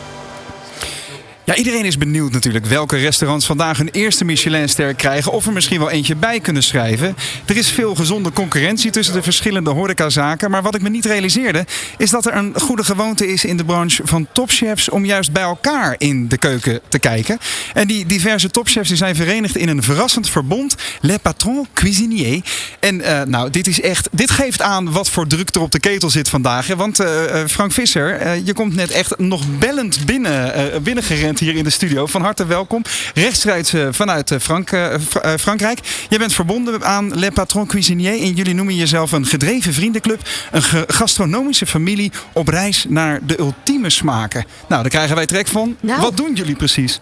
Ja, 1.48 1.56
iedereen 1.56 1.86
is 1.86 1.98
benieuwd 1.98 2.32
natuurlijk 2.32 2.66
welke 2.66 2.98
restaurants 2.98 3.46
vandaag 3.46 3.78
hun 3.78 3.90
eerste 3.92 4.26
Michelinster 4.26 4.94
krijgen. 4.94 5.32
Of 5.32 5.46
er 5.46 5.54
misschien 5.54 5.80
wel 5.80 5.90
eentje 5.90 6.16
bij 6.16 6.40
kunnen 6.40 6.64
schrijven. 6.64 7.16
Er 7.46 7.58
is 7.58 7.72
veel 7.72 7.96
gezonde 7.96 8.32
concurrentie 8.32 8.92
tussen 8.92 9.14
de 9.14 9.22
verschillende 9.22 9.70
horecazaken. 9.70 10.52
Maar 10.52 10.62
wat 10.62 10.76
ik 10.76 10.82
me 10.82 10.90
niet 10.90 11.06
realiseerde, 11.06 11.66
is 11.98 12.10
dat 12.10 12.26
er 12.26 12.36
een 12.36 12.60
goede 12.60 12.84
gewoonte 12.84 13.28
is 13.28 13.46
in 13.46 13.58
de 13.58 13.66
branche 13.66 14.02
van 14.06 14.28
topchefs 14.32 14.90
om 14.90 15.06
juist 15.06 15.32
bij 15.32 15.44
elkaar 15.44 15.96
in 15.98 16.28
de 16.28 16.38
keuken 16.38 16.80
te 16.88 17.00
kijken. 17.00 17.38
En 17.74 17.88
die 17.88 18.06
diverse 18.06 18.50
topchefs 18.50 18.88
die 18.88 18.98
zijn 18.98 19.16
verenigd 19.16 19.56
in 19.56 19.70
een 19.70 19.84
verrassend 19.84 20.30
verbond, 20.30 20.76
Le 21.02 21.20
Patron 21.20 21.68
Cuisinier. 21.74 22.42
En 22.80 23.00
uh, 23.00 23.22
nou, 23.22 23.50
dit 23.50 23.68
is 23.68 23.82
echt, 23.82 24.10
dit 24.12 24.32
geeft 24.32 24.62
aan 24.62 24.92
wat 24.92 25.10
voor 25.10 25.28
druk 25.28 25.56
er 25.56 25.62
op 25.62 25.72
de 25.72 25.80
ketel 25.80 26.10
zit 26.10 26.30
vandaag. 26.30 26.68
Want 26.68 27.00
uh, 27.00 27.08
Frank 27.48 27.72
Visser, 27.72 28.36
je 28.44 28.54
komt 28.54 28.76
net 28.76 28.92
echt 28.92 29.18
nog 29.18 29.44
bellend 29.60 30.06
binnen, 30.06 30.84
binnengerend 30.84 31.36
hier 31.40 31.56
in 31.56 31.64
de 31.64 31.70
studio. 31.70 32.06
Van 32.06 32.22
harte 32.22 32.46
welkom. 32.46 32.82
Rechtstreeks 33.14 33.74
uh, 33.74 33.88
vanuit 33.92 34.32
uh, 34.32 34.40
Frank, 34.40 34.72
uh, 34.72 34.94
Frankrijk. 35.40 35.80
Jij 36.10 36.18
bent 36.18 36.34
verbonden 36.34 36.86
aan 36.86 37.20
Le 37.20 37.32
Patron 37.32 37.68
Cuisinier. 37.68 38.22
En 38.22 38.34
jullie 38.34 38.54
noemen 38.54 38.76
jezelf 38.76 39.12
een 39.12 39.26
gedreven 39.26 39.74
vriendenclub. 39.74 40.22
Een 40.52 40.64
gastronomische 40.88 41.66
familie 41.66 42.12
op 42.34 42.48
reis 42.48 42.86
naar 42.90 43.20
de 43.26 43.40
ultieme 43.40 43.90
smaken. 43.90 44.46
Nou, 44.68 44.82
daar 44.82 44.92
krijgen 44.92 45.16
wij 45.16 45.26
trek 45.26 45.48
van. 45.48 45.76
Nou. 45.80 46.02
Wat 46.02 46.18
doen 46.18 46.34
jullie 46.34 46.56
precies? 46.56 47.00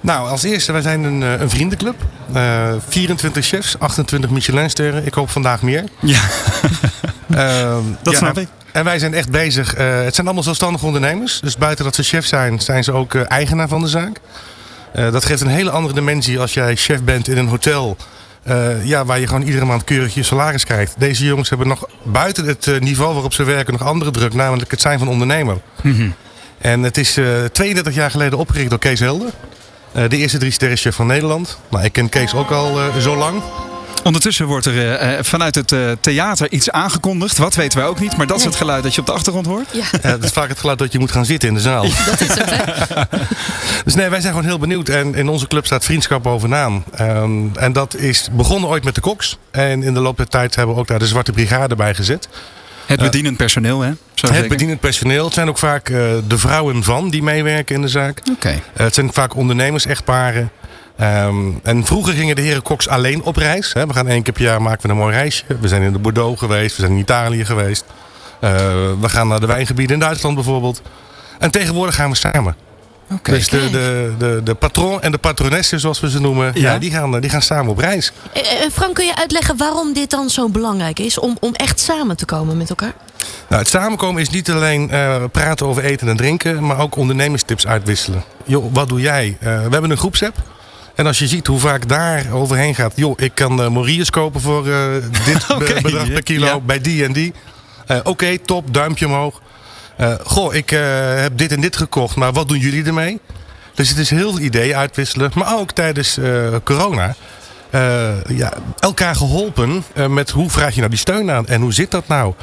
Nou, 0.00 0.28
als 0.28 0.42
eerste, 0.42 0.72
wij 0.72 0.82
zijn 0.82 1.02
een, 1.02 1.20
een 1.20 1.50
vriendenclub. 1.50 1.96
24 2.88 3.46
chefs, 3.46 3.78
28 3.78 4.30
Michelinsterren. 4.30 5.06
Ik 5.06 5.14
hoop 5.14 5.30
vandaag 5.30 5.62
meer. 5.62 5.84
Ja, 6.00 6.20
dat 8.02 8.12
ja, 8.12 8.18
snap 8.18 8.38
ik. 8.38 8.48
En 8.72 8.84
wij 8.84 8.98
zijn 8.98 9.14
echt 9.14 9.30
bezig. 9.30 9.78
Uh, 9.78 10.02
het 10.02 10.14
zijn 10.14 10.26
allemaal 10.26 10.44
zelfstandige 10.44 10.86
ondernemers. 10.86 11.40
Dus 11.40 11.56
buiten 11.56 11.84
dat 11.84 11.94
ze 11.94 12.02
chef 12.02 12.26
zijn, 12.26 12.60
zijn 12.60 12.84
ze 12.84 12.92
ook 12.92 13.14
uh, 13.14 13.22
eigenaar 13.28 13.68
van 13.68 13.80
de 13.80 13.88
zaak. 13.88 14.20
Uh, 14.96 15.12
dat 15.12 15.24
geeft 15.24 15.40
een 15.40 15.46
hele 15.46 15.70
andere 15.70 15.94
dimensie 15.94 16.40
als 16.40 16.54
jij 16.54 16.76
chef 16.76 17.02
bent 17.02 17.28
in 17.28 17.36
een 17.36 17.48
hotel. 17.48 17.96
ja, 18.82 19.04
waar 19.04 19.20
je 19.20 19.26
gewoon 19.26 19.42
iedere 19.42 19.64
maand 19.64 19.84
keurig 19.84 20.14
je 20.14 20.22
salaris 20.22 20.64
krijgt. 20.64 20.94
Deze 20.98 21.24
jongens 21.24 21.48
hebben 21.48 21.68
nog 21.68 21.88
buiten 22.02 22.46
het 22.46 22.80
niveau 22.80 23.12
waarop 23.12 23.32
ze 23.32 23.44
werken 23.44 23.72
nog 23.72 23.82
andere 23.82 24.10
druk. 24.10 24.34
Namelijk 24.34 24.70
het 24.70 24.80
zijn 24.80 24.98
van 24.98 25.08
ondernemer. 25.08 25.58
Mm 25.82 25.94
-hmm. 25.94 26.14
En 26.58 26.82
het 26.82 26.96
is 26.96 27.18
32 27.52 27.94
jaar 27.94 28.10
geleden 28.10 28.38
opgericht 28.38 28.70
door 28.70 28.78
Kees 28.78 29.00
Helder. 29.00 29.30
de 29.92 30.16
eerste 30.16 30.38
drie 30.38 30.50
sterrenchef 30.50 30.94
van 30.94 31.06
Nederland. 31.06 31.58
Nou, 31.70 31.84
ik 31.84 31.92
ken 31.92 32.08
Kees 32.08 32.34
ook 32.34 32.50
al 32.50 32.78
zo 32.98 33.16
lang. 33.16 33.42
Ondertussen 34.04 34.46
wordt 34.46 34.66
er 34.66 35.16
uh, 35.16 35.18
vanuit 35.22 35.54
het 35.54 35.72
uh, 35.72 35.90
theater 36.00 36.52
iets 36.52 36.70
aangekondigd. 36.70 37.38
Wat 37.38 37.54
weten 37.54 37.78
wij 37.78 37.88
ook 37.88 38.00
niet, 38.00 38.16
maar 38.16 38.26
dat 38.26 38.38
is 38.38 38.44
het 38.44 38.54
geluid 38.54 38.82
dat 38.82 38.94
je 38.94 39.00
op 39.00 39.06
de 39.06 39.12
achtergrond 39.12 39.46
hoort. 39.46 39.68
Ja. 39.72 40.10
dat 40.10 40.24
is 40.24 40.30
vaak 40.30 40.48
het 40.48 40.58
geluid 40.58 40.78
dat 40.78 40.92
je 40.92 40.98
moet 40.98 41.12
gaan 41.12 41.24
zitten 41.24 41.48
in 41.48 41.54
de 41.54 41.60
zaal. 41.60 41.84
Ja, 41.84 42.04
dat 42.04 42.20
is 42.20 42.28
het, 42.28 42.50
hè? 42.50 43.02
dus 43.84 43.94
nee, 43.94 44.08
wij 44.08 44.20
zijn 44.20 44.32
gewoon 44.32 44.48
heel 44.48 44.58
benieuwd. 44.58 44.88
En 44.88 45.14
in 45.14 45.28
onze 45.28 45.46
club 45.46 45.66
staat 45.66 45.84
vriendschap 45.84 46.22
bovenaan. 46.22 46.84
Um, 47.00 47.56
en 47.56 47.72
dat 47.72 47.96
is 47.96 48.28
begonnen 48.32 48.70
ooit 48.70 48.84
met 48.84 48.94
de 48.94 49.00
koks. 49.00 49.38
En 49.50 49.82
in 49.82 49.94
de 49.94 50.00
loop 50.00 50.16
der 50.16 50.28
tijd 50.28 50.54
hebben 50.54 50.74
we 50.74 50.80
ook 50.80 50.88
daar 50.88 50.98
de 50.98 51.06
Zwarte 51.06 51.32
Brigade 51.32 51.76
bij 51.76 51.94
gezet. 51.94 52.28
Het 52.86 53.00
bedienend 53.00 53.36
personeel, 53.36 53.80
hè? 53.80 53.88
het 53.88 53.98
zeggen. 54.14 54.48
bedienend 54.48 54.80
personeel. 54.80 55.24
Het 55.24 55.34
zijn 55.34 55.48
ook 55.48 55.58
vaak 55.58 55.88
uh, 55.88 55.98
de 56.26 56.38
vrouwen 56.38 56.84
van 56.84 57.10
die 57.10 57.22
meewerken 57.22 57.74
in 57.74 57.82
de 57.82 57.88
zaak. 57.88 58.22
Okay. 58.32 58.62
het 58.72 58.94
zijn 58.94 59.12
vaak 59.12 59.36
ondernemers, 59.36 59.86
echtparen. 59.86 60.50
Um, 61.02 61.60
en 61.62 61.84
vroeger 61.84 62.14
gingen 62.14 62.36
de 62.36 62.42
heren 62.42 62.62
koks 62.62 62.88
alleen 62.88 63.22
op 63.22 63.36
reis. 63.36 63.72
Hè. 63.72 63.86
We 63.86 63.92
gaan 63.92 64.08
één 64.08 64.22
keer 64.22 64.32
per 64.32 64.42
jaar 64.42 64.62
maken 64.62 64.82
we 64.82 64.88
een 64.88 64.96
mooi 64.96 65.14
reisje. 65.14 65.44
We 65.60 65.68
zijn 65.68 65.82
in 65.82 65.92
de 65.92 65.98
Bordeaux 65.98 66.38
geweest, 66.38 66.76
we 66.76 66.82
zijn 66.82 66.92
in 66.92 66.98
Italië 66.98 67.44
geweest. 67.44 67.84
Uh, 68.40 68.50
we 69.00 69.08
gaan 69.08 69.28
naar 69.28 69.40
de 69.40 69.46
wijngebieden 69.46 69.94
in 69.94 70.00
Duitsland 70.00 70.34
bijvoorbeeld. 70.34 70.82
En 71.38 71.50
tegenwoordig 71.50 71.94
gaan 71.94 72.10
we 72.10 72.16
samen. 72.16 72.56
Okay. 73.12 73.34
Dus 73.34 73.48
de, 73.48 73.70
de, 73.70 74.14
de, 74.18 74.40
de 74.44 74.54
patron 74.54 75.02
en 75.02 75.12
de 75.12 75.18
patronesse, 75.18 75.78
zoals 75.78 76.00
we 76.00 76.10
ze 76.10 76.20
noemen, 76.20 76.50
ja. 76.54 76.72
ja 76.72 76.78
die, 76.78 76.90
gaan, 76.90 77.20
die 77.20 77.30
gaan 77.30 77.42
samen 77.42 77.70
op 77.70 77.78
reis. 77.78 78.12
Uh, 78.36 78.42
Frank, 78.72 78.94
kun 78.94 79.06
je 79.06 79.16
uitleggen 79.16 79.56
waarom 79.56 79.92
dit 79.92 80.10
dan 80.10 80.30
zo 80.30 80.48
belangrijk 80.48 80.98
is? 80.98 81.18
Om, 81.18 81.36
om 81.40 81.54
echt 81.54 81.80
samen 81.80 82.16
te 82.16 82.24
komen 82.24 82.56
met 82.56 82.68
elkaar? 82.68 82.92
Nou, 83.48 83.62
het 83.62 83.70
samenkomen 83.70 84.22
is 84.22 84.30
niet 84.30 84.50
alleen 84.50 84.90
uh, 84.92 85.16
praten 85.32 85.66
over 85.66 85.84
eten 85.84 86.08
en 86.08 86.16
drinken, 86.16 86.66
maar 86.66 86.78
ook 86.78 86.96
ondernemerstips 86.96 87.66
uitwisselen. 87.66 88.24
Joh, 88.44 88.72
wat 88.72 88.88
doe 88.88 89.00
jij? 89.00 89.36
we 89.40 89.46
hebben 89.48 89.90
een 89.90 89.96
groepsapp. 89.96 90.36
En 91.00 91.06
als 91.06 91.18
je 91.18 91.28
ziet 91.28 91.46
hoe 91.46 91.58
vaak 91.58 91.88
daar 91.88 92.32
overheen 92.32 92.74
gaat. 92.74 92.92
Joh, 92.96 93.20
ik 93.20 93.34
kan 93.34 93.60
uh, 93.60 93.68
Moriers 93.68 94.10
kopen 94.10 94.40
voor 94.40 94.66
uh, 94.66 94.92
dit 95.24 95.50
okay, 95.56 95.80
bedrag 95.80 96.12
per 96.12 96.22
kilo 96.22 96.46
ja. 96.46 96.60
bij 96.60 96.80
die 96.80 97.04
en 97.04 97.12
die. 97.12 97.32
Eh, 97.86 97.98
Oké, 98.04 98.38
top, 98.38 98.74
duimpje 98.74 99.06
omhoog. 99.06 99.40
Eh, 99.96 100.14
goh, 100.24 100.54
ik 100.54 100.72
eh, 100.72 100.80
heb 101.14 101.38
dit 101.38 101.52
en 101.52 101.60
dit 101.60 101.76
gekocht, 101.76 102.16
maar 102.16 102.32
wat 102.32 102.48
doen 102.48 102.58
jullie 102.58 102.84
ermee? 102.84 103.20
Dus 103.74 103.88
het 103.88 103.98
is 103.98 104.10
heel 104.10 104.30
veel 104.30 104.40
ideeën 104.40 104.76
uitwisselen. 104.76 105.30
Maar 105.34 105.58
ook 105.58 105.72
tijdens 105.72 106.18
eh, 106.18 106.54
corona. 106.64 107.14
Eh, 107.70 108.08
ja, 108.28 108.52
elkaar 108.78 109.14
geholpen 109.14 109.84
eh, 109.94 110.06
met 110.06 110.30
hoe 110.30 110.50
vraag 110.50 110.72
je 110.72 110.78
nou 110.78 110.90
die 110.90 110.98
steun 110.98 111.30
aan 111.30 111.46
en 111.46 111.60
hoe 111.60 111.72
zit 111.72 111.90
dat 111.90 112.08
nou? 112.08 112.34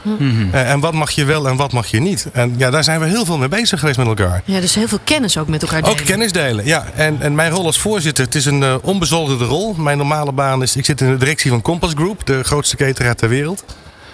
Eh, 0.52 0.72
en 0.72 0.80
wat 0.80 0.94
mag 0.94 1.12
je 1.12 1.26
wel 1.26 1.48
en 1.48 1.56
wat 1.56 1.72
mag 1.72 1.88
je 1.88 2.00
niet? 2.00 2.28
En 2.34 2.54
ja, 2.58 2.70
daar 2.70 2.84
zijn 2.84 3.00
we 3.00 3.06
heel 3.06 3.26
veel 3.26 3.38
mee 3.38 3.48
bezig 3.48 3.80
geweest 3.80 3.98
met 3.98 4.08
elkaar. 4.08 4.42
Ja, 4.46 4.60
dus 4.60 4.76
heel 4.76 4.88
veel 4.88 5.00
kennis 5.04 5.38
ook 5.38 5.48
met 5.48 5.62
elkaar 5.62 5.82
delen. 5.82 6.00
Ook 6.00 6.06
kennis 6.06 6.32
delen, 6.32 6.66
ja. 6.66 6.86
En, 6.96 7.22
en 7.22 7.36
mijn 7.36 7.52
rol 7.52 7.66
als 7.66 7.80
voorzitter, 7.80 8.26
het 8.26 8.36
is 8.36 8.46
een 8.46 8.82
onbezoldigde 8.82 9.46
rol. 9.46 9.74
Mijn 9.74 9.98
normale 9.98 10.32
baan 10.32 10.62
is, 10.62 10.76
ik 10.76 10.86
zit 10.86 11.02
in 11.02 11.12
de 11.12 11.18
directie 11.18 11.50
van 11.50 11.62
Compass 11.62 11.94
Group, 11.94 12.26
de 12.26 12.44
grootste 12.44 12.76
cateraar 12.76 13.16
ter 13.16 13.30
wereld. 13.30 13.64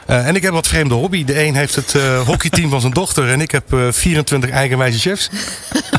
Eh, 0.05 0.27
en 0.27 0.35
ik 0.35 0.41
heb 0.41 0.53
wat 0.53 0.67
vreemde 0.67 0.93
hobby. 0.93 1.23
De 1.23 1.43
een 1.43 1.55
heeft 1.55 1.75
het 1.75 1.95
eh, 1.95 2.21
hockeyteam 2.21 2.69
van 2.69 2.81
zijn 2.81 2.93
dochter 2.93 3.29
en 3.29 3.41
ik 3.41 3.51
heb 3.51 3.73
eh, 3.73 3.87
24 3.91 4.49
eigenwijze 4.49 4.99
chefs. 4.99 5.29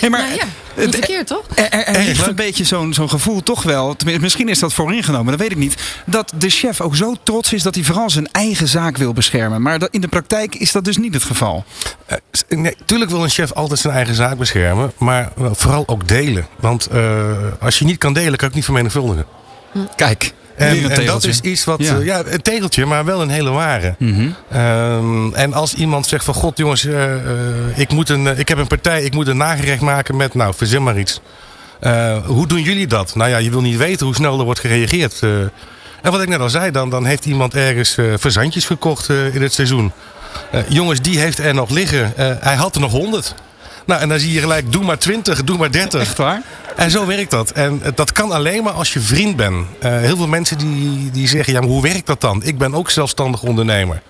Hey, 0.00 0.10
maar 0.10 0.20
Nou 0.20 0.34
ja, 0.34 0.44
niet 0.86 0.94
verkeerd, 0.94 1.26
toch? 1.26 1.44
Er, 1.54 1.70
er, 1.70 1.86
er 1.86 2.04
ligt 2.04 2.26
een 2.26 2.34
beetje 2.34 2.64
zo'n 2.64 2.94
zo'n 2.94 3.08
gevoel 3.08 3.42
toch 3.42 3.62
wel, 3.62 3.96
tenminste, 3.96 4.22
misschien 4.22 4.48
is 4.48 4.58
dat 4.58 4.72
vooringenomen, 4.72 5.30
dat 5.30 5.40
weet 5.40 5.50
ik 5.50 5.56
niet, 5.56 5.76
dat 6.06 6.32
de 6.36 6.48
chef 6.48 6.80
ook 6.80 6.96
zo 6.96 7.14
trots 7.22 7.52
is 7.52 7.62
dat 7.62 7.74
hij 7.74 7.84
vooral 7.84 8.10
zijn 8.10 8.28
eigen 8.32 8.68
zaak 8.68 8.96
wil 8.96 9.12
beschermen. 9.12 9.62
Maar 9.62 9.78
dat, 9.78 9.88
in 9.92 10.00
de 10.00 10.08
praktijk 10.08 10.54
is 10.54 10.72
dat 10.72 10.84
dus 10.84 10.96
niet 10.96 11.14
het 11.14 11.22
geval. 11.22 11.64
Eh, 12.06 12.16
nee, 12.48 12.76
tuurlijk 12.84 13.10
wil 13.10 13.22
een 13.22 13.30
chef 13.30 13.52
altijd 13.52 13.80
zijn 13.80 13.94
eigen 13.94 14.14
zaak 14.14 14.38
beschermen, 14.38 14.92
maar 14.98 15.32
vooral 15.36 15.82
ook 15.86 16.08
delen. 16.08 16.46
Want 16.60 16.86
eh, 16.86 17.32
als 17.60 17.78
je 17.78 17.84
niet 17.84 17.98
kan 17.98 18.12
delen, 18.12 18.30
kan 18.30 18.38
je 18.38 18.46
het 18.46 18.54
niet 18.54 18.64
vermenigvuldigen. 18.64 19.24
Kijk, 19.96 20.32
En, 20.60 21.04
dat 21.06 21.24
is 21.24 21.40
iets 21.40 21.64
wat, 21.64 21.82
Ja. 21.82 21.94
ja. 21.94 22.00
ja, 22.02 22.22
een 22.26 22.42
tegeltje, 22.42 22.84
maar 22.86 23.04
wel 23.04 23.22
een 23.22 23.28
hele 23.30 23.50
ware. 23.50 23.94
Mhm. 23.98 24.28
Ehm, 24.50 25.34
en 25.34 25.52
als 25.52 25.74
iemand 25.74 26.06
zegt 26.06 26.24
van 26.24 26.34
god 26.34 26.56
jongens, 26.58 26.84
eh, 26.84 27.14
eh, 27.14 27.18
ik, 27.74 27.90
moet 27.92 28.08
een, 28.08 28.26
eh, 28.26 28.38
ik 28.38 28.48
heb 28.48 28.58
een 28.58 28.66
partij, 28.66 29.02
ik 29.02 29.14
moet 29.14 29.26
een 29.28 29.36
nagerecht 29.36 29.80
maken 29.80 30.16
met, 30.16 30.34
nou 30.34 30.54
verzin 30.56 30.82
maar 30.82 30.98
iets. 30.98 31.20
Eh, 31.80 32.16
hoe 32.26 32.46
doen 32.46 32.62
jullie 32.62 32.86
dat? 32.86 33.14
Nou 33.14 33.30
ja, 33.30 33.36
je 33.36 33.50
wil 33.50 33.60
niet 33.60 33.76
weten 33.76 34.06
hoe 34.06 34.14
snel 34.14 34.38
er 34.38 34.44
wordt 34.44 34.60
gereageerd. 34.60 35.18
eh. 35.22 35.30
en 36.02 36.10
wat 36.12 36.22
ik 36.22 36.28
net 36.28 36.40
al 36.40 36.50
zei, 36.50 36.70
dan, 36.70 36.90
dan 36.90 37.04
heeft 37.04 37.24
iemand 37.26 37.54
ergens 37.54 37.96
eh, 37.96 38.04
verzandjes 38.18 38.64
gekocht 38.66 39.08
eh, 39.08 39.34
in 39.34 39.42
het 39.42 39.52
seizoen. 39.52 39.92
Eh, 40.50 40.60
jongens, 40.68 41.00
die 41.00 41.18
heeft 41.18 41.38
er 41.38 41.54
nog 41.54 41.70
liggen. 41.70 42.16
Eh, 42.16 42.30
hij 42.40 42.54
had 42.54 42.74
er 42.74 42.80
nog 42.80 42.92
100. 42.92 43.34
Nou, 43.90 44.02
en 44.02 44.08
dan 44.08 44.18
zie 44.18 44.32
je 44.32 44.40
gelijk, 44.40 44.72
doe 44.72 44.84
maar 44.84 44.98
20, 44.98 45.44
doe 45.44 45.58
maar 45.58 45.70
30. 45.70 46.00
Echt 46.00 46.16
waar? 46.16 46.42
En 46.76 46.90
zo 46.90 47.06
werkt 47.06 47.30
dat. 47.30 47.50
En 47.50 47.80
eh, 47.82 47.92
dat 47.94 48.12
kan 48.12 48.32
alleen 48.32 48.62
maar 48.62 48.72
als 48.72 48.92
je 48.92 49.00
vriend 49.00 49.36
bent. 49.36 49.66
Eh, 49.80 49.90
heel 49.98 50.16
veel 50.16 50.26
mensen 50.26 50.58
die, 50.58 51.10
die 51.10 51.28
zeggen, 51.28 51.52
ja, 51.52 51.60
maar 51.60 51.68
hoe 51.68 51.82
werkt 51.82 52.06
dat 52.06 52.20
dan? 52.20 52.42
Ik 52.42 52.58
ben 52.58 52.74
ook 52.74 52.90
zelfstandig 52.90 53.42
ondernemer. 53.42 54.02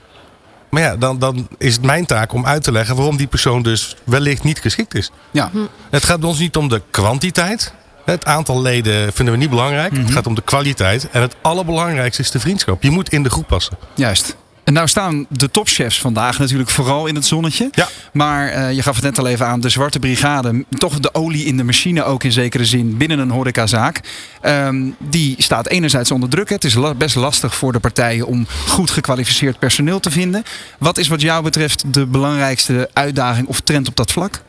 Maar 0.71 0.83
ja, 0.83 0.97
dan, 0.97 1.19
dan 1.19 1.49
is 1.59 1.75
het 1.75 1.85
mijn 1.85 2.07
taak 2.07 2.33
om 2.33 2.47
uit 2.47 2.62
te 2.62 2.73
leggen 2.73 2.97
waarom 2.97 3.16
die 3.16 3.27
persoon 3.27 3.62
dus 3.62 3.97
wellicht 4.05 4.43
niet 4.43 4.61
geschikt 4.61 4.95
is. 4.95 5.11
Ja. 5.31 5.51
Het 5.90 6.05
gaat 6.05 6.21
bij 6.21 6.29
ons 6.29 6.38
niet 6.38 6.57
om 6.57 6.69
de 6.69 6.83
kwantiteit. 6.90 7.73
Het 8.05 8.25
aantal 8.25 8.62
leden 8.62 9.12
vinden 9.12 9.35
we 9.35 9.40
niet 9.40 9.51
belangrijk. 9.51 9.97
Het 9.97 10.11
gaat 10.11 10.27
om 10.27 10.35
de 10.35 10.43
kwaliteit. 10.43 11.11
En 11.11 11.21
het 11.21 11.37
allerbelangrijkste 11.43 12.23
is 12.23 12.31
de 12.31 12.40
vriendschap. 12.40 12.83
Je 12.83 12.90
moet 12.90 13.09
in 13.09 13.23
de 13.23 13.31
groep 13.31 13.47
passen. 13.47 13.77
Juist. 13.95 14.37
En 14.71 14.77
nou 14.77 14.89
staan 14.89 15.27
de 15.29 15.51
topchefs 15.51 16.01
vandaag 16.01 16.39
natuurlijk 16.39 16.71
vooral 16.71 17.07
in 17.07 17.15
het 17.15 17.27
zonnetje. 17.27 17.69
Ja. 17.73 17.89
Maar 18.13 18.49
eh, 18.49 18.73
je 18.73 18.83
gaf 18.83 18.95
het 18.95 19.05
net 19.05 19.19
al 19.19 19.27
even 19.27 19.47
aan, 19.47 19.61
de 19.61 19.69
Zwarte 19.69 19.99
Brigade, 19.99 20.65
toch 20.69 21.01
de 21.01 21.15
olie 21.15 21.45
in 21.45 21.57
de 21.57 21.65
machine 21.65 22.05
ook 22.05 22.25
in 22.25 22.33
zekere 22.33 22.65
zin 22.65 22.97
binnen 22.97 23.19
een 23.19 23.31
horecazaak. 23.31 24.01
Ehm, 24.41 24.89
die 24.99 25.35
staat 25.39 25.69
enerzijds 25.69 26.11
onder 26.11 26.29
druk. 26.29 26.49
Het 26.49 26.65
is 26.65 26.75
la- 26.75 26.95
best 26.95 27.15
lastig 27.15 27.55
voor 27.55 27.73
de 27.73 27.79
partijen 27.79 28.27
om 28.27 28.47
goed 28.67 28.91
gekwalificeerd 28.91 29.59
personeel 29.59 30.01
te 30.01 30.11
vinden. 30.11 30.43
Wat 30.79 30.99
is 30.99 31.09
wat 31.09 31.21
jou 31.21 31.43
betreft 31.43 31.95
de 31.95 32.07
belangrijkste 32.07 32.91
uitdaging 32.93 33.47
of 33.47 33.61
trend 33.61 33.89
op 33.89 33.97
dat 33.97 34.13
vlak? 34.13 34.43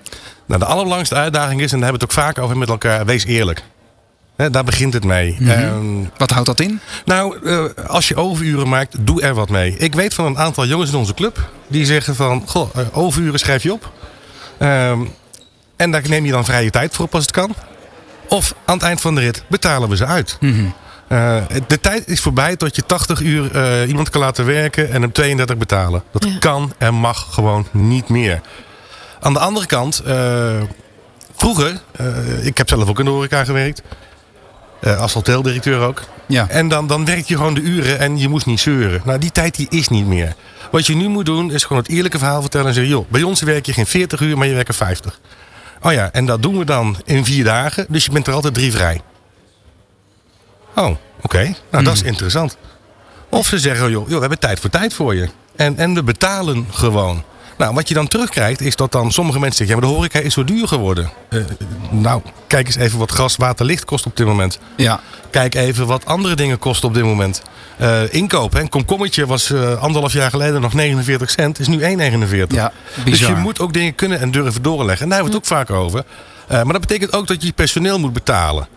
Nou, 0.46 0.60
de 0.60 0.66
allerbelangrijkste 0.66 1.16
uitdaging 1.16 1.62
is, 1.62 1.72
en 1.72 1.80
daar 1.80 1.90
hebben 1.90 2.00
we 2.00 2.14
het 2.14 2.18
ook 2.18 2.26
vaak 2.26 2.44
over 2.44 2.58
met 2.58 2.70
elkaar, 2.70 3.06
wees 3.06 3.26
eerlijk. 3.26 3.64
Daar 4.36 4.64
begint 4.64 4.94
het 4.94 5.04
mee. 5.04 5.38
Ehm, 5.48 6.04
Wat 6.18 6.32
houdt 6.32 6.46
dat 6.48 6.60
in? 6.60 6.80
Nou, 7.06 7.38
eh, 7.46 7.86
als 7.88 8.08
je 8.08 8.16
overuren 8.16 8.70
maakt, 8.70 8.96
doe 9.00 9.22
er 9.22 9.34
wat 9.34 9.50
mee. 9.50 9.76
Ik 9.78 9.94
weet 9.96 10.14
van 10.14 10.26
een 10.26 10.38
aantal 10.38 10.66
jongens 10.66 10.92
in 10.92 10.98
onze 10.98 11.14
club 11.14 11.50
die 11.68 11.86
zeggen 11.86 12.16
van, 12.16 12.44
goh, 12.48 12.70
eh, 12.76 12.98
overuren 12.98 13.40
schrijf 13.40 13.64
je 13.64 13.74
op. 13.74 13.92
Ehm, 14.58 15.00
en 15.76 15.92
daar 15.92 16.02
neem 16.10 16.26
je 16.26 16.32
dan 16.32 16.46
vrije 16.46 16.70
tijd 16.70 16.96
voor 16.96 17.06
op 17.06 17.14
als 17.14 17.24
het 17.24 17.32
kan. 17.32 17.54
Of 18.28 18.56
aan 18.66 18.76
het 18.76 18.84
eind 18.84 19.02
van 19.02 19.16
de 19.16 19.22
rit 19.22 19.44
betalen 19.48 19.90
we 19.90 19.96
ze 19.96 20.06
uit. 20.06 20.38
Eh, 21.08 21.38
de 21.68 21.80
tijd 21.80 22.08
is 22.08 22.20
voorbij 22.22 22.56
tot 22.56 22.76
je 22.76 22.86
80 22.86 23.20
uur 23.22 23.52
eh, 23.56 23.88
iemand 23.88 24.10
kan 24.10 24.22
laten 24.22 24.46
werken 24.46 24.92
en 24.92 25.02
hem 25.02 25.12
32 25.12 25.58
betalen. 25.58 26.04
Dat 26.12 26.24
Ja. 26.24 26.38
kan 26.40 26.74
en 26.78 26.94
mag 26.94 27.28
gewoon 27.34 27.68
niet 27.72 28.10
meer. 28.10 28.42
Aan 29.20 29.34
de 29.34 29.40
andere 29.40 29.66
kant, 29.66 30.00
eh, 30.00 30.62
vroeger, 31.36 31.82
eh, 31.92 32.46
ik 32.46 32.58
heb 32.58 32.70
zelf 32.70 32.90
ook 32.90 33.00
in 33.00 33.06
de 33.06 33.12
horeca 33.12 33.44
gewerkt. 33.44 33.82
Eh, 34.82 35.00
als 35.00 35.14
hoteldirecteur 35.14 35.80
ook. 35.80 36.02
Ja. 36.26 36.50
En 36.50 36.68
dan, 36.68 36.88
dan 36.88 37.06
werk 37.06 37.26
je 37.26 37.36
gewoon 37.36 37.54
de 37.54 37.62
uren 37.62 38.00
en 38.00 38.18
je 38.18 38.28
moest 38.28 38.46
niet 38.46 38.60
zeuren. 38.60 39.02
Nou, 39.06 39.20
die 39.20 39.32
tijd 39.32 39.56
die 39.56 39.68
is 39.70 39.88
niet 39.88 40.06
meer. 40.06 40.36
Wat 40.72 40.86
je 40.86 40.96
nu 40.96 41.08
moet 41.08 41.26
doen, 41.26 41.52
is 41.52 41.64
gewoon 41.64 41.82
het 41.82 41.92
eerlijke 41.92 42.18
verhaal 42.18 42.42
vertellen 42.42 42.68
en 42.68 42.74
zeggen: 42.74 42.94
joh, 42.94 43.10
bij 43.10 43.24
ons 43.24 43.42
werk 43.42 43.66
je 43.66 43.74
geen 43.74 43.86
40 43.86 44.20
uur, 44.20 44.38
maar 44.38 44.48
je 44.48 44.54
werkt 44.54 44.68
er 44.68 44.74
50. 44.74 45.20
Oh 45.82 45.92
ja, 45.92 46.12
en 46.12 46.26
dat 46.26 46.42
doen 46.42 46.58
we 46.58 46.66
dan 46.66 46.98
in 47.06 47.26
vier 47.26 47.44
dagen, 47.44 47.86
dus 47.90 48.06
je 48.06 48.12
bent 48.12 48.28
er 48.28 48.34
altijd 48.34 48.54
drie 48.54 48.72
vrij. 48.72 49.02
Oh, 50.76 50.96
oké. 51.22 51.54
Nou, 51.72 51.84
dat 51.84 51.94
is 51.94 52.02
interessant. 52.02 52.58
Of 53.30 53.48
ze 53.48 53.60
zeggen: 53.60 53.92
joh, 53.92 54.04
joh, 54.04 54.14
we 54.16 54.20
hebben 54.20 54.40
tijd 54.40 54.60
voor 54.60 54.70
tijd 54.70 54.94
voor 54.94 55.16
je. 55.16 55.30
En, 55.56 55.78
en 55.78 55.94
we 55.94 56.04
betalen 56.04 56.68
gewoon. 56.72 57.24
Nou, 57.62 57.74
wat 57.74 57.88
je 57.88 57.94
dan 57.94 58.08
terugkrijgt, 58.08 58.62
is 58.62 58.76
dat 58.76 58.92
dan 58.92 59.12
sommige 59.12 59.40
mensen 59.40 59.58
zeggen: 59.58 59.76
ja, 59.76 59.82
maar 59.82 59.92
de 59.92 59.98
horeca 59.98 60.20
is 60.20 60.34
zo 60.34 60.44
duur 60.44 60.68
geworden. 60.68 61.12
Eh, 61.30 61.40
nou, 61.90 62.22
kijk 62.48 62.66
eens 62.66 62.76
even 62.76 63.00
wat 63.00 63.12
gas, 63.12 63.36
water, 63.36 63.66
licht 63.66 63.86
kost 63.86 64.06
op 64.06 64.18
dit 64.18 64.26
moment. 64.26 64.60
Ja. 64.78 65.00
Kijk 65.30 65.56
even 65.56 65.88
wat 65.88 66.06
andere 66.06 66.36
dingen 66.36 66.60
kosten 66.60 66.88
op 66.88 66.94
dit 66.94 67.04
moment. 67.04 67.42
Eh 67.78 68.14
inkoop, 68.14 68.54
hè. 68.54 68.60
een 68.60 68.70
komkommetje 68.70 69.26
was 69.26 69.52
eh, 69.52 69.82
anderhalf 69.82 70.14
jaar 70.14 70.30
geleden 70.30 70.62
nog 70.62 70.74
49 70.74 71.30
cent, 71.30 71.60
is 71.60 71.68
nu 71.68 71.80
1,49. 71.80 72.48
Ja, 72.48 72.72
dus 73.06 73.20
je 73.20 73.36
moet 73.36 73.60
ook 73.60 73.74
dingen 73.74 73.96
kunnen 73.96 74.20
en 74.20 74.32
durven 74.32 74.62
doorleggen. 74.62 75.04
En 75.04 75.10
daar 75.10 75.20
hebben 75.20 75.40
we 75.40 75.40
het 75.40 75.52
ook 75.52 75.58
vaak 75.58 75.78
over. 75.78 76.04
Eh, 76.48 76.64
maar 76.64 76.74
dat 76.74 76.82
betekent 76.82 77.14
ook 77.14 77.28
dat 77.28 77.42
je 77.42 77.48
je 77.48 77.54
personeel 77.54 78.00
moet 78.00 78.14
betalen. 78.14 78.68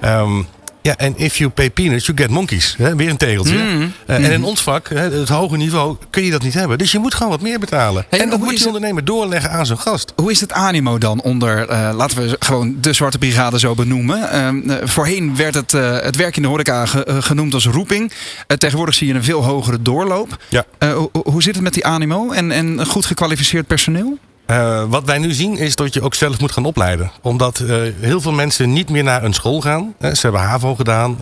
Ehm, 0.00 0.42
ja, 0.84 0.96
en 0.96 1.14
if 1.16 1.36
you 1.36 1.50
pay 1.50 1.70
peanuts, 1.70 2.06
you 2.06 2.18
get 2.18 2.30
monkeys. 2.30 2.74
Hè? 2.78 2.96
Weer 2.96 3.08
een 3.08 3.16
tegeltje. 3.16 3.56
Mm. 3.56 3.92
Eh, 4.06 4.16
En 4.24 4.32
in 4.32 4.44
ons 4.44 4.62
vak, 4.62 4.88
het 4.88 5.28
hoge 5.28 5.56
niveau, 5.56 5.96
kun 6.10 6.24
je 6.24 6.30
dat 6.30 6.42
niet 6.42 6.54
hebben. 6.54 6.78
Dus 6.78 6.92
je 6.92 6.98
moet 6.98 7.14
gewoon 7.14 7.28
wat 7.28 7.40
meer 7.40 7.58
betalen. 7.58 8.04
Hey, 8.08 8.20
en 8.20 8.30
dat 8.30 8.38
moet 8.38 8.52
het- 8.58 8.66
ondernemer 8.66 9.04
doorleggen 9.04 9.50
aan 9.50 9.66
zijn 9.66 9.78
gast. 9.78 10.12
Hoe 10.16 10.30
is 10.30 10.40
het 10.40 10.52
animo 10.52 10.98
dan 10.98 11.20
onder, 11.20 11.68
eh, 11.68 11.90
laten 11.96 12.16
we 12.18 12.36
gewoon 12.38 12.76
de 12.80 12.92
Zwarte 12.92 13.18
Brigade 13.18 13.58
zo 13.58 13.74
benoemen? 13.74 14.30
Ehm, 14.30 14.70
eh, 14.70 14.76
voorheen 14.88 15.36
werd 15.36 15.54
het, 15.54 15.72
het 16.02 16.16
werk 16.16 16.36
in 16.36 16.42
de 16.42 16.48
horeca 16.48 16.86
ge- 16.86 17.16
genoemd 17.20 17.54
als 17.54 17.66
roeping. 17.66 18.12
Tegenwoordig 18.58 18.94
zie 18.94 19.06
je 19.06 19.14
een 19.14 19.24
veel 19.24 19.44
hogere 19.44 19.82
doorloop. 19.82 20.36
Ja. 20.48 20.64
Ho- 20.78 21.10
hoe 21.12 21.42
zit 21.42 21.54
het 21.54 21.64
met 21.64 21.74
die 21.74 21.84
animo 21.86 22.30
en, 22.30 22.50
en 22.52 22.86
goed 22.86 23.06
gekwalificeerd 23.06 23.66
personeel? 23.66 24.18
Eh, 24.46 24.84
wat 24.88 25.04
wij 25.04 25.18
nu 25.18 25.32
zien 25.32 25.56
is 25.56 25.76
dat 25.76 25.94
je 25.94 26.02
ook 26.02 26.14
zelf 26.14 26.40
moet 26.40 26.52
gaan 26.52 26.64
opleiden. 26.64 27.10
Omdat 27.22 27.58
eh, 27.58 27.76
heel 28.00 28.20
veel 28.20 28.32
mensen 28.32 28.72
niet 28.72 28.90
meer 28.90 29.04
naar 29.04 29.24
een 29.24 29.32
school 29.32 29.60
gaan. 29.60 29.94
Eh, 29.98 30.12
ze 30.12 30.20
hebben 30.20 30.40
HAVO 30.40 30.74
gedaan. 30.74 31.18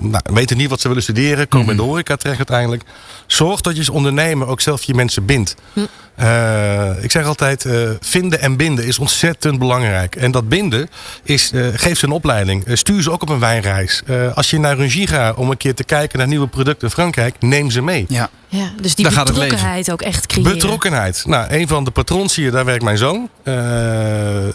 nou, 0.00 0.22
weten 0.32 0.56
niet 0.56 0.68
wat 0.68 0.80
ze 0.80 0.88
willen 0.88 1.02
studeren. 1.02 1.48
Komen 1.48 1.70
in 1.70 1.76
de 1.76 1.82
horeca 1.82 2.16
terecht 2.16 2.38
uiteindelijk. 2.38 2.82
Zorg 3.26 3.60
dat 3.60 3.72
je 3.72 3.78
als 3.78 3.88
ondernemer 3.88 4.46
ook 4.46 4.60
zelf 4.60 4.82
je 4.82 4.94
mensen 4.94 5.24
bindt. 5.24 5.54
Eh, 6.14 7.02
ik 7.04 7.10
zeg 7.10 7.26
altijd, 7.26 7.66
vinden 8.00 8.40
en 8.40 8.56
binden 8.56 8.86
is 8.86 8.98
ontzettend 8.98 9.58
belangrijk. 9.58 10.16
En 10.16 10.30
dat 10.30 10.48
binden 10.48 10.88
is, 11.22 11.52
geef 11.72 11.98
ze 11.98 12.04
een 12.04 12.12
opleiding. 12.12 12.64
Stuur 12.72 13.02
ze 13.02 13.10
ook 13.10 13.22
op 13.22 13.28
een 13.28 13.38
wijnreis. 13.38 14.02
Als 14.34 14.50
je 14.50 14.58
naar 14.58 14.76
Rungie 14.76 15.06
gaat 15.06 15.36
om 15.36 15.50
een 15.50 15.56
keer 15.56 15.74
te 15.74 15.84
kijken 15.84 16.18
naar 16.18 16.28
nieuwe 16.28 16.46
producten 16.46 16.88
in 16.88 16.94
Frankrijk, 16.94 17.34
neem 17.40 17.70
ze 17.70 17.82
mee. 17.82 18.04
Ja. 18.08 18.30
Ja, 18.48 18.70
dus 18.80 18.94
die 18.94 19.10
Daar 19.10 19.24
betrokkenheid 19.24 19.90
ook 19.90 20.02
echt 20.02 20.26
creëren. 20.26 20.52
Betrokkenheid. 20.52 21.22
Nou, 21.26 21.46
een 21.54 21.68
van 21.68 21.84
de 21.84 21.90
patrons 21.90 22.36
hier, 22.36 22.50
daar 22.50 22.64
werkt 22.64 22.82
mijn 22.82 22.98
zoon. 22.98 23.28
Eh, 23.42 23.54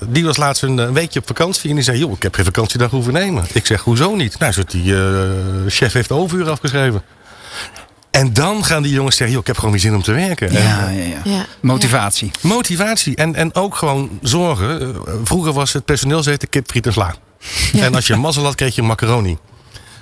die 0.08 0.25
was 0.25 0.38
laatst 0.38 0.63
een, 0.63 0.77
een 0.77 0.93
weekje 0.93 1.19
op 1.19 1.27
vakantie 1.27 1.69
en 1.69 1.75
die 1.75 1.84
zei: 1.84 1.97
Joh, 1.97 2.12
ik 2.12 2.23
heb 2.23 2.36
geen 2.36 2.45
vakantiedag 2.45 2.91
hoeven 2.91 3.13
nemen. 3.13 3.45
Ik 3.54 3.65
zeg: 3.65 3.82
Hoezo 3.82 4.15
niet? 4.15 4.39
Nou, 4.39 4.54
die 4.67 4.95
eh, 4.95 5.01
chef 5.67 5.93
heeft 5.93 6.08
de 6.08 6.13
overuur 6.13 6.49
afgeschreven. 6.49 7.04
En 8.12 8.34
dan 8.34 8.65
gaan 8.65 8.84
die 8.84 8.93
jongens 8.93 9.15
zeggen: 9.15 9.36
Joh, 9.36 9.41
ik 9.41 9.47
heb 9.47 9.58
gewoon 9.58 9.71
weer 9.71 9.82
zin 9.82 9.95
om 9.95 10.01
te 10.01 10.12
werken. 10.12 10.49
En, 10.49 10.63
Ja, 10.63 10.89
ja, 10.89 11.04
ja. 11.04 11.21
Ja. 11.23 11.45
Motivatie. 11.60 12.32
Motivatie 12.41 13.15
en, 13.15 13.36
en 13.36 13.56
ook 13.56 13.75
gewoon 13.75 14.19
zorgen. 14.21 14.82
Eh, 14.82 15.13
vroeger 15.23 15.54
was 15.54 15.73
het 15.73 15.86
personeel 15.86 16.23
zitten 16.23 16.49
kip, 16.49 16.69
friet 16.69 16.86
en 16.86 16.93
sla. 16.93 17.15
Ja. 17.71 17.84
En 17.84 17.95
als 17.95 18.08
je 18.08 18.15
mazzel 18.15 18.43
had, 18.43 18.56
kreeg 18.56 18.75
je 18.75 18.82
macaroni. 18.82 19.38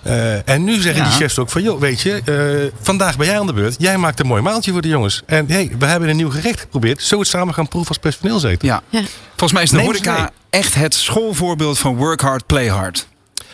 Eh, 0.03 0.49
en 0.49 0.63
nu 0.63 0.81
zeggen 0.81 1.03
Ja. 1.03 1.09
die 1.09 1.17
chefs 1.17 1.39
ook 1.39 1.49
van, 1.49 1.61
joh, 1.61 1.79
weet 1.79 2.01
je, 2.01 2.21
eh, 2.25 2.71
vandaag 2.81 3.17
ben 3.17 3.25
jij 3.27 3.39
aan 3.39 3.45
de 3.47 3.53
beurt. 3.53 3.75
Jij 3.79 3.97
maakt 3.97 4.19
een 4.19 4.27
mooi 4.27 4.41
maaltje 4.41 4.71
voor 4.71 4.81
de 4.81 4.87
jongens. 4.87 5.21
En 5.25 5.45
hey, 5.47 5.71
we 5.79 5.85
hebben 5.85 6.09
een 6.09 6.15
nieuw 6.15 6.29
gerecht 6.31 6.59
geprobeerd. 6.59 6.97
Zullen 7.01 7.17
we 7.17 7.19
het 7.19 7.27
samen 7.39 7.53
gaan 7.53 7.67
proeven 7.67 7.89
als 7.89 7.97
personeel 7.99 8.39
zitten? 8.39 8.67
Ja. 8.67 8.81
Ja. 8.89 9.01
Volgens 9.29 9.51
mij 9.51 9.63
is 9.63 9.69
de 9.69 9.75
Neem 9.75 9.85
horeca 9.85 10.29
echt 10.49 10.75
het 10.75 10.93
schoolvoorbeeld 10.93 11.79
van 11.79 11.95
work 11.95 12.21
hard, 12.21 12.45
play 12.45 12.67
hard. 12.67 13.07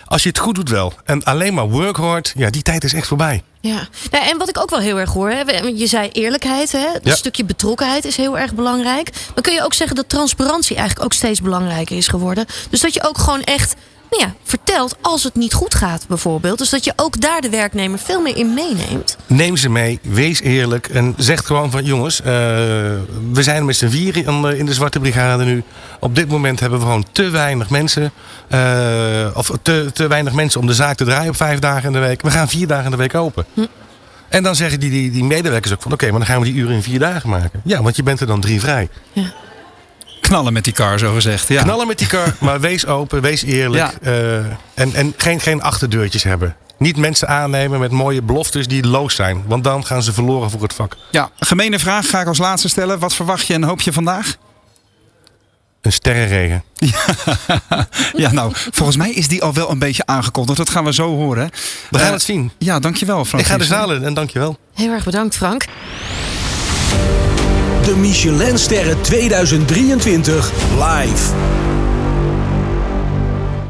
Als 0.06 0.24
je 0.24 0.30
het 0.30 0.38
goed 0.38 0.56
doet 0.56 0.70
wel. 0.70 0.94
En 1.06 1.24
alleen 1.24 1.54
maar 1.54 1.70
work 1.70 1.96
hard, 1.98 2.34
ja, 2.38 2.50
die 2.50 2.62
tijd 2.62 2.84
is 2.84 2.94
echt 2.94 3.08
voorbij. 3.08 3.44
Ja, 3.62 3.88
nou, 4.12 4.26
en 4.26 4.38
wat 4.38 4.50
ik 4.50 4.60
ook 4.60 4.70
wel 4.70 4.80
heel 4.80 5.00
erg 5.00 5.10
hoor, 5.14 5.30
hè, 5.30 5.42
je 5.76 5.88
zei 5.88 6.10
eerlijkheid, 6.10 6.72
hè? 6.72 6.86
een 6.88 7.00
Ja. 7.04 7.16
stukje 7.16 7.46
betrokkenheid 7.46 8.06
is 8.06 8.18
heel 8.18 8.38
erg 8.38 8.54
belangrijk. 8.54 9.10
Maar 9.34 9.44
kun 9.44 9.54
je 9.54 9.64
ook 9.64 9.74
zeggen 9.74 9.96
dat 9.96 10.10
transparantie 10.10 10.76
eigenlijk 10.76 11.06
ook 11.06 11.14
steeds 11.14 11.42
belangrijker 11.42 11.98
is 11.98 12.08
geworden? 12.08 12.46
Dus 12.70 12.80
dat 12.82 12.94
je 12.94 13.08
ook 13.08 13.18
gewoon 13.18 13.44
echt 13.44 13.76
nou 14.10 14.24
ja, 14.24 14.34
vertelt 14.44 14.96
als 15.02 15.24
het 15.24 15.36
niet 15.36 15.54
goed 15.54 15.76
gaat, 15.76 16.06
bijvoorbeeld. 16.08 16.58
Dus 16.58 16.70
dat 16.70 16.84
je 16.84 16.94
ook 16.96 17.22
daar 17.22 17.42
de 17.42 17.50
werknemer 17.50 18.00
veel 18.00 18.22
meer 18.22 18.38
in 18.38 18.54
meeneemt. 18.54 19.18
Neem 19.28 19.58
ze 19.58 19.70
mee, 19.70 20.00
wees 20.02 20.42
eerlijk 20.42 20.88
en 20.88 21.14
zeg 21.18 21.46
gewoon 21.46 21.72
van 21.72 21.84
jongens, 21.84 22.22
eh, 22.22 22.26
we 23.32 23.44
zijn 23.44 23.66
met 23.66 23.76
z'n 23.76 23.88
vier 23.88 24.18
in, 24.18 24.46
in 24.58 24.66
de 24.66 24.74
Zwarte 24.74 25.00
Brigade 25.00 25.44
nu. 25.44 25.64
Op 26.00 26.16
dit 26.16 26.28
moment 26.28 26.60
hebben 26.60 26.80
we 26.80 26.86
gewoon 26.86 27.06
te 27.12 27.30
weinig 27.30 27.70
mensen, 27.70 28.12
eh, 28.48 29.28
of 29.34 29.52
te, 29.62 29.90
te 29.94 30.08
weinig 30.08 30.34
mensen 30.34 30.60
om 30.60 30.68
de 30.68 30.74
zaak 30.74 30.98
te 30.98 31.06
draaien 31.06 31.30
op 31.30 31.36
vijf 31.36 31.60
dagen 31.60 31.86
in 31.86 31.94
de 31.94 32.00
week. 32.00 32.22
We 32.22 32.32
gaan 32.32 32.48
vier 32.48 32.68
dagen 32.68 32.86
in 32.86 32.92
de 32.92 32.98
week 32.98 33.16
open. 33.16 33.46
En 34.30 34.44
dan 34.44 34.56
zeggen 34.56 34.80
die, 34.80 34.90
die, 34.90 35.12
die 35.12 35.24
medewerkers 35.24 35.74
ook 35.74 35.82
van 35.82 35.92
oké, 35.92 36.10
maar 36.10 36.20
dan 36.20 36.28
gaan 36.28 36.40
we 36.40 36.46
die 36.46 36.56
uren 36.56 36.76
in 36.76 36.84
vier 36.84 37.00
dagen 37.00 37.30
maken. 37.30 37.62
Ja, 37.64 37.82
want 37.82 37.96
je 37.96 38.04
bent 38.04 38.20
er 38.20 38.28
dan 38.28 38.42
drie 38.42 38.60
vrij. 38.60 38.90
Knallen 40.28 40.54
met 40.54 40.64
die 40.64 40.74
car, 40.74 41.00
zo 41.00 41.14
gezegd. 41.14 41.48
Ja. 41.48 41.62
Knallen 41.64 41.88
met 41.88 41.98
die 41.98 42.08
kar, 42.08 42.36
maar 42.40 42.60
wees 42.60 42.86
open, 42.86 43.22
wees 43.22 43.44
eerlijk. 43.44 43.94
eh, 44.02 44.36
en 44.74 44.94
en 44.94 45.14
geen, 45.18 45.40
geen 45.40 45.62
achterdeurtjes 45.62 46.24
hebben. 46.24 46.56
Niet 46.78 46.98
mensen 46.98 47.28
aannemen 47.28 47.80
met 47.80 47.92
mooie 47.92 48.22
beloftes 48.22 48.68
die 48.68 48.88
loos 48.88 49.16
zijn. 49.16 49.44
Want 49.48 49.64
dan 49.64 49.86
gaan 49.86 50.04
ze 50.04 50.14
verloren 50.14 50.50
voor 50.50 50.62
het 50.62 50.74
vak. 50.74 50.98
ja, 51.12 51.30
gemene 51.40 51.80
vraag 51.80 52.10
ga 52.10 52.22
ik 52.22 52.28
als 52.28 52.38
laatste 52.38 52.70
stellen. 52.70 53.00
Wat 53.00 53.16
verwacht 53.16 53.48
je 53.48 53.54
en 53.54 53.64
hoop 53.64 53.82
je 53.82 53.94
vandaag? 53.94 54.36
Een 55.82 55.92
sterrenregen. 55.94 56.64
Ja, 58.18 58.32
nou, 58.32 58.52
volgens 58.72 58.98
mij 58.98 59.12
is 59.12 59.28
die 59.28 59.44
al 59.44 59.54
wel 59.54 59.72
een 59.72 59.80
beetje 59.80 60.06
aangekondigd. 60.06 60.58
Dat 60.58 60.70
gaan 60.70 60.84
we 60.86 60.94
zo 60.94 61.16
horen. 61.16 61.50
We 61.90 61.98
gaan 61.98 62.08
Eh, 62.08 62.14
het 62.14 62.22
zien. 62.22 62.52
Ja, 62.58 62.80
dankjewel 62.80 63.26
Frank. 63.26 63.44
Ik 63.44 63.50
ga 63.52 63.58
de 63.58 63.64
zaal 63.64 63.94
in 63.94 64.04
en 64.04 64.14
dankjewel. 64.14 64.58
Heel 64.74 64.92
erg 64.92 65.04
bedankt, 65.04 65.36
Frank. 65.36 65.66
De 67.86 67.96
Michelinsterren 67.96 69.02
2023 69.02 70.52
live. 70.74 71.34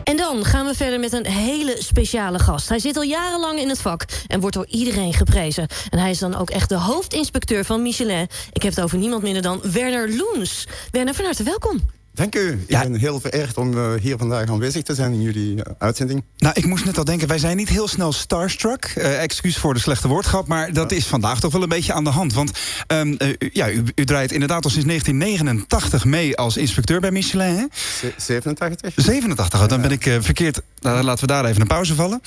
En 0.03 0.18
dan 0.18 0.45
gaan 0.45 0.66
we 0.66 0.76
verder 0.76 0.99
met 0.99 1.13
een 1.13 1.26
hele 1.26 1.76
speciale 1.80 2.39
gast. 2.39 2.70
Hij 2.70 2.80
zit 2.80 2.97
al 2.97 3.03
jarenlang 3.03 3.59
in 3.59 3.70
het 3.70 3.82
vak 3.82 4.05
en 4.28 4.39
wordt 4.39 4.55
door 4.55 4.68
iedereen 4.70 5.13
geprezen. 5.13 5.68
En 5.89 5.99
hij 5.99 6.09
is 6.09 6.20
dan 6.20 6.36
ook 6.36 6.49
echt 6.49 6.70
de 6.70 6.78
hoofdinspecteur 6.78 7.66
van 7.66 7.82
Michelin. 7.82 8.28
Ik 8.51 8.63
heb 8.63 8.76
het 8.76 8.84
over 8.84 8.97
niemand 8.97 9.24
minder 9.24 9.41
dan 9.41 9.61
Werner 9.72 10.16
Loens. 10.16 10.68
Werner, 10.91 11.13
van 11.13 11.26
harte 11.26 11.43
welkom. 11.43 11.82
Dank 12.16 12.36
u. 12.36 12.51
Ik 12.68 12.80
ben 12.80 12.95
heel 12.95 13.20
vereerd 13.20 13.57
om 13.57 13.78
eh, 13.78 13.93
hier 14.01 14.18
vandaag 14.18 14.49
aanwezig 14.49 14.84
te 14.84 14.95
zijn 14.95 15.13
in 15.13 15.22
jullie 15.22 15.63
eh, 15.63 15.72
uitzending. 15.78 16.24
Nou, 16.38 16.53
ik 16.57 16.66
moest 16.66 16.86
net 16.86 16.97
al 16.97 17.03
denken, 17.03 17.28
wij 17.28 17.38
zijn 17.38 17.57
niet 17.57 17.70
heel 17.70 17.88
snel 17.88 18.13
starstruck. 18.13 18.86
Eh, 18.86 19.22
excuus 19.22 19.57
voor 19.57 19.74
de 19.74 19.80
slechte 19.80 20.07
woordgrap, 20.07 20.47
maar 20.47 20.74
dat 20.74 20.91
is 20.91 21.05
vandaag 21.07 21.39
toch 21.39 21.51
wel 21.51 21.61
een 21.61 21.70
beetje 21.70 21.93
aan 21.93 22.03
de 22.03 22.09
hand. 22.09 22.34
Want 22.34 22.51
ehm, 22.88 23.13
eh, 23.13 23.30
u, 23.30 23.49
ja, 23.53 23.70
u, 23.70 23.84
u 23.95 24.05
draait 24.05 24.32
inderdaad 24.32 24.63
al 24.63 24.70
sinds 24.70 24.88
1989 24.88 26.05
mee 26.05 26.38
als 26.38 26.57
inspecteur 26.57 26.99
bij 26.99 27.11
Michelin. 27.11 27.55
Hè? 27.55 27.66
Ze- 27.99 28.13
87? 28.18 28.93
87, 28.95 29.61
oh, 29.61 29.68
dan 29.68 29.82
ben 29.82 29.91
ik 29.91 30.18
verkeerd. 30.20 30.61
Nou, 30.80 31.03
laten 31.03 31.28
we 31.28 31.34
daar 31.34 31.45
even 31.45 31.61
een 31.61 31.68
pauze 31.68 31.95
vallen. 31.95 32.22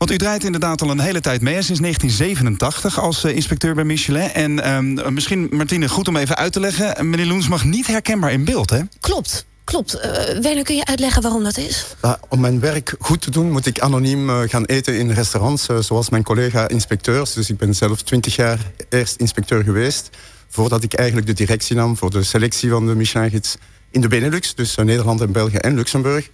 Want 0.00 0.12
u 0.12 0.16
draait 0.16 0.44
inderdaad 0.44 0.82
al 0.82 0.90
een 0.90 1.00
hele 1.00 1.20
tijd 1.20 1.40
mee, 1.40 1.62
sinds 1.62 1.80
1987 1.80 3.00
als 3.00 3.24
eh, 3.24 3.34
inspecteur 3.34 3.74
bij 3.74 3.84
Michelin. 3.84 4.30
En 4.30 4.62
ehm, 4.62 5.14
misschien, 5.14 5.48
Martine, 5.50 5.88
goed 5.88 6.08
om 6.08 6.16
even 6.16 6.36
uit 6.36 6.52
te 6.52 6.60
leggen. 6.60 7.10
Meneer 7.10 7.26
Loens 7.26 7.48
mag 7.48 7.64
niet 7.64 7.86
herkenbaar 7.86 8.32
in 8.32 8.44
beeld, 8.44 8.70
hè? 8.70 8.80
Klopt, 9.00 9.44
klopt. 9.64 9.94
Eh, 9.94 10.10
Werner, 10.38 10.64
kun 10.64 10.76
je 10.76 10.84
uitleggen 10.84 11.22
waarom 11.22 11.44
dat 11.44 11.56
is? 11.56 11.86
Ja, 12.02 12.18
om 12.28 12.40
mijn 12.40 12.60
werk 12.60 12.94
goed 12.98 13.20
te 13.20 13.30
doen 13.30 13.50
moet 13.50 13.66
ik 13.66 13.80
anoniem 13.80 14.30
eh, 14.30 14.40
gaan 14.46 14.64
eten 14.64 14.98
in 14.98 15.10
restaurants, 15.10 15.66
zoals 15.80 16.10
mijn 16.10 16.22
collega-inspecteurs. 16.22 17.32
Dus 17.32 17.50
ik 17.50 17.56
ben 17.56 17.74
zelf 17.74 18.02
20 18.02 18.36
jaar 18.36 18.58
eerst 18.88 19.16
inspecteur 19.16 19.64
geweest, 19.64 20.10
voordat 20.48 20.82
ik 20.82 20.94
eigenlijk 20.94 21.26
de 21.26 21.32
directie 21.32 21.76
nam 21.76 21.96
voor 21.96 22.10
de 22.10 22.22
selectie 22.22 22.70
van 22.70 22.86
de 22.86 22.94
Michelin-gids 22.94 23.56
in 23.90 24.00
de 24.00 24.08
Benelux, 24.08 24.54
dus 24.54 24.76
eh, 24.76 24.84
Nederland 24.84 25.20
en 25.20 25.32
België 25.32 25.56
en 25.56 25.74
Luxemburg. 25.74 26.30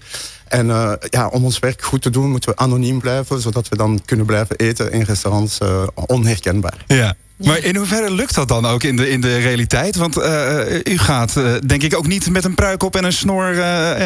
En 0.48 0.70
eh, 0.70 0.92
ja, 1.11 1.28
om 1.28 1.44
ons 1.44 1.59
werk 1.59 1.82
goed 1.82 2.02
te 2.02 2.11
doen 2.11 2.30
moeten 2.30 2.50
we 2.50 2.57
anoniem 2.57 3.00
blijven, 3.00 3.40
zodat 3.40 3.68
we 3.68 3.76
dan 3.76 4.00
kunnen 4.04 4.26
blijven 4.26 4.57
eten 4.57 4.92
in 4.92 5.02
restaurants 5.02 5.59
eh, 5.59 5.86
onherkenbaar. 5.94 6.84
Ja. 6.86 7.16
Maar 7.37 7.64
in 7.64 7.76
hoeverre 7.76 8.11
lukt 8.11 8.34
dat 8.34 8.49
dan 8.49 8.66
ook 8.66 8.82
in 8.82 8.97
de, 8.97 9.11
in 9.11 9.20
de 9.20 9.39
realiteit? 9.39 9.97
Want 9.97 10.16
eh, 10.16 10.76
eh, 10.76 10.80
u 10.84 10.99
gaat 10.99 11.37
eh, 11.37 11.53
denk 11.66 11.82
ik 11.82 11.97
ook 11.97 12.07
niet 12.07 12.30
met 12.30 12.45
een 12.45 12.55
pruik 12.55 12.82
op 12.82 12.97
en 12.97 13.05
een 13.05 13.12
snor 13.12 13.49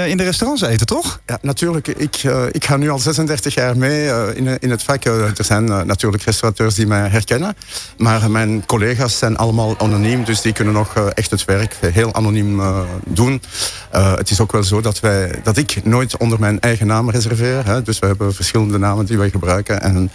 in 0.07 0.17
de 0.17 0.23
restaurants 0.23 0.63
eten, 0.63 0.87
toch? 0.87 1.21
Ja, 1.27 1.39
natuurlijk. 1.43 1.89
Ik, 1.89 2.23
ik 2.51 2.65
ga 2.65 2.77
nu 2.77 2.91
al 2.91 2.99
36 2.99 3.55
jaar 3.55 3.77
mee 3.77 4.11
in, 4.35 4.59
in 4.61 4.71
het 4.71 4.83
vak. 4.83 5.05
Er 5.05 5.33
zijn 5.37 5.65
natuurlijk 5.65 6.23
restaurateurs 6.23 6.75
die 6.75 6.87
mij 6.87 7.09
herkennen. 7.09 7.57
Maar 7.97 8.31
mijn 8.31 8.67
collega's 8.67 9.19
zijn 9.19 9.37
allemaal 9.37 9.79
anoniem. 9.79 10.25
Dus 10.25 10.41
die 10.41 10.53
kunnen 10.53 10.75
nog 10.75 10.95
echt 10.95 11.31
het 11.31 11.45
werk 11.45 11.77
heel 11.81 12.15
anoniem 12.15 12.63
doen. 13.07 13.43
Het 13.91 14.31
is 14.31 14.41
ook 14.41 14.53
wel 14.53 14.63
zo 14.63 14.81
dat, 14.81 15.01
wij, 15.01 15.41
dat 15.43 15.57
ik 15.57 15.85
nooit 15.85 16.17
onder 16.17 16.41
mijn 16.41 16.61
eigen 16.61 16.87
naam 16.87 17.11
reserveer. 17.11 17.67
Hè. 17.67 17.83
Dus 17.83 17.99
we 17.99 18.07
hebben 18.07 18.35
verschillende 18.35 18.79
namen 18.79 19.07
die 19.07 19.19
wij 19.19 19.31
gebruiken. 19.31 19.83
En 19.83 20.11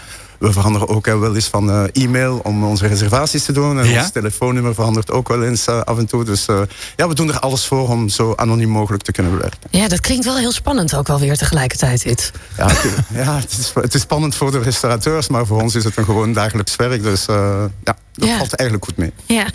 we 0.46 0.52
veranderen 0.52 0.88
ook 0.88 1.06
wel 1.06 1.36
eens 1.36 1.48
van 1.48 1.70
eh, 1.70 1.84
e-mail 2.04 2.40
om 2.44 2.64
onze 2.64 2.88
reservaties 2.88 3.44
te 3.44 3.52
doen. 3.52 3.80
En 3.80 3.88
Ja? 3.90 4.02
ons 4.02 4.12
telefoonnummer 4.12 4.74
verandert 4.74 5.12
ook 5.12 5.28
wel 5.28 5.44
eens 5.44 5.68
eh, 5.68 5.82
af 5.82 5.98
en 5.98 6.06
toe. 6.06 6.24
Dus 6.24 6.46
eh, 6.48 6.62
ja, 6.96 7.08
we 7.08 7.14
doen 7.16 7.30
er 7.30 7.40
alles 7.40 7.66
voor 7.66 7.90
om 7.90 8.10
zo 8.10 8.34
anoniem 8.36 8.70
mogelijk 8.70 9.04
te 9.04 9.12
kunnen 9.12 9.38
werken. 9.40 9.60
Ja, 9.70 9.88
dat 9.88 10.00
klinkt 10.00 10.26
wel 10.26 10.38
heel 10.38 10.52
spannend 10.52 10.96
ook 10.96 11.08
wel 11.08 11.20
weer 11.20 11.38
tegelijkertijd 11.38 12.04
dit. 12.04 12.32
Ja, 12.58 12.68
het, 12.68 12.84
ja 13.14 13.36
het, 13.36 13.52
is, 13.60 13.72
het 13.76 13.94
is 13.94 14.02
spannend 14.02 14.36
voor 14.36 14.52
de 14.52 14.60
restaurateurs, 14.60 15.28
maar 15.28 15.46
voor 15.46 15.62
ons 15.62 15.76
is 15.76 15.84
het 15.84 15.98
een 15.98 16.06
gewoon 16.06 16.34
dagelijks 16.34 16.76
werk. 16.76 17.04
Dus 17.04 17.26
eh, 17.26 17.64
ja, 17.84 17.98
dat 18.14 18.28
Ja. 18.30 18.38
valt 18.38 18.54
eigenlijk 18.54 18.90
goed 18.90 18.98
mee. 18.98 19.12
Ja, 19.26 19.46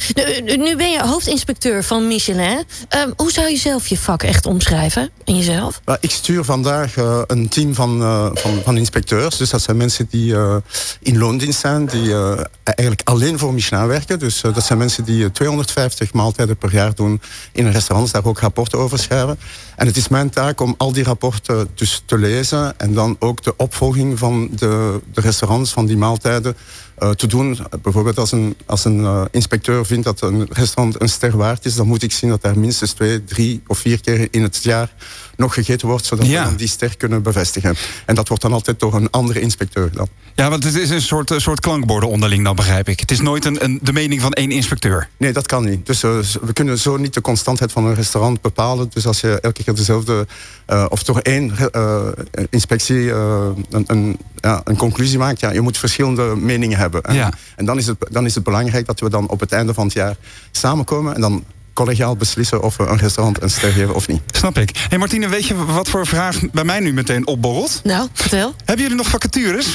nu, 0.44 0.56
nu 0.56 0.76
ben 0.76 0.90
je 0.90 1.00
hoofdinspecteur 1.06 1.84
van 1.84 2.06
Michelin. 2.08 2.64
Ehm, 2.88 3.10
hoe 3.16 3.32
zou 3.32 3.48
je 3.50 3.56
zelf 3.56 3.86
je 3.86 3.98
vak 3.98 4.22
echt 4.22 4.46
omschrijven? 4.46 5.10
En 5.24 5.36
jezelf? 5.36 5.80
Ik 6.00 6.10
stuur 6.10 6.44
vandaag 6.44 6.96
eh, 6.96 7.20
een 7.26 7.48
team 7.48 7.74
van, 7.74 8.02
eh, 8.02 8.26
van, 8.34 8.60
van 8.64 8.76
inspecteurs. 8.76 9.36
Dus 9.36 9.50
dat 9.50 9.62
zijn 9.62 9.76
mensen 9.76 10.06
die 10.10 10.34
eh, 10.34 10.56
in 11.00 11.18
loondienst 11.18 11.60
zijn, 11.60 11.86
die 11.86 12.12
eh, 12.12 12.40
eigenlijk 12.62 13.08
alleen 13.08 13.38
voor 13.38 13.54
Michelin 13.54 13.86
werken. 13.86 14.18
Dus 14.18 14.42
eh, 14.42 14.54
dat 14.54 14.64
zijn 14.64 14.78
mensen 14.78 15.04
die 15.04 15.24
eh, 15.24 15.30
250 15.30 16.12
maaltijden 16.12 16.56
per 16.56 16.72
jaar 16.72 16.94
doen 16.94 17.20
in 17.52 17.66
een 17.66 17.72
restaurant, 17.72 18.12
daar 18.12 18.24
ook 18.24 18.40
rapporten 18.40 18.78
over 18.78 18.98
schrijven. 18.98 19.38
En 19.76 19.86
het 19.86 19.96
is 19.96 20.08
mijn 20.08 20.30
taak 20.30 20.60
om 20.60 20.74
al 20.78 20.92
die 20.92 21.04
rapporten 21.04 21.68
dus 21.74 22.02
te 22.06 22.18
lezen 22.18 22.78
en 22.78 22.94
dan 22.94 23.16
ook 23.18 23.42
de 23.42 23.54
opvolging 23.56 24.18
van 24.18 24.48
de, 24.52 25.00
de 25.12 25.20
restaurants, 25.20 25.72
van 25.72 25.86
die 25.86 25.96
maaltijden, 25.96 26.56
eh, 27.00 27.10
te 27.10 27.26
doen. 27.26 27.58
Bijvoorbeeld 27.82 28.18
als 28.18 28.32
een, 28.32 28.56
als 28.66 28.84
een 28.84 29.04
eh, 29.04 29.24
inspecteur 29.30 29.86
vindt 29.86 30.04
dat 30.04 30.20
een 30.20 30.46
restaurant 30.50 31.00
een 31.00 31.08
ster 31.08 31.36
waard 31.36 31.64
is, 31.64 31.74
dan 31.74 31.86
moet 31.86 32.02
ik 32.02 32.12
zien 32.12 32.30
dat 32.30 32.42
daar 32.42 32.58
minstens 32.58 32.92
twee, 32.92 33.24
drie 33.24 33.62
of 33.66 33.78
vier 33.78 34.00
keer 34.00 34.28
in 34.30 34.42
het 34.42 34.62
jaar 34.62 34.94
nog 35.40 35.54
gegeten 35.54 35.88
wordt, 35.88 36.04
zodat 36.06 36.26
Ja. 36.26 36.42
we 36.42 36.48
dan 36.48 36.56
die 36.56 36.68
ster 36.68 36.96
kunnen 36.96 37.22
bevestigen. 37.22 37.76
En 38.06 38.14
dat 38.14 38.28
wordt 38.28 38.42
dan 38.42 38.52
altijd 38.52 38.80
door 38.80 38.94
een 38.94 39.10
andere 39.10 39.40
inspecteur 39.40 39.88
gedaan. 39.88 40.06
Ja, 40.34 40.50
want 40.50 40.64
het 40.64 40.74
is 40.74 40.90
een 40.90 41.02
soort, 41.02 41.30
een 41.30 41.40
soort 41.40 41.60
klankborden 41.60 42.08
onderling 42.08 42.44
dan, 42.44 42.56
begrijp 42.56 42.88
ik. 42.88 43.00
Het 43.00 43.10
is 43.10 43.20
nooit 43.20 43.44
een, 43.44 43.64
een, 43.64 43.78
de 43.82 43.92
mening 43.92 44.20
van 44.20 44.32
één 44.32 44.50
inspecteur. 44.50 45.08
Nee, 45.16 45.32
dat 45.32 45.46
kan 45.46 45.64
niet. 45.64 45.86
Dus 45.86 46.02
eh, 46.02 46.18
we 46.42 46.52
kunnen 46.52 46.78
zo 46.78 46.96
niet 46.96 47.14
de 47.14 47.20
constantheid 47.20 47.72
van 47.72 47.84
een 47.84 47.94
restaurant 47.94 48.40
bepalen. 48.40 48.90
Dus 48.92 49.06
als 49.06 49.20
je 49.20 49.40
elke 49.40 49.62
keer 49.64 49.74
dezelfde, 49.74 50.26
eh, 50.66 50.86
of 50.88 51.02
toch 51.02 51.20
één 51.20 51.52
eh, 51.72 52.06
inspectie 52.50 53.10
een, 53.12 53.84
een, 53.86 54.18
ja, 54.36 54.60
een 54.64 54.76
conclusie 54.76 55.18
maakt, 55.18 55.40
ja, 55.40 55.50
je 55.50 55.60
moet 55.60 55.78
verschillende 55.78 56.36
meningen 56.36 56.78
hebben. 56.78 57.02
En, 57.02 57.14
Ja. 57.14 57.32
en 57.56 57.64
dan, 57.64 57.78
is 57.78 57.86
het, 57.86 57.96
dan 58.10 58.24
is 58.24 58.34
het 58.34 58.44
belangrijk 58.44 58.86
dat 58.86 59.00
we 59.00 59.10
dan 59.10 59.28
op 59.28 59.40
het 59.40 59.52
einde 59.52 59.74
van 59.74 59.84
het 59.84 59.92
jaar 59.92 60.16
samenkomen 60.50 61.14
en 61.14 61.20
dan 61.20 61.44
collegiaal 61.80 62.16
beslissen 62.16 62.62
of 62.62 62.76
we 62.76 62.86
een 62.86 62.98
restaurant 62.98 63.42
een 63.42 63.50
ster 63.50 63.72
geven 63.72 63.94
of 63.94 64.08
niet. 64.08 64.22
Snap 64.30 64.58
ik. 64.58 64.76
Hé 64.76 64.82
hey 64.88 64.98
Martine, 64.98 65.28
weet 65.28 65.46
je 65.46 65.64
wat 65.64 65.88
voor 65.88 66.06
vraag 66.06 66.40
bij 66.52 66.64
mij 66.64 66.80
nu 66.80 66.92
meteen 66.92 67.26
opborrelt? 67.26 67.80
Nou, 67.84 68.08
vertel. 68.12 68.54
Hebben 68.64 68.82
jullie 68.82 68.96
nog 68.96 69.08
vacatures? 69.08 69.66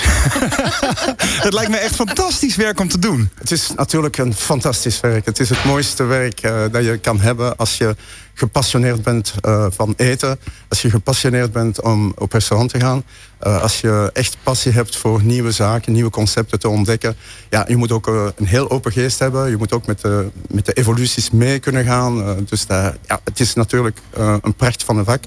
het 1.45 1.53
lijkt 1.53 1.71
me 1.71 1.77
echt 1.77 1.95
fantastisch 1.95 2.55
werk 2.55 2.79
om 2.79 2.87
te 2.87 2.99
doen. 2.99 3.29
Het 3.39 3.51
is 3.51 3.71
natuurlijk 3.75 4.17
een 4.17 4.33
fantastisch 4.33 4.99
werk. 4.99 5.25
Het 5.25 5.39
is 5.39 5.49
het 5.49 5.63
mooiste 5.63 6.03
werk 6.03 6.41
eh, 6.41 6.63
dat 6.71 6.83
je 6.83 6.97
kan 6.97 7.19
hebben 7.19 7.57
als 7.57 7.77
je 7.77 7.95
gepassioneerd 8.37 9.03
bent 9.03 9.33
eh, 9.41 9.65
van 9.69 9.93
eten. 9.97 10.39
Als 10.69 10.81
je 10.81 10.89
gepassioneerd 10.89 11.51
bent 11.51 11.81
om 11.81 12.13
op 12.17 12.31
restaurant 12.31 12.69
te 12.71 12.79
gaan. 12.79 13.03
eh, 13.39 13.61
als 13.61 13.81
je 13.81 14.09
echt 14.13 14.37
passie 14.43 14.71
hebt 14.71 14.97
voor 14.97 15.23
nieuwe 15.23 15.51
zaken, 15.51 15.93
nieuwe 15.93 16.09
concepten 16.09 16.59
te 16.59 16.69
ontdekken. 16.69 17.15
Ja, 17.49 17.65
je 17.67 17.75
moet 17.75 17.91
ook 17.91 18.07
eh, 18.07 18.25
een 18.35 18.45
heel 18.45 18.69
open 18.69 18.91
geest 18.91 19.19
hebben. 19.19 19.49
Je 19.49 19.57
moet 19.57 19.73
ook 19.73 19.85
met 19.85 20.01
de, 20.01 20.29
met 20.47 20.65
de 20.65 20.73
evoluties 20.73 21.31
mee 21.31 21.59
kunnen 21.59 21.85
gaan. 21.85 22.45
Dus 22.49 22.65
ja, 22.67 23.19
het 23.23 23.39
is 23.39 23.53
natuurlijk 23.53 23.97
een 24.41 24.55
pracht 24.55 24.83
van 24.83 24.97
een 24.97 25.05
vak. 25.05 25.23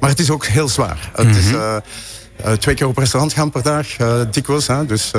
Maar 0.00 0.10
het 0.10 0.18
is 0.18 0.30
ook 0.30 0.46
heel 0.46 0.68
zwaar. 0.68 1.10
Het 1.14 1.36
is... 1.36 1.50
eh, 2.44 2.52
twee 2.52 2.74
keer 2.74 2.86
op 2.86 2.96
restaurant 2.98 3.32
gaan 3.32 3.50
per 3.50 3.62
dag, 3.62 3.96
eh, 3.96 4.20
dikwijls. 4.30 4.66
Hè? 4.66 4.86
Dus 4.86 5.10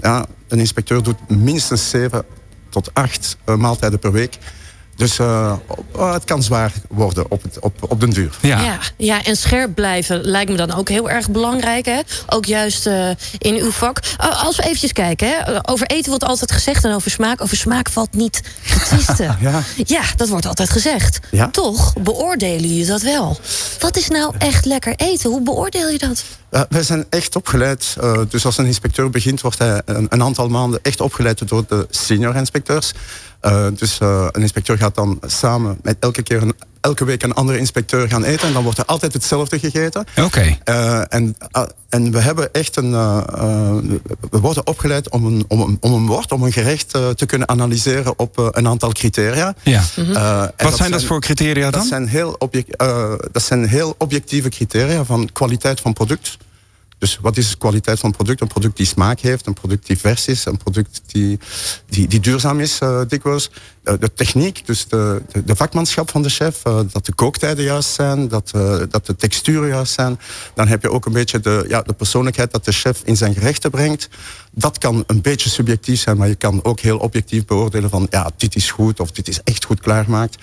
ja, 0.00 0.26
een 0.48 0.58
inspecteur 0.58 1.02
doet 1.02 1.28
minstens 1.28 1.90
zeven 1.90 2.24
tot 2.68 2.90
acht 2.94 3.36
maaltijden 3.44 3.98
per 3.98 4.12
week. 4.12 4.38
Dus 4.96 5.18
uh, 5.18 5.56
het 5.96 6.24
kan 6.24 6.42
zwaar 6.42 6.72
worden 6.88 7.30
op, 7.30 7.42
het, 7.42 7.60
op, 7.60 7.90
op 7.90 8.00
den 8.00 8.10
duur. 8.10 8.36
Ja. 8.40 8.60
ja. 8.60 8.78
Ja, 8.96 9.24
en 9.24 9.36
scherp 9.36 9.74
blijven 9.74 10.20
lijkt 10.20 10.50
me 10.50 10.56
dan 10.56 10.74
ook 10.74 10.88
heel 10.88 11.10
erg 11.10 11.30
belangrijk. 11.30 11.84
Hè? 11.84 12.00
Ook 12.26 12.44
juist 12.44 12.86
uh, 12.86 13.08
in 13.38 13.54
uw 13.54 13.70
vak. 13.70 14.00
Uh, 14.20 14.44
als 14.44 14.56
we 14.56 14.62
eventjes 14.62 14.92
kijken, 14.92 15.28
hè? 15.28 15.68
over 15.70 15.86
eten 15.86 16.08
wordt 16.08 16.24
altijd 16.24 16.52
gezegd 16.52 16.84
en 16.84 16.94
over 16.94 17.10
smaak. 17.10 17.40
Over 17.40 17.56
smaak 17.56 17.90
valt 17.90 18.14
niet 18.14 18.42
te 18.66 18.78
twisten. 18.78 19.36
ja. 19.40 19.62
ja, 19.76 20.02
dat 20.16 20.28
wordt 20.28 20.46
altijd 20.46 20.70
gezegd. 20.70 21.20
Ja? 21.30 21.48
Toch 21.50 21.92
beoordelen 22.02 22.68
jullie 22.68 22.86
dat 22.86 23.02
wel. 23.02 23.38
Wat 23.80 23.96
is 23.96 24.08
nou 24.08 24.34
echt 24.38 24.64
lekker 24.64 24.94
eten? 24.96 25.30
Hoe 25.30 25.42
beoordeel 25.42 25.88
je 25.88 25.98
dat? 25.98 26.24
Uh, 26.50 26.62
wij 26.68 26.82
zijn 26.82 27.06
echt 27.10 27.36
opgeleid. 27.36 27.96
Uh, 28.02 28.20
dus 28.28 28.44
als 28.44 28.58
een 28.58 28.66
inspecteur 28.66 29.10
begint, 29.10 29.40
wordt 29.40 29.58
hij 29.58 29.82
een, 29.84 30.06
een, 30.08 30.22
aantal 30.22 30.48
maanden 30.48 30.80
echt 30.82 31.00
opgeleid 31.00 31.48
door 31.48 31.64
de 31.68 31.86
senior 31.90 32.36
inspecteurs. 32.36 32.92
Uh, 33.46 33.66
dus 33.74 33.98
een 34.00 34.40
inspecteur 34.42 34.78
gaat 34.78 34.94
dan 34.94 35.20
samen 35.26 35.78
met 35.82 35.96
elke 36.00 36.22
keer 36.22 36.42
een, 36.42 36.54
elke 36.80 37.04
week 37.04 37.22
een 37.22 37.34
andere 37.34 37.58
inspecteur 37.58 38.08
gaan 38.08 38.24
eten. 38.24 38.46
En 38.46 38.52
dan 38.52 38.62
wordt 38.62 38.78
er 38.78 38.84
altijd 38.84 39.12
hetzelfde 39.12 39.58
gegeten. 39.58 40.04
Oké. 40.16 40.24
Okay. 40.24 40.58
en, 41.08 41.36
en 41.88 42.12
we 42.12 42.18
hebben 42.18 42.52
echt 42.52 42.76
een. 42.76 42.90
we 44.30 44.40
worden 44.40 44.66
opgeleid 44.66 45.10
om 45.10 45.26
een, 45.26 45.44
om 45.48 45.60
een, 45.60 45.76
om 45.80 45.92
een 45.92 46.06
woord, 46.06 46.32
om 46.32 46.42
een 46.42 46.52
gerecht 46.52 46.90
te 46.90 47.26
kunnen 47.26 47.48
analyseren 47.48 48.18
op 48.18 48.50
een 48.52 48.68
aantal 48.68 48.92
criteria. 48.92 49.54
Ja. 49.62 49.82
Mm 49.96 50.04
-hmm. 50.04 50.50
Wat 50.56 50.76
zijn 50.76 50.90
dat 50.90 51.04
voor 51.04 51.20
criteria 51.20 51.70
dan? 51.70 51.80
Dat 51.80 51.88
zijn, 51.88 52.08
heel 52.08 52.34
object, 52.38 52.78
dat 53.32 53.42
zijn 53.42 53.68
heel 53.68 53.94
objectieve 53.98 54.48
criteria 54.48 55.04
van 55.04 55.32
kwaliteit 55.32 55.80
van 55.80 55.92
product. 55.92 56.36
Dus 56.98 57.18
wat 57.20 57.36
is 57.36 57.50
de 57.50 57.56
kwaliteit 57.56 57.98
van 57.98 58.08
een 58.08 58.16
product? 58.16 58.40
Een 58.40 58.46
product 58.46 58.76
die 58.76 58.86
smaak 58.86 59.20
heeft, 59.20 59.46
een 59.46 59.54
product 59.54 59.86
die 59.86 59.98
vers 59.98 60.26
is, 60.26 60.44
een 60.44 60.56
product 60.56 61.00
die, 61.06 61.38
die, 61.88 62.08
die 62.08 62.20
duurzaam 62.20 62.60
is 62.60 62.80
uh, 62.82 63.00
dikwijls. 63.08 63.50
De 63.82 64.12
techniek, 64.14 64.66
dus 64.66 64.88
de, 64.88 65.22
de, 65.32 65.44
de, 65.44 65.56
vakmanschap 65.56 66.10
van 66.10 66.22
de 66.22 66.28
chef, 66.28 66.62
uh, 66.66 66.80
dat 66.92 67.06
de 67.06 67.14
kooktijden 67.14 67.64
juist 67.64 67.90
zijn, 67.90 68.28
dat, 68.28 68.50
dat 68.90 69.06
de 69.06 69.16
texturen 69.16 69.68
juist 69.68 69.92
zijn. 69.92 70.20
Dan 70.54 70.68
heb 70.68 70.82
je 70.82 70.90
ook 70.90 71.06
een 71.06 71.12
beetje 71.12 71.40
de, 71.40 71.64
ja, 71.68 71.82
de 71.82 71.92
persoonlijkheid 71.92 72.52
dat 72.52 72.64
de 72.64 72.72
chef 72.72 73.00
in 73.04 73.16
zijn 73.16 73.34
gerechten 73.34 73.70
brengt. 73.70 74.08
Dat 74.50 74.78
kan 74.78 75.04
een 75.06 75.20
beetje 75.20 75.50
subjectief 75.50 76.00
zijn, 76.00 76.16
maar 76.16 76.28
je 76.28 76.34
kan 76.34 76.64
ook 76.64 76.80
heel 76.80 76.98
objectief 76.98 77.44
beoordelen 77.44 77.90
van 77.90 78.06
ja, 78.10 78.30
dit 78.36 78.56
is 78.56 78.70
goed 78.70 79.00
of 79.00 79.10
dit 79.10 79.28
is 79.28 79.40
echt 79.44 79.64
goed 79.64 79.80
klaargemaakt. 79.80 80.36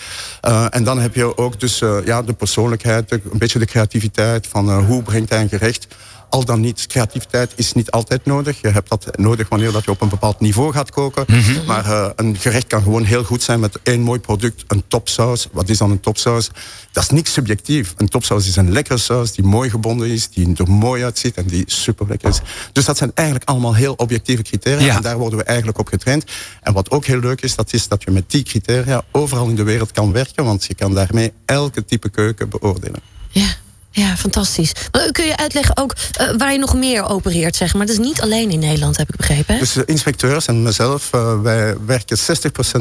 en 0.69 0.83
dan 0.83 0.99
heb 0.99 1.15
je 1.15 1.37
ook 1.37 1.59
dus 1.59 1.79
ja, 2.05 2.21
de 2.21 2.33
persoonlijkheid, 2.33 3.11
een 3.11 3.21
beetje 3.33 3.59
de 3.59 3.65
creativiteit 3.65 4.47
van 4.47 4.83
hoe 4.83 5.03
brengt 5.03 5.29
hij 5.29 5.41
een 5.41 5.49
gerecht 5.49 5.87
al 6.33 6.45
dan 6.45 6.59
niet, 6.59 6.87
creativiteit 6.87 7.51
is 7.55 7.73
niet 7.73 7.91
altijd 7.91 8.25
nodig. 8.25 8.61
Je 8.61 8.67
hebt 8.67 8.89
dat 8.89 9.17
nodig 9.17 9.49
wanneer 9.49 9.71
dat 9.71 9.83
je 9.83 9.91
op 9.91 10.01
een 10.01 10.09
bepaald 10.09 10.39
niveau 10.39 10.71
gaat 10.71 10.91
koken. 10.91 11.23
Mm 11.27 11.39
-hmm. 11.39 11.65
Maar 11.65 11.85
uh, 11.85 12.09
een 12.15 12.37
gerecht 12.37 12.67
kan 12.67 12.81
gewoon 12.83 13.03
heel 13.03 13.23
goed 13.23 13.43
zijn 13.43 13.59
met 13.59 13.79
één 13.83 14.01
mooi 14.01 14.19
product, 14.19 14.63
een 14.67 14.83
topsaus. 14.87 15.47
Wat 15.51 15.69
is 15.69 15.77
dan 15.77 15.91
een 15.91 15.99
topsaus? 15.99 16.49
Dat 16.91 17.03
is 17.03 17.09
niks 17.09 17.33
subjectief. 17.33 17.93
Een 17.97 18.07
topsaus 18.07 18.47
is 18.47 18.55
een 18.55 18.71
lekkere 18.71 18.97
saus 18.97 19.31
die 19.31 19.45
mooi 19.45 19.69
gebonden 19.69 20.09
is, 20.09 20.29
die 20.29 20.55
er 20.55 20.69
mooi 20.69 21.03
uitziet 21.03 21.35
en 21.35 21.45
die 21.45 21.63
super 21.65 22.07
lekker 22.07 22.29
is. 22.29 22.41
Dus 22.71 22.85
dat 22.85 22.97
zijn 22.97 23.11
eigenlijk 23.13 23.49
allemaal 23.49 23.75
heel 23.75 23.93
objectieve 23.93 24.43
criteria. 24.43 24.85
Ja. 24.85 24.95
En 24.95 25.01
daar 25.01 25.17
worden 25.17 25.39
we 25.39 25.45
eigenlijk 25.45 25.79
op 25.79 25.87
getraind. 25.87 26.23
En 26.61 26.73
wat 26.73 26.91
ook 26.91 27.05
heel 27.05 27.19
leuk 27.19 27.41
is, 27.41 27.55
dat 27.55 27.73
is 27.73 27.87
dat 27.87 28.03
je 28.03 28.11
met 28.11 28.31
die 28.31 28.43
criteria 28.43 29.03
overal 29.11 29.47
in 29.47 29.55
de 29.55 29.63
wereld 29.63 29.91
kan 29.91 30.11
werken. 30.11 30.43
Want 30.43 30.65
je 30.65 30.75
kan 30.75 30.93
daarmee 30.93 31.33
elke 31.45 31.85
type 31.85 32.09
keuken 32.09 32.49
beoordelen. 32.49 33.01
Ja. 33.29 33.61
Ja, 33.95 34.15
fantastisch. 34.17 34.71
Maar 34.91 35.11
kun 35.11 35.25
je 35.25 35.37
uitleggen 35.37 35.77
ook 35.77 35.95
uh, 36.21 36.29
waar 36.37 36.51
je 36.51 36.57
nog 36.57 36.75
meer 36.75 37.09
opereert, 37.09 37.55
zeg 37.55 37.73
maar? 37.73 37.85
Dat 37.85 37.95
is 37.95 38.05
niet 38.05 38.21
alleen 38.21 38.51
in 38.51 38.59
Nederland, 38.59 38.97
heb 38.97 39.09
ik 39.09 39.15
begrepen. 39.15 39.53
Hè? 39.53 39.59
Dus 39.59 39.73
de 39.73 39.85
inspecteurs 39.85 40.45
en 40.45 40.63
mezelf, 40.63 41.09
uh, 41.15 41.41
wij 41.41 41.75
werken 41.85 42.17
60% 42.17 42.21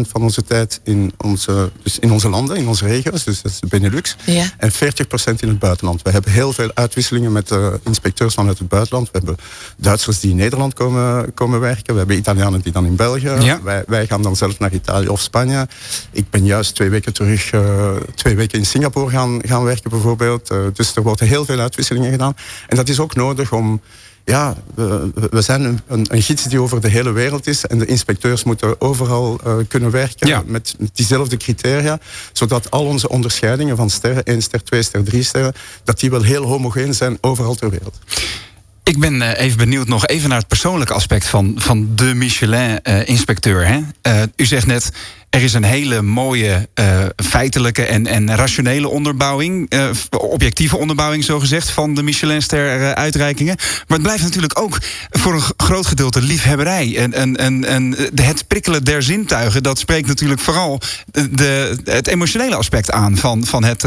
van 0.08 0.22
onze 0.22 0.44
tijd 0.44 0.80
in 0.84 1.12
onze, 1.16 1.70
dus 1.82 1.98
in 1.98 2.12
onze 2.12 2.28
landen, 2.28 2.56
in 2.56 2.68
onze 2.68 2.86
regio's, 2.86 3.24
dus 3.24 3.42
dat 3.42 3.52
is 3.52 3.60
de 3.60 3.66
Benelux. 3.66 4.16
Ja. 4.24 4.44
En 4.58 4.72
40% 4.72 4.74
in 5.40 5.48
het 5.48 5.58
buitenland. 5.58 6.02
We 6.02 6.10
hebben 6.10 6.32
heel 6.32 6.52
veel 6.52 6.70
uitwisselingen 6.74 7.32
met 7.32 7.50
uh, 7.50 7.66
inspecteurs 7.84 8.34
vanuit 8.34 8.58
het 8.58 8.68
buitenland. 8.68 9.10
We 9.10 9.18
hebben 9.18 9.36
Duitsers 9.76 10.20
die 10.20 10.30
in 10.30 10.36
Nederland 10.36 10.74
komen, 10.74 11.34
komen 11.34 11.60
werken. 11.60 11.92
We 11.92 11.98
hebben 11.98 12.16
Italianen 12.16 12.60
die 12.60 12.72
dan 12.72 12.86
in 12.86 12.96
België. 12.96 13.30
Ja. 13.40 13.62
Wij, 13.62 13.84
wij 13.86 14.06
gaan 14.06 14.22
dan 14.22 14.36
zelf 14.36 14.58
naar 14.58 14.72
Italië 14.72 15.08
of 15.08 15.20
Spanje. 15.20 15.68
Ik 16.10 16.30
ben 16.30 16.44
juist 16.44 16.74
twee 16.74 16.90
weken 16.90 17.12
terug, 17.12 17.50
twee 18.14 18.36
weken 18.36 18.58
in 18.58 18.66
Singapore 18.66 19.10
gaan, 19.10 19.40
gaan 19.46 19.64
werken 19.64 19.90
bijvoorbeeld. 19.90 20.48
dus 20.72 20.92
er 21.02 21.08
worden 21.08 21.26
heel 21.26 21.44
veel 21.44 21.58
uitwisselingen 21.58 22.10
gedaan. 22.10 22.36
En 22.68 22.76
dat 22.76 22.88
is 22.88 23.00
ook 23.00 23.14
nodig 23.14 23.52
om 23.52 23.80
ja, 24.24 24.56
we, 24.74 25.10
we 25.30 25.42
zijn 25.42 25.64
een, 25.64 26.06
een, 26.08 26.22
gids 26.22 26.44
die 26.44 26.60
over 26.60 26.80
de 26.80 26.88
hele 26.88 27.12
wereld 27.12 27.46
is. 27.46 27.66
En 27.66 27.78
de 27.78 27.86
inspecteurs 27.86 28.44
moeten 28.44 28.80
overal 28.80 29.40
uh, 29.46 29.54
kunnen 29.68 29.90
werken 29.90 30.28
ja. 30.28 30.42
met, 30.46 30.74
met 30.78 30.90
diezelfde 30.92 31.36
criteria. 31.36 31.98
Zodat 32.32 32.70
al 32.70 32.84
onze 32.84 33.08
onderscheidingen 33.08 33.76
van 33.76 33.90
sterren, 33.90 34.24
1 34.24 34.42
ster, 34.42 34.64
2 34.64 34.82
ster, 34.82 35.04
3 35.04 35.22
sterren, 35.22 35.52
dat 35.84 36.00
die 36.00 36.10
wel 36.10 36.22
heel 36.22 36.44
homogeen 36.44 36.94
zijn 36.94 37.18
overal 37.20 37.54
ter 37.54 37.70
wereld. 37.70 37.98
Ik 38.84 38.98
ben 38.98 39.14
uh, 39.14 39.38
even 39.38 39.58
benieuwd 39.58 39.88
nog 39.88 40.06
even 40.06 40.28
naar 40.28 40.38
het 40.38 40.48
persoonlijke 40.48 40.92
aspect 40.92 41.26
van, 41.26 41.54
van 41.56 41.88
de 41.94 42.14
Michelin-inspecteur. 42.14 43.84
Uh, 44.06 44.22
u 44.36 44.44
zegt 44.44 44.66
net, 44.66 44.92
er 45.30 45.42
is 45.42 45.52
een 45.52 45.64
hele 45.64 46.02
mooie 46.02 46.68
feitelijke 47.16 47.84
en, 47.84 48.06
en 48.06 48.36
rationele 48.36 48.88
onderbouwing, 48.88 49.72
objectieve 50.10 50.76
onderbouwing 50.76 51.24
zogezegd, 51.24 51.70
van 51.70 51.94
de 51.94 52.02
Michelin-ster-uitreikingen. 52.02 53.56
Maar 53.56 53.98
het 53.98 54.02
blijft 54.02 54.22
natuurlijk 54.22 54.60
ook 54.60 54.78
voor 55.10 55.34
een 55.34 55.42
groot 55.56 55.86
gedeelte 55.86 56.22
liefhebberij. 56.22 56.96
En, 56.96 57.12
en, 57.12 57.36
en, 57.36 57.64
en 57.64 57.96
het 58.14 58.46
prikkelen 58.46 58.84
der 58.84 59.02
zintuigen, 59.02 59.62
dat 59.62 59.78
spreekt 59.78 60.08
natuurlijk 60.08 60.40
vooral 60.40 60.80
de, 61.30 61.78
het 61.84 62.06
emotionele 62.06 62.56
aspect 62.56 62.90
aan 62.90 63.16
van, 63.16 63.44
van 63.44 63.64
het, 63.64 63.84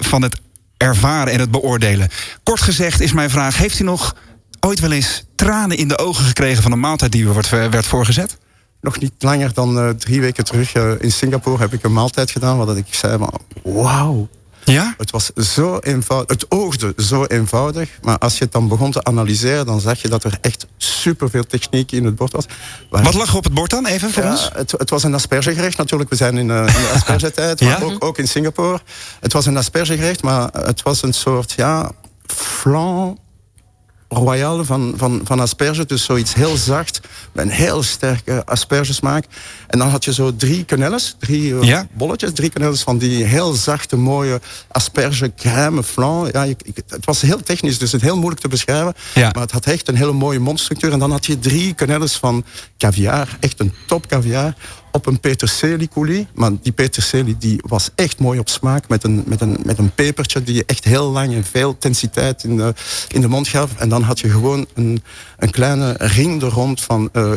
van 0.00 0.22
het 0.22 0.36
ervaren 0.78 1.32
en 1.32 1.40
het 1.40 1.50
beoordelen. 1.50 2.08
Kort 2.42 2.60
gezegd 2.60 3.00
is 3.00 3.12
mijn 3.12 3.30
vraag: 3.30 3.56
heeft 3.56 3.78
u 3.78 3.84
nog 3.84 4.16
ooit 4.60 4.80
wel 4.80 4.92
eens 4.92 5.24
tranen 5.34 5.76
in 5.76 5.88
de 5.88 5.98
ogen 5.98 6.24
gekregen 6.24 6.62
van 6.62 6.72
een 6.72 6.80
maaltijd 6.80 7.12
die 7.12 7.22
u 7.22 7.28
wordt, 7.28 7.48
werd 7.48 7.86
voorgezet? 7.86 8.38
Nog 8.80 8.98
niet 9.00 9.12
langer 9.18 9.54
dan 9.54 9.78
uh, 9.78 9.90
drie 9.90 10.20
weken 10.20 10.44
terug 10.44 10.74
uh, 10.74 10.92
in 10.98 11.12
Singapore 11.12 11.58
heb 11.58 11.72
ik 11.72 11.82
een 11.84 11.92
maaltijd 11.92 12.30
gedaan 12.30 12.58
waar 12.58 12.76
ik 12.76 12.86
zei: 12.90 13.18
wauw. 13.62 14.28
Ja? 14.72 14.94
Het 14.98 15.10
was 15.10 15.30
zo 15.32 15.78
eenvoudig. 15.78 16.28
Het 16.30 16.50
oogde 16.50 16.94
zo 16.96 17.24
eenvoudig. 17.24 17.88
Maar 18.02 18.18
als 18.18 18.38
je 18.38 18.44
het 18.44 18.52
dan 18.52 18.68
begon 18.68 18.90
te 18.92 19.04
analyseren, 19.04 19.66
dan 19.66 19.80
zag 19.80 20.02
je 20.02 20.08
dat 20.08 20.24
er 20.24 20.38
echt 20.40 20.66
superveel 20.76 21.44
techniek 21.44 21.92
in 21.92 22.04
het 22.04 22.16
bord 22.16 22.32
was. 22.32 22.46
Waar 22.90 23.02
Wat 23.02 23.14
lag 23.14 23.28
er 23.28 23.36
op 23.36 23.44
het 23.44 23.54
bord 23.54 23.70
dan, 23.70 23.86
even 23.86 24.10
voor 24.10 24.22
ja, 24.22 24.30
ons? 24.30 24.50
Het, 24.52 24.70
het, 24.70 24.90
was 24.90 25.02
een 25.02 25.14
aspergegerecht 25.14 25.76
natuurlijk. 25.76 26.10
We 26.10 26.16
zijn 26.16 26.38
in, 26.38 26.48
uh, 26.48 26.58
in 26.58 26.66
de 26.66 26.90
aspergetijd, 26.94 27.60
maar 27.60 27.70
Ja? 27.70 27.84
ook, 27.84 28.04
ook 28.04 28.18
in 28.18 28.28
Singapore. 28.28 28.80
Het 29.20 29.32
was 29.32 29.46
een 29.46 29.56
aspergegerecht, 29.56 30.22
maar 30.22 30.48
het 30.52 30.82
was 30.82 31.02
een 31.02 31.14
soort 31.14 31.52
ja, 31.52 31.90
flan 32.26 33.18
royal 34.08 34.64
van, 34.64 34.94
van, 34.96 35.20
van 35.24 35.40
asperge. 35.40 35.86
Dus 35.86 36.04
zoiets 36.04 36.34
heel 36.34 36.56
zacht, 36.56 37.00
met 37.32 37.44
een 37.44 37.50
heel 37.50 37.82
sterke 37.82 38.46
aspergesmaak. 38.46 39.24
En 39.66 39.78
dan 39.78 39.88
had 39.88 40.04
je 40.04 40.12
zo 40.12 40.36
drie 40.36 40.64
quenelles, 40.64 41.16
drie 41.18 41.64
Ja. 41.64 41.86
bolletjes, 41.92 42.30
drie 42.32 42.50
quenelles 42.50 42.82
van 42.82 42.98
die 42.98 43.24
heel 43.24 43.52
zachte, 43.52 43.96
mooie 43.96 44.40
asperge 44.68 45.32
crème 45.36 45.82
flan. 45.82 46.28
Ja, 46.32 46.44
ik, 46.44 46.60
ik- 46.64 46.82
het 46.88 47.04
was 47.04 47.20
heel 47.20 47.42
technisch, 47.42 47.78
dus 47.78 47.92
het 47.92 48.00
heel 48.02 48.16
moeilijk 48.16 48.40
te 48.40 48.48
beschrijven. 48.48 48.94
Ja. 49.14 49.30
Maar 49.32 49.42
het 49.42 49.52
had 49.52 49.66
echt 49.66 49.88
een 49.88 49.96
hele 49.96 50.12
mooie 50.12 50.38
mondstructuur. 50.38 50.92
En 50.92 50.98
dan 50.98 51.10
had 51.10 51.26
je 51.26 51.38
drie 51.38 51.74
quenelles 51.74 52.16
van 52.16 52.44
caviar, 52.78 53.36
echt 53.40 53.60
een 53.60 53.72
top 53.86 54.06
caviar 54.06 54.54
op 54.98 55.06
een 55.06 55.20
peterselie 55.20 55.88
coulis. 55.88 56.24
Maar 56.34 56.50
die 56.62 56.72
peterselie 56.72 57.36
die 57.38 57.60
was 57.66 57.90
echt 57.94 58.18
mooi 58.18 58.38
op 58.38 58.48
smaak. 58.48 58.88
Met 58.88 59.04
een, 59.04 59.22
met, 59.26 59.40
een, 59.40 59.56
met 59.64 59.78
een 59.78 59.90
pepertje 59.90 60.42
die 60.42 60.54
je 60.54 60.64
echt 60.66 60.84
heel 60.84 61.10
lang 61.10 61.34
en 61.34 61.44
veel 61.44 61.70
intensiteit 61.70 62.44
in 62.44 62.56
de, 62.56 62.74
in 63.08 63.20
de 63.20 63.28
mond 63.28 63.48
gaf. 63.48 63.70
En 63.76 63.88
dan 63.88 64.02
had 64.02 64.20
je 64.20 64.30
gewoon 64.30 64.66
een, 64.74 65.02
een 65.38 65.50
kleine 65.50 65.94
ring 65.98 66.42
er 66.42 66.48
rond 66.48 66.80
van... 66.80 67.08
eh, 67.12 67.32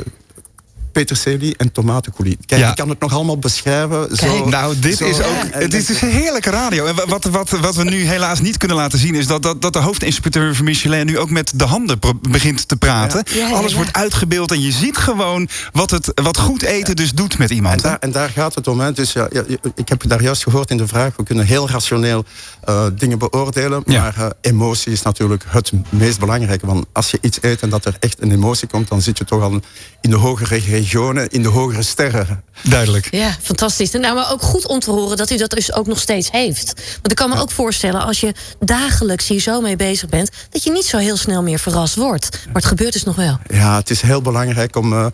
peterselie 0.92 1.58
en 1.58 1.72
tomatencoulis. 1.72 2.36
Kijk, 2.46 2.62
Ja. 2.62 2.70
ik 2.70 2.76
kan 2.76 2.90
het 2.90 3.00
nog 3.00 3.14
allemaal 3.14 3.38
beschrijven. 3.38 4.16
Zo, 4.18 4.46
nou, 4.50 4.80
dit 4.80 4.98
zo- 4.98 5.06
is 5.06 5.18
ook. 5.22 5.44
en- 5.52 5.62
Het 5.62 5.74
is 5.74 6.02
een 6.02 6.10
heerlijke 6.10 6.50
radio. 6.50 6.86
En 6.86 6.96
wat, 7.08 7.24
wat, 7.24 7.50
wat 7.50 7.76
we 7.76 7.84
nu 7.84 8.06
helaas 8.06 8.40
niet 8.42 8.58
kunnen 8.58 8.78
laten 8.78 9.00
zien, 9.00 9.16
is 9.16 9.28
dat, 9.28 9.44
dat, 9.44 9.62
dat 9.62 9.74
de 9.74 9.80
hoofdinspecteur 9.80 10.56
van 10.56 10.66
Michelin 10.66 11.06
nu 11.06 11.20
ook 11.20 11.30
met 11.30 11.52
de 11.56 11.64
handen 11.66 12.00
begint 12.30 12.68
te 12.68 12.76
praten. 12.76 13.24
Ja. 13.34 13.50
Alles 13.50 13.74
wordt 13.74 13.94
uitgebeeld 13.94 14.52
en 14.52 14.62
je 14.62 14.72
ziet 14.72 14.98
gewoon 14.98 15.50
wat, 15.72 15.92
het, 15.92 16.12
wat 16.22 16.38
goed 16.38 16.62
eten 16.64 16.96
dus 16.96 17.12
doet 17.14 17.38
met 17.38 17.50
En 17.50 17.56
iemand. 17.56 17.76
hè? 17.84 17.90
daar, 17.90 17.98
en 18.00 18.12
daar 18.12 18.30
gaat 18.30 18.56
het 18.56 18.68
om. 18.68 18.80
Hè. 18.80 18.92
Dus 18.92 19.14
ja, 19.14 19.28
ik 19.76 19.90
heb 19.90 20.04
daar 20.08 20.22
juist 20.22 20.44
gehoord 20.44 20.70
in 20.72 20.78
de 20.78 20.88
vraag. 20.88 21.16
We 21.16 21.24
kunnen 21.24 21.46
heel 21.46 21.70
rationeel 21.70 22.26
eh, 22.64 22.86
dingen 22.98 23.18
beoordelen. 23.20 23.84
Maar 23.86 24.16
eh, 24.18 24.26
emotie 24.42 24.92
is 24.92 25.02
natuurlijk 25.02 25.44
het 25.48 25.72
meest 25.90 26.20
belangrijke. 26.20 26.66
Want 26.66 26.86
als 26.92 27.12
je 27.12 27.18
iets 27.22 27.38
eet 27.42 27.62
en 27.62 27.70
dat 27.70 27.86
er 27.86 27.96
echt 28.00 28.22
een 28.22 28.32
emotie 28.32 28.68
komt, 28.68 28.88
dan 28.88 29.02
zit 29.02 29.18
je 29.18 29.26
toch 29.26 29.42
al 29.42 29.60
in 30.02 30.10
de 30.10 30.16
hogere 30.16 30.62
regionen 30.82 31.30
in 31.30 31.42
de 31.42 31.48
hogere 31.48 31.84
sterren. 31.84 32.44
Duidelijk. 32.64 33.08
Ja, 33.12 33.36
fantastisch. 33.42 33.92
En 33.92 34.02
nou, 34.02 34.16
maar 34.16 34.32
ook 34.32 34.42
goed 34.42 34.68
om 34.68 34.80
te 34.80 34.92
horen 34.92 35.18
dat 35.18 35.32
u 35.32 35.38
dat 35.38 35.50
dus 35.50 35.74
ook 35.74 35.88
nog 35.88 36.00
steeds 36.00 36.32
heeft. 36.32 36.74
Want 36.76 37.12
ik 37.12 37.16
kan 37.16 37.30
me 37.30 37.40
ook 37.40 37.52
voorstellen, 37.52 38.02
als 38.02 38.20
je 38.20 38.34
dagelijks 38.60 39.28
hier 39.28 39.40
zo 39.40 39.62
mee 39.62 39.76
bezig 39.76 40.10
bent, 40.10 40.30
dat 40.50 40.64
je 40.64 40.72
niet 40.72 40.86
zo 40.86 40.98
heel 40.98 41.18
snel 41.18 41.44
meer 41.44 41.60
verrast 41.60 41.96
wordt. 41.96 42.30
Maar 42.46 42.56
het 42.56 42.66
gebeurt 42.66 42.94
dus 42.94 43.04
nog 43.04 43.16
wel. 43.16 43.40
Ja, 43.48 43.76
het 43.76 43.90
is 43.90 44.02
heel 44.02 44.22
belangrijk 44.22 44.76
om, 44.76 44.94
uh, 44.94 45.06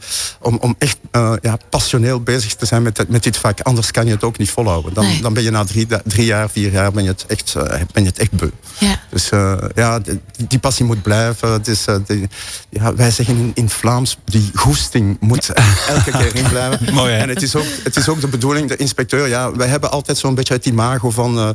om, 0.41 0.57
om 0.61 0.76
echt 0.80 0.97
uh, 1.11 1.34
ja, 1.41 1.57
passioneel 1.70 2.22
bezig 2.22 2.55
te 2.55 2.65
zijn 2.65 2.82
met, 2.82 3.09
met 3.09 3.24
dit 3.24 3.38
vak. 3.38 3.59
Anders 3.61 3.91
kan 3.91 4.05
je 4.05 4.11
het 4.11 4.24
ook 4.24 4.38
niet 4.38 4.49
volhouden. 4.49 4.93
Dan, 4.93 5.05
Nee. 5.05 5.22
dan 5.22 5.34
ben 5.34 5.43
je 5.43 5.51
na 5.51 5.63
drie, 5.63 5.88
drie 6.05 6.26
jaar, 6.26 6.49
vier 6.49 6.72
jaar, 6.72 6.91
ben 6.91 7.03
je 7.03 7.09
het 7.09 7.26
echt, 7.28 7.53
uh, 7.57 7.63
ben 7.63 8.03
je 8.03 8.09
het 8.09 8.20
echt 8.20 8.32
beu. 8.32 8.49
Ja. 8.78 8.99
Dus 9.09 9.32
uh, 9.32 9.57
ja, 9.76 9.99
die, 9.99 10.22
die, 10.47 10.59
passie 10.59 10.86
moet 10.86 11.01
blijven. 11.01 11.51
Het 11.51 11.68
is, 11.68 11.86
die, 12.07 12.30
ja, 12.70 12.95
wij 12.95 13.11
zeggen 13.11 13.38
in, 13.38 13.51
in 13.53 13.70
Vlaams, 13.70 14.18
die 14.26 14.51
goesting 14.53 15.18
moet 15.20 15.49
elke 15.95 16.11
keer 16.11 16.35
in 16.35 16.49
blijven. 16.49 16.93
Mooi, 16.93 17.13
hè? 17.13 17.19
en 17.19 17.29
het 17.29 17.41
is, 17.41 17.55
ook, 17.55 17.65
het 17.83 17.95
is 17.95 18.09
ook 18.09 18.21
de 18.21 18.27
bedoeling, 18.27 18.69
de 18.69 18.75
inspecteur, 18.75 19.27
ja, 19.27 19.51
wij 19.51 19.67
hebben 19.67 19.91
altijd 19.91 20.17
zo'n 20.17 20.35
beetje 20.35 20.53
het 20.53 20.65
imago 20.65 21.09
van 21.09 21.37
uh, 21.37 21.49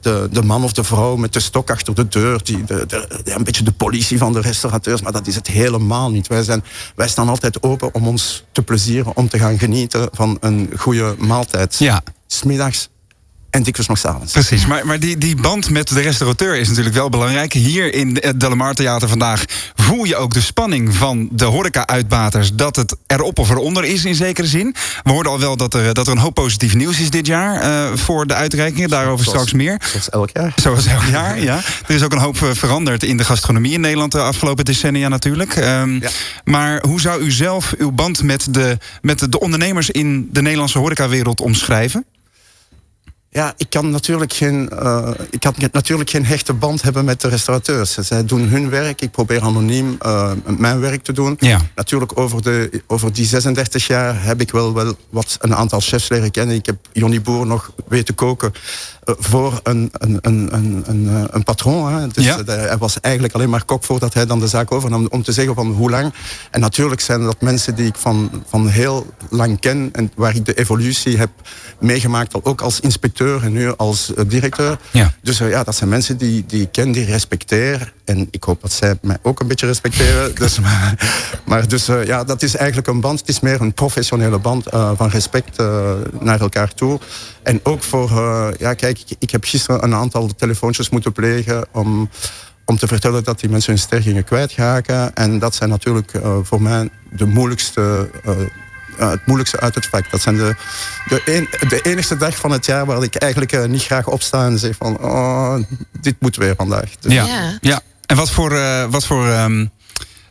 de, 0.00 0.28
de 0.30 0.42
man 0.42 0.64
of 0.64 0.72
de 0.72 0.84
vrouw 0.84 1.16
met 1.16 1.32
de 1.32 1.40
stok 1.40 1.70
achter 1.70 1.94
de 1.94 2.08
deur, 2.08 2.40
die, 2.44 2.64
de, 2.64 2.86
de, 2.86 3.06
een 3.24 3.44
beetje 3.44 3.64
de 3.64 3.72
politie 3.72 4.18
van 4.18 4.32
de 4.32 4.40
restaurateurs, 4.40 5.02
maar 5.02 5.12
dat 5.12 5.26
is 5.26 5.34
het 5.34 5.46
helemaal 5.46 6.10
niet. 6.10 6.26
Wij, 6.26 6.42
zijn, 6.42 6.64
wij 6.94 7.08
staan 7.08 7.28
altijd 7.28 7.62
open 7.62 7.94
om 7.94 8.08
ons 8.08 8.44
te 8.52 8.62
plezieren, 8.62 9.16
om 9.16 9.28
te 9.28 9.38
gaan 9.38 9.58
genieten 9.58 10.08
van 10.12 10.36
een 10.40 10.70
goede 10.76 11.14
maaltijd. 11.18 11.78
Ja. 11.78 12.02
Smiddags 12.26 12.88
en 13.52 13.62
dikwijls 13.62 13.88
nog 13.88 13.98
s'avonds. 13.98 14.32
Precies, 14.32 14.66
maar, 14.66 14.86
maar 14.86 15.00
die, 15.00 15.18
die 15.18 15.36
band 15.36 15.70
met 15.70 15.88
de 15.88 16.00
restaurateur 16.00 16.56
is 16.56 16.68
natuurlijk 16.68 16.94
wel 16.94 17.08
belangrijk. 17.08 17.52
Hier 17.52 17.94
in 17.94 18.18
het 18.20 18.40
Delamar 18.40 18.74
Theater 18.74 19.08
vandaag 19.08 19.44
voel 19.74 20.04
je 20.04 20.16
ook 20.16 20.34
de 20.34 20.40
spanning 20.40 20.94
van 20.94 21.28
de 21.32 21.44
horeca-uitbaters... 21.44 22.54
dat 22.54 22.76
het 22.76 22.96
erop 23.06 23.38
of 23.38 23.50
eronder 23.50 23.84
is 23.84 24.04
in 24.04 24.14
zekere 24.14 24.46
zin. 24.46 24.74
We 25.02 25.10
hoorden 25.10 25.32
al 25.32 25.40
wel 25.40 25.56
dat 25.56 25.74
er, 25.74 25.94
dat 25.94 26.06
er 26.06 26.12
een 26.12 26.18
hoop 26.18 26.34
positief 26.34 26.74
nieuws 26.74 27.00
is 27.00 27.10
dit 27.10 27.26
jaar... 27.26 27.62
Uh, 27.62 27.96
voor 27.96 28.26
de 28.26 28.34
uitreikingen, 28.34 28.88
daarover 28.88 29.24
zoals, 29.24 29.38
straks 29.38 29.62
meer. 29.62 29.80
Zoals 29.84 30.10
elk 30.10 30.30
jaar. 30.32 30.52
Zoals 30.56 30.86
elk 30.86 31.04
jaar, 31.18 31.40
ja. 31.40 31.56
Er 31.86 31.94
is 31.94 32.02
ook 32.02 32.12
een 32.12 32.18
hoop 32.18 32.36
veranderd 32.36 33.02
in 33.02 33.16
de 33.16 33.24
gastronomie 33.24 33.72
in 33.72 33.80
Nederland... 33.80 34.12
de 34.12 34.20
afgelopen 34.20 34.64
decennia 34.64 35.08
natuurlijk. 35.08 35.56
Um, 35.56 36.00
ja. 36.00 36.10
Maar 36.44 36.82
hoe 36.86 37.00
zou 37.00 37.22
u 37.22 37.30
zelf 37.30 37.74
uw 37.78 37.90
band 37.90 38.22
met 38.22 38.46
de, 38.50 38.78
met 39.02 39.32
de 39.32 39.40
ondernemers... 39.40 39.90
in 39.90 40.28
de 40.30 40.42
Nederlandse 40.42 40.78
horecawereld 40.78 41.40
omschrijven? 41.40 42.04
Ja, 43.34 43.54
ik 43.56 43.70
kan 43.70 43.90
natuurlijk 43.90 44.32
geen, 44.32 44.70
uh, 44.82 45.10
ik 45.30 45.40
kan 45.40 45.54
natuurlijk 45.72 46.10
geen 46.10 46.26
hechte 46.26 46.52
band 46.52 46.82
hebben 46.82 47.04
met 47.04 47.20
de 47.20 47.28
restaurateurs. 47.28 47.92
Zij 47.92 48.24
doen 48.24 48.48
hun 48.48 48.70
werk, 48.70 49.00
ik 49.00 49.10
probeer 49.10 49.42
anoniem 49.42 49.98
uh, 50.02 50.32
mijn 50.58 50.80
werk 50.80 51.02
te 51.02 51.12
doen. 51.12 51.36
Ja. 51.38 51.60
Natuurlijk 51.74 52.18
over, 52.18 52.42
de, 52.42 52.82
over 52.86 53.12
die 53.12 53.24
36 53.24 53.86
jaar 53.86 54.24
heb 54.24 54.40
ik 54.40 54.50
wel, 54.50 54.74
wel 54.74 54.96
wat 55.10 55.36
een 55.40 55.54
aantal 55.54 55.80
chefs 55.80 56.08
leren 56.08 56.30
kennen. 56.30 56.56
Ik 56.56 56.66
heb 56.66 56.76
Johnny 56.92 57.22
Boer 57.22 57.46
nog 57.46 57.72
weten 57.88 58.14
koken 58.14 58.52
uh, 59.04 59.14
voor 59.18 59.60
een, 59.62 59.88
een, 59.92 60.18
een, 60.20 60.54
een, 60.54 60.82
een, 60.86 61.26
een 61.30 61.44
patroon. 61.44 61.92
Hè. 61.92 62.08
Dus 62.08 62.24
ja. 62.24 62.44
hij 62.44 62.78
was 62.78 63.00
eigenlijk 63.00 63.34
alleen 63.34 63.50
maar 63.50 63.64
kok 63.64 63.84
voordat 63.84 64.14
hij 64.14 64.26
dan 64.26 64.40
de 64.40 64.48
zaak 64.48 64.72
overnam. 64.72 65.06
Om 65.10 65.22
te 65.22 65.32
zeggen 65.32 65.54
van 65.54 65.72
hoe 65.72 65.90
lang. 65.90 66.12
En 66.50 66.60
natuurlijk 66.60 67.00
zijn 67.00 67.22
dat 67.22 67.40
mensen 67.40 67.74
die 67.74 67.86
ik 67.86 67.96
van, 67.96 68.44
van 68.48 68.68
heel 68.68 69.06
lang 69.28 69.60
ken. 69.60 69.88
En 69.92 70.12
waar 70.14 70.34
ik 70.34 70.46
de 70.46 70.54
evolutie 70.54 71.16
heb 71.18 71.30
meegemaakt, 71.78 72.44
ook 72.44 72.60
als 72.60 72.80
inspecteur 72.80 73.20
en 73.26 73.52
nu 73.52 73.76
als 73.76 74.12
uh, 74.16 74.24
directeur. 74.26 74.78
Ja. 74.90 75.12
Dus 75.22 75.40
uh, 75.40 75.50
ja, 75.50 75.64
dat 75.64 75.74
zijn 75.74 75.90
mensen 75.90 76.16
die, 76.16 76.44
die 76.46 76.62
ik 76.62 76.72
ken, 76.72 76.92
die 76.92 77.04
respecteer. 77.04 77.92
En 78.04 78.28
ik 78.30 78.44
hoop 78.44 78.60
dat 78.60 78.72
zij 78.72 78.98
mij 79.02 79.18
ook 79.22 79.40
een 79.40 79.46
beetje 79.46 79.66
respecteren. 79.66 80.34
dus, 80.44 80.60
maar, 80.60 80.94
maar 81.44 81.68
dus 81.68 81.88
uh, 81.88 82.04
ja, 82.04 82.24
dat 82.24 82.42
is 82.42 82.56
eigenlijk 82.56 82.88
een 82.88 83.00
band. 83.00 83.20
Het 83.20 83.28
is 83.28 83.40
meer 83.40 83.60
een 83.60 83.72
professionele 83.72 84.38
band 84.38 84.64
van 84.70 85.08
respect 85.08 85.62
naar 86.20 86.40
elkaar 86.40 86.74
toe. 86.74 87.00
En 87.42 87.60
ook 87.62 87.82
voor, 87.82 88.10
ja 88.58 88.74
kijk, 88.74 88.98
ik, 88.98 89.16
ik 89.18 89.30
heb 89.30 89.44
gisteren 89.44 89.84
een 89.84 89.94
aantal 89.94 90.30
telefoontjes 90.36 90.90
moeten 90.90 91.12
plegen 91.12 91.66
om 91.72 92.08
om 92.64 92.78
te 92.78 92.86
vertellen 92.86 93.24
dat 93.24 93.40
die 93.40 93.50
mensen 93.50 93.72
hun 93.72 93.82
ster 93.82 94.02
gingen 94.02 94.24
kwijtraken. 94.24 95.14
En 95.14 95.38
dat 95.38 95.54
zijn 95.54 95.70
natuurlijk 95.70 96.12
uh, 96.14 96.36
voor 96.42 96.62
mij 96.62 96.90
de 97.10 97.26
moeilijkste, 97.26 98.10
uh, 98.26 98.36
uh, 99.02 99.10
het 99.10 99.26
moeilijkste 99.26 99.60
uit 99.60 99.74
het 99.74 99.86
vak. 99.86 100.10
Dat 100.10 100.20
zijn 100.20 100.36
de, 100.36 100.54
de, 101.08 101.22
een, 101.24 101.68
de 101.68 101.80
enigste 101.80 102.16
dag 102.16 102.36
van 102.36 102.50
het 102.50 102.66
jaar 102.66 102.86
waar 102.86 103.02
ik 103.02 103.14
eigenlijk 103.14 103.52
uh, 103.52 103.64
niet 103.64 103.82
graag 103.82 104.06
opsta 104.06 104.44
en 104.44 104.58
zeg 104.58 104.76
van, 104.76 104.98
oh, 104.98 105.54
dit 106.00 106.14
moet 106.18 106.36
weer 106.36 106.54
vandaag. 106.56 106.90
Dus 107.00 107.12
ja. 107.12 107.26
ja. 107.26 107.58
ja. 107.60 107.80
En 108.06 108.16
wat 108.16 108.30
voor, 108.30 108.52
uh, 108.52 108.84
wat 108.90 109.06
voor 109.06 109.26
um, 109.26 109.70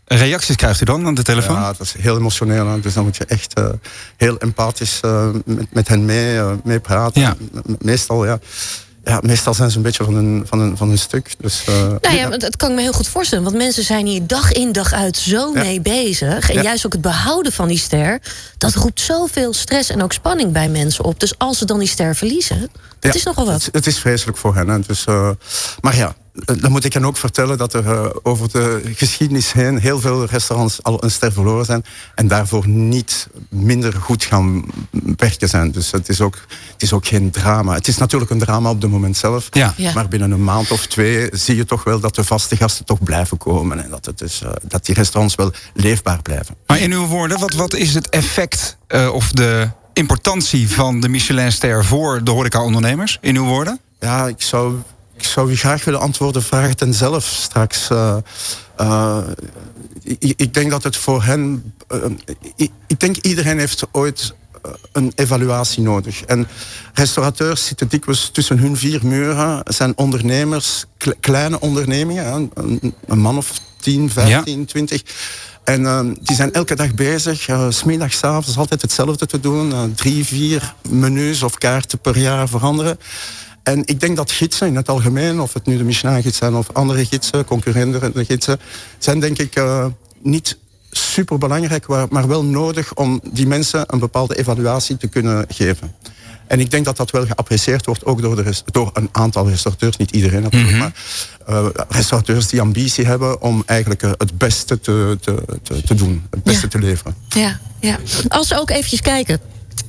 reacties 0.05 0.55
krijgt 0.55 0.81
u 0.81 0.85
dan 0.85 1.05
aan 1.05 1.13
de 1.13 1.23
telefoon? 1.23 1.55
Ja, 1.55 1.67
dat 1.67 1.79
is 1.79 1.93
heel 1.97 2.17
emotioneel. 2.17 2.67
Hè? 2.67 2.79
Dus 2.79 2.93
dan 2.93 3.03
moet 3.03 3.17
je 3.17 3.25
echt 3.25 3.59
uh, 3.59 3.65
heel 4.17 4.37
empathisch 4.37 4.99
uh, 5.05 5.29
met, 5.45 5.73
met 5.73 5.87
hen 5.87 6.05
mee, 6.05 6.41
mee 6.63 6.79
praten. 6.79 7.21
Ja. 7.21 7.35
Meestal, 7.79 8.25
ja 8.25 8.39
ja, 9.03 9.19
meestal 9.23 9.53
zijn 9.53 9.71
ze 9.71 9.77
een 9.77 9.83
beetje 9.83 10.03
van 10.03 10.15
een, 10.15 10.43
van 10.45 10.59
een, 10.59 10.77
van 10.77 10.89
een 10.89 10.97
stuk. 10.97 11.35
Dus, 11.37 11.63
uh, 11.69 11.75
nou 11.75 12.15
ja, 12.15 12.29
dat 12.29 12.55
kan 12.55 12.69
ik 12.69 12.75
me 12.75 12.81
heel 12.81 12.93
goed 12.93 13.07
voorstellen. 13.07 13.43
Want 13.43 13.55
mensen 13.55 13.83
zijn 13.83 14.05
hier 14.05 14.27
dag 14.27 14.51
in 14.51 14.71
dag 14.71 14.93
uit 14.93 15.17
zo 15.17 15.51
ja. 15.53 15.61
mee 15.61 15.81
bezig. 15.81 16.49
En 16.49 16.55
ja. 16.55 16.61
juist 16.61 16.85
ook 16.85 16.91
het 16.91 17.01
behouden 17.01 17.51
van 17.51 17.67
die 17.67 17.77
ster... 17.77 18.21
dat 18.57 18.73
roept 18.73 19.01
zoveel 19.01 19.53
stress 19.53 19.89
en 19.89 20.03
ook 20.03 20.13
spanning 20.13 20.51
bij 20.51 20.69
mensen 20.69 21.03
op. 21.03 21.19
Dus 21.19 21.37
als 21.37 21.57
ze 21.57 21.65
dan 21.65 21.79
die 21.79 21.87
ster 21.87 22.15
verliezen, 22.15 22.69
dat 22.99 23.15
is 23.15 23.23
nogal 23.23 23.45
wat. 23.45 23.65
Het, 23.65 23.73
het, 23.73 23.87
is 23.87 23.99
vreselijk 23.99 24.37
voor 24.37 24.55
hen. 24.55 24.67
Hè. 24.67 24.79
Dus, 24.79 25.05
uh, 25.09 25.29
maar 25.81 25.95
ja, 25.95 26.15
dan 26.33 26.71
moet 26.71 26.85
ik 26.85 26.93
hen 26.93 27.05
ook 27.05 27.17
vertellen 27.17 27.57
dat 27.57 27.73
er 27.73 27.85
uh, 27.85 28.05
over 28.23 28.51
de 28.51 28.81
geschiedenis 28.95 29.51
heen 29.51 29.79
heel 29.79 29.99
veel 29.99 30.25
restaurants 30.25 30.83
al 30.83 31.03
een 31.03 31.11
ster 31.11 31.31
verloren 31.31 31.65
zijn 31.65 31.85
en 32.15 32.27
daarvoor 32.27 32.67
niet 32.67 33.27
minder 33.49 33.93
goed 33.93 34.23
gaan 34.23 34.65
werken 35.17 35.49
zijn. 35.49 35.71
Dus 35.71 35.91
het 35.91 36.09
is 36.09 36.21
ook, 36.21 36.35
het 36.71 36.81
is 36.81 36.93
ook 36.93 37.07
geen 37.07 37.31
drama. 37.31 37.73
Het 37.73 37.87
is 37.87 37.97
natuurlijk 37.97 38.31
een 38.31 38.39
drama 38.39 38.69
op 38.69 38.81
het 38.81 38.91
moment 38.91 39.17
zelf, 39.17 39.47
ja. 39.51 39.73
Ja. 39.77 39.93
maar 39.93 40.07
binnen 40.07 40.31
een 40.31 40.43
maand 40.43 40.71
of 40.71 40.85
twee 40.85 41.29
zie 41.31 41.55
je 41.55 41.65
toch 41.65 41.83
wel 41.83 41.99
dat 41.99 42.15
de 42.15 42.23
vaste 42.23 42.57
gasten 42.57 42.85
toch 42.85 43.03
blijven 43.03 43.37
komen 43.37 43.83
en 43.83 43.89
dat, 43.89 44.05
het 44.05 44.17
dus, 44.17 44.41
uh, 44.41 44.49
dat 44.67 44.85
die 44.85 44.95
restaurants 44.95 45.35
wel 45.35 45.51
leefbaar 45.73 46.21
blijven. 46.21 46.55
Maar 46.67 46.79
in 46.79 46.91
uw 46.91 47.05
woorden, 47.05 47.39
wat, 47.39 47.53
wat 47.53 47.73
is 47.73 47.93
het 47.93 48.09
effect 48.09 48.77
uh, 48.87 49.13
of 49.13 49.31
de 49.31 49.69
importantie 49.93 50.69
van 50.69 50.99
de 50.99 51.09
Michelinster 51.09 51.85
voor 51.85 52.23
de 52.23 52.31
horeca-ondernemers? 52.31 53.17
In 53.21 53.35
uw 53.35 53.45
woorden? 53.45 53.79
Ja, 53.99 54.27
ik 54.27 54.41
zou 54.41 54.75
ik 55.21 55.27
zou 55.27 55.51
u 55.51 55.55
graag 55.55 55.83
willen 55.83 55.99
antwoorden, 55.99 56.43
vraag 56.43 56.69
het 56.69 56.79
hen 56.79 56.93
zelf 56.93 57.25
straks. 57.25 57.89
Uh, 57.89 58.17
uh, 58.81 59.17
ik, 60.03 60.33
ik, 60.35 60.53
denk 60.53 60.71
dat 60.71 60.83
het 60.83 60.97
voor 60.97 61.23
hen. 61.23 61.73
Uh, 61.91 62.05
ik, 62.55 62.71
ik, 62.87 62.99
denk 62.99 63.17
iedereen 63.17 63.59
heeft 63.59 63.83
ooit 63.91 64.33
een 64.91 65.11
evaluatie 65.15 65.83
nodig. 65.83 66.23
En 66.23 66.47
restaurateurs 66.93 67.65
zitten 67.65 67.87
dikwijls 67.87 68.29
tussen 68.29 68.57
hun 68.57 68.77
vier 68.77 68.99
muren, 69.03 69.61
zijn 69.63 69.97
ondernemers, 69.97 70.85
kleine 71.19 71.59
ondernemingen, 71.59 72.51
een, 72.53 72.93
een, 73.07 73.19
man 73.19 73.37
of 73.37 73.51
10, 73.79 74.09
15, 74.09 74.59
ja. 74.59 74.65
20. 74.65 75.03
En 75.63 75.81
uh, 75.81 75.99
die 76.21 76.35
zijn 76.35 76.53
elke 76.53 76.75
dag 76.75 76.93
bezig, 76.93 77.47
uh, 77.47 77.65
smiddags, 77.69 78.23
avonds 78.23 78.57
altijd 78.57 78.81
hetzelfde 78.81 79.25
te 79.25 79.39
doen. 79.39 79.71
Uh, 79.71 79.83
drie, 79.95 80.25
vier 80.25 80.73
menus 80.89 81.43
of 81.43 81.57
kaarten 81.57 81.99
per 81.99 82.17
jaar 82.17 82.47
veranderen. 82.47 82.99
En 83.63 83.81
ik 83.85 83.99
denk 83.99 84.15
dat 84.15 84.31
gidsen 84.31 84.67
in 84.67 84.75
het 84.75 84.89
algemeen, 84.89 85.39
of 85.39 85.53
het 85.53 85.65
nu 85.65 85.77
de 85.77 85.83
Michelin-gids 85.83 86.37
zijn 86.37 86.55
of 86.55 86.67
andere 86.73 87.05
gidsen, 87.05 87.45
concurrerende 87.45 88.25
gidsen, 88.25 88.59
zijn 88.97 89.19
denk 89.19 89.37
ik 89.37 89.57
uh, 89.57 89.85
niet 90.21 90.57
super 90.91 91.37
belangrijk, 91.37 91.87
maar 92.09 92.27
wel 92.27 92.43
nodig 92.43 92.93
om 92.93 93.21
die 93.31 93.47
mensen 93.47 93.83
een 93.87 93.99
bepaalde 93.99 94.37
evaluatie 94.37 94.97
te 94.97 95.07
kunnen 95.07 95.45
geven. 95.49 95.95
En 96.47 96.59
ik 96.59 96.71
denk 96.71 96.85
dat 96.85 96.97
dat 96.97 97.11
wel 97.11 97.25
geapprecieerd 97.25 97.85
wordt, 97.85 98.05
ook 98.05 98.21
door, 98.21 98.35
de 98.35 98.53
door 98.65 98.89
een 98.93 99.09
aantal 99.11 99.49
restaurateurs, 99.49 99.97
niet 99.97 100.11
iedereen 100.11 100.41
natuurlijk, 100.41 100.71
mm 100.71 100.79
-hmm. 100.79 100.91
maar 101.45 101.63
uh, 101.63 101.85
restaurateurs 101.89 102.47
die 102.47 102.61
ambitie 102.61 103.05
hebben 103.05 103.41
om 103.41 103.63
eigenlijk 103.65 104.03
uh, 104.03 104.11
het 104.17 104.37
beste 104.37 104.79
te, 104.79 105.17
te, 105.21 105.43
te, 105.63 105.83
te, 105.83 105.95
doen, 105.95 106.25
het 106.29 106.43
beste 106.43 106.61
ja. 106.61 106.67
te 106.67 106.79
leveren. 106.79 107.15
Ja, 107.29 107.59
ja. 107.79 107.99
Als 108.27 108.49
we 108.49 108.59
ook 108.59 108.69
eventjes 108.69 109.01
kijken 109.01 109.39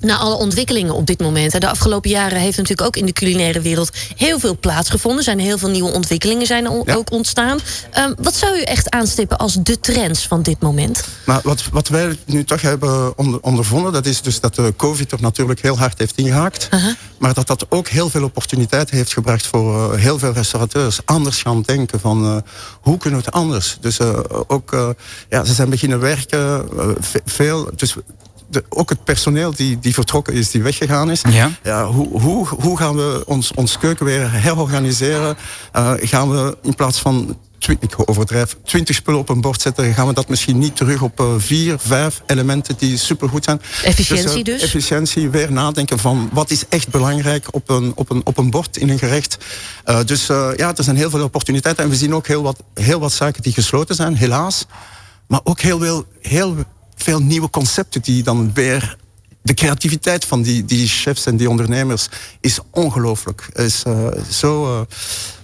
naar 0.01 0.17
alle 0.17 0.35
ontwikkelingen 0.35 0.95
op 0.95 1.07
dit 1.07 1.21
moment. 1.21 1.61
De 1.61 1.69
afgelopen 1.69 2.11
jaren 2.11 2.39
heeft 2.39 2.57
natuurlijk 2.57 2.87
ook 2.87 2.97
in 2.97 3.07
de 3.07 3.13
culinaire 3.13 3.61
wereld 3.61 3.91
heel 4.17 4.39
veel 4.39 4.59
plaatsgevonden. 4.59 5.19
Er 5.19 5.25
zijn 5.25 5.39
heel 5.39 5.59
veel 5.59 5.69
nieuwe 5.69 5.93
ontwikkelingen 5.93 6.47
zijn 6.47 6.65
Ja. 6.85 6.95
ook 6.95 7.11
ontstaan. 7.13 7.59
Um, 7.99 8.15
wat 8.19 8.35
zou 8.35 8.59
u 8.59 8.63
echt 8.63 8.91
aanstippen 8.91 9.39
als 9.39 9.57
de 9.63 9.81
trends 9.81 10.27
van 10.27 10.43
dit 10.43 10.61
moment? 10.61 11.05
Maar 11.27 11.41
wat, 11.43 11.65
wat 11.73 11.89
wij 11.89 12.17
nu 12.25 12.45
toch 12.45 12.61
hebben 12.61 13.19
onder, 13.19 13.41
ondervonden, 13.41 13.93
dat 13.93 14.07
is 14.07 14.23
dus 14.23 14.41
dat 14.41 14.55
de 14.55 14.75
COVID 14.77 15.13
er 15.13 15.21
natuurlijk 15.21 15.63
heel 15.63 15.79
hard 15.79 15.99
heeft 15.99 16.19
ingehaakt. 16.19 16.69
Uh 16.71 16.83
-huh. 16.83 16.95
Maar 17.19 17.35
dat 17.35 17.47
dat 17.47 17.67
ook 17.69 17.89
heel 17.89 18.11
veel 18.11 18.25
opportuniteiten 18.25 18.97
heeft 18.97 19.13
gebracht 19.13 19.47
voor 19.47 19.95
uh, 19.95 20.01
heel 20.01 20.19
veel 20.19 20.33
restaurateurs. 20.33 21.01
Anders 21.05 21.43
gaan 21.43 21.63
denken 21.63 22.01
van 22.01 22.25
uh, 22.25 22.37
hoe 22.81 22.99
kunnen 22.99 23.19
we 23.19 23.25
het 23.25 23.35
anders? 23.35 23.79
Dus 23.81 23.99
uh, 23.99 24.19
ook, 24.47 24.95
ja, 25.29 25.45
ze 25.45 25.55
zijn 25.55 25.71
beginnen 25.71 26.01
werken, 26.01 26.69
veel. 27.25 27.71
Dus 27.77 27.97
de, 28.53 28.65
ook 28.69 28.89
het 28.89 29.05
personeel 29.05 29.55
die, 29.55 29.79
die 29.79 29.95
vertrokken 29.95 30.35
is, 30.35 30.51
die 30.51 30.63
weggegaan 30.63 31.11
is. 31.11 31.23
Ja. 31.29 31.51
Ja, 31.63 31.87
hoe, 31.87 32.21
hoe, 32.21 32.47
hoe 32.47 32.79
gaan 32.79 32.97
we 32.97 33.23
ons, 33.27 33.53
ons 33.55 33.79
keuken 33.79 34.05
weer 34.05 34.33
herorganiseren? 34.33 35.37
Uh, 35.77 35.93
gaan 36.01 36.31
we 36.31 36.57
in 36.63 36.75
plaats 36.75 36.99
van 36.99 37.37
ik 37.69 38.09
overdrijf, 38.09 38.57
20 38.65 38.97
spullen 38.97 39.21
op 39.21 39.29
een 39.29 39.41
bord 39.41 39.61
zetten, 39.61 39.95
gaan 39.95 40.07
we 40.07 40.13
dat 40.13 40.29
misschien 40.29 40.59
niet 40.59 40.77
terug 40.77 41.03
op 41.03 41.21
uh, 41.21 41.27
vier, 41.37 41.79
vijf 41.79 42.23
elementen 42.27 42.75
die 42.79 42.97
supergoed 42.97 43.45
zijn. 43.45 43.61
Efficiëntie 43.83 44.45
dus? 44.45 44.57
Uh, 44.57 44.63
efficiëntie, 44.63 45.31
weer 45.31 45.53
nadenken 45.53 45.99
van 45.99 46.31
wat 46.33 46.51
is 46.51 46.65
echt 46.69 46.89
belangrijk 46.89 47.47
op 47.51 47.69
een, 47.69 47.93
op 47.95 48.11
een, 48.11 48.21
op 48.25 48.39
een 48.39 48.51
bord 48.51 48.77
in 48.77 48.89
een 48.89 48.99
gerecht. 48.99 49.39
Uh, 49.87 49.99
dus 50.05 50.27
ja, 50.57 50.77
er 50.77 50.85
zijn 50.85 50.97
heel 50.97 51.11
veel 51.11 51.23
opportuniteiten 51.23 51.85
en 51.85 51.91
we 51.91 51.97
zien 51.97 52.15
ook 52.15 52.27
heel 52.27 52.43
wat, 52.43 52.63
heel 52.75 53.01
wat 53.01 53.13
zaken 53.13 53.43
die 53.43 53.53
gesloten 53.53 53.95
zijn, 53.95 54.17
helaas. 54.17 54.67
Maar 55.27 55.41
ook 55.45 55.61
heel 55.61 55.79
veel, 55.79 56.07
heel 56.21 56.57
veel 57.03 57.23
nieuwe 57.23 57.51
concepten 57.51 58.03
die 58.03 58.23
dan 58.23 58.51
weer 58.55 58.97
de 59.43 59.55
creativiteit 59.55 60.25
van 60.25 60.43
die, 60.43 60.65
die 60.65 60.89
chefs 60.89 61.27
en 61.27 61.37
die 61.37 61.51
ondernemers 61.51 62.09
is 62.41 62.59
ongelooflijk. 62.71 63.49
Is 63.53 63.83
uh, 63.87 64.07
zo, 64.31 64.79
uh, 64.79 64.81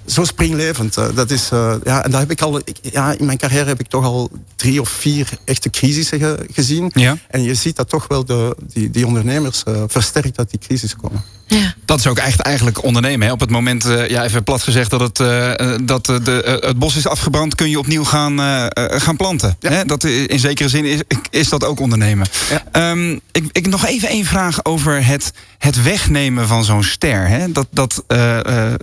zo 0.07 0.25
springlevend. 0.25 0.97
Uh, 0.97 1.07
dat 1.15 1.31
is, 1.31 1.49
ja, 1.85 2.05
en 2.05 2.11
daar 2.11 2.21
heb 2.21 2.31
ik 2.31 2.41
al, 2.41 2.59
ik, 2.59 2.79
ja, 2.83 3.13
in 3.19 3.25
mijn 3.25 3.39
carrière 3.39 3.65
heb 3.65 3.81
ik 3.81 3.89
toch 3.89 4.05
al 4.05 4.31
drie 4.57 4.81
of 4.81 4.89
vier 4.89 5.31
echte 5.45 5.71
crisissen 5.71 6.19
ge, 6.19 6.47
gezien. 6.53 6.91
Ja. 6.95 7.19
En 7.29 7.43
je 7.43 7.55
ziet 7.55 7.77
dat 7.77 7.89
toch 7.89 8.09
wel 8.09 8.25
de, 8.25 8.57
die, 8.73 8.91
die 8.91 9.07
ondernemers 9.07 9.63
versterkt 9.87 10.39
uit 10.39 10.51
die 10.51 10.61
crisis 10.61 10.97
komen. 10.97 11.25
Ja. 11.47 11.75
Dat 11.89 11.99
is 11.99 12.07
ook 12.07 12.19
echt 12.19 12.41
eigenlijk 12.41 12.83
ondernemen. 12.83 13.27
Hè? 13.27 13.33
Op 13.33 13.41
het 13.41 13.51
moment, 13.51 13.87
uh, 13.87 14.09
ja, 14.09 14.25
even 14.25 14.45
plat 14.45 14.63
gezegd, 14.63 14.91
dat, 14.91 15.01
het, 15.01 15.19
uh, 15.19 15.77
dat 15.83 16.07
de, 16.07 16.59
het 16.61 16.79
bos 16.79 16.97
is 16.97 17.07
afgebrand, 17.07 17.55
kun 17.55 17.71
je 17.71 17.79
opnieuw 17.79 18.05
gaan, 18.05 18.39
gaan 18.75 19.17
planten. 19.17 19.57
Ja. 19.61 19.71
Hè? 19.71 19.85
Dat, 19.85 20.05
in 20.05 20.39
zekere 20.39 20.69
zin 20.69 20.85
is, 20.85 21.01
is 21.31 21.49
dat 21.49 21.65
ook 21.65 21.81
ondernemen. 21.81 22.27
Ja. 22.51 22.91
Um, 22.91 23.21
ik, 23.33 23.45
ik 23.53 23.67
nog 23.67 23.87
even 23.87 24.09
één 24.09 24.25
vraag 24.25 24.65
over 24.65 25.05
het, 25.05 25.33
het 25.59 25.83
wegnemen 25.83 26.47
van 26.49 26.65
zo'n 26.65 26.85
ster. 26.85 27.29
Hè? 27.29 27.53
Dat, 27.53 27.67
dat, 27.71 28.05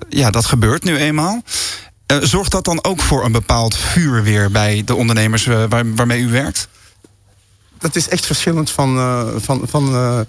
ja, 0.09 0.29
dat 0.29 0.45
gebeurt 0.45 0.83
nu 0.83 0.97
eenmaal. 0.97 1.43
zorgt 2.21 2.51
dat 2.51 2.65
dan 2.65 2.83
ook 2.83 3.01
voor 3.01 3.25
een 3.25 3.31
bepaald 3.31 3.77
vuur 3.77 4.23
weer 4.23 4.51
bij 4.51 4.81
de 4.85 4.95
ondernemers 4.95 5.45
waar, 5.45 5.95
waarmee 5.95 6.21
u 6.21 6.31
werkt? 6.31 6.67
Dat 7.79 7.95
is 7.95 8.09
echt 8.09 8.25
verschillend 8.25 8.71
van, 8.71 8.97
uh, 8.97 9.27
van, 9.37 9.61
van, 9.65 9.93
uh, 9.93 10.19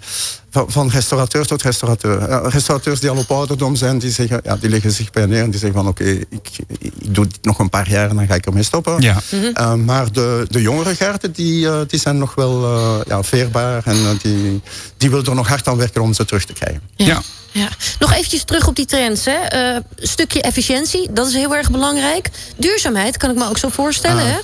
van, 0.49 0.71
van, 0.71 0.89
restaurateur 0.89 1.45
tot 1.45 1.61
restaurateur. 1.61 2.29
Uh, 2.29 2.39
restaurateurs 2.43 2.99
die 2.99 3.09
al 3.09 3.17
op 3.17 3.31
ouderdom 3.31 3.75
zijn, 3.75 3.99
die, 3.99 4.11
zeggen, 4.11 4.39
ja, 4.43 4.55
die 4.55 4.69
leggen 4.69 4.91
zich 4.91 5.11
bij 5.11 5.25
neer 5.25 5.43
en 5.43 5.49
die 5.49 5.59
zeggen 5.59 5.79
van 5.79 5.87
oké, 5.87 6.01
okay, 6.01 6.25
ik, 6.29 6.49
ik 6.79 7.15
doe 7.15 7.27
dit 7.27 7.45
nog 7.45 7.59
een 7.59 7.69
paar 7.69 7.89
jaar 7.89 8.09
en 8.09 8.15
dan 8.15 8.27
ga 8.27 8.35
ik 8.35 8.45
ermee 8.45 8.63
stoppen. 8.63 9.01
Ja. 9.01 9.21
Mm 9.31 9.51
-hmm. 9.53 9.85
maar 9.85 10.11
de, 10.11 10.45
de 10.49 10.61
jongere 10.61 10.95
garde, 10.95 11.31
die, 11.31 11.85
die 11.85 11.99
zijn 11.99 12.17
nog 12.17 12.35
wel 12.35 12.67
ja, 13.07 13.23
veerbaar 13.23 13.81
en 13.85 14.17
die, 14.21 14.61
die 14.97 15.09
willen 15.09 15.25
er 15.25 15.35
nog 15.35 15.47
hard 15.47 15.67
aan 15.67 15.77
werken 15.77 16.01
om 16.01 16.13
ze 16.13 16.25
terug 16.25 16.45
te 16.45 16.53
krijgen. 16.53 16.81
Ja. 16.95 17.05
ja. 17.05 17.21
Ja. 17.57 17.69
Nog 17.99 18.13
eventjes 18.13 18.43
terug 18.43 18.67
op 18.67 18.75
die 18.75 18.85
trends. 18.85 19.25
Hè. 19.25 19.73
Uh, 19.75 19.79
stukje 19.95 20.41
efficiëntie, 20.41 21.13
dat 21.13 21.27
is 21.27 21.33
heel 21.33 21.55
erg 21.55 21.71
belangrijk. 21.71 22.29
Duurzaamheid 22.57 23.17
kan 23.17 23.29
ik 23.29 23.35
me 23.35 23.49
ook 23.49 23.57
zo 23.57 23.69
voorstellen. 23.69 24.23
Ah, 24.23 24.29
hè? 24.29 24.37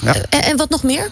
Ja. 0.00 0.14
En, 0.28 0.42
en 0.42 0.56
wat 0.56 0.70
nog 0.70 0.82
meer? 0.82 1.10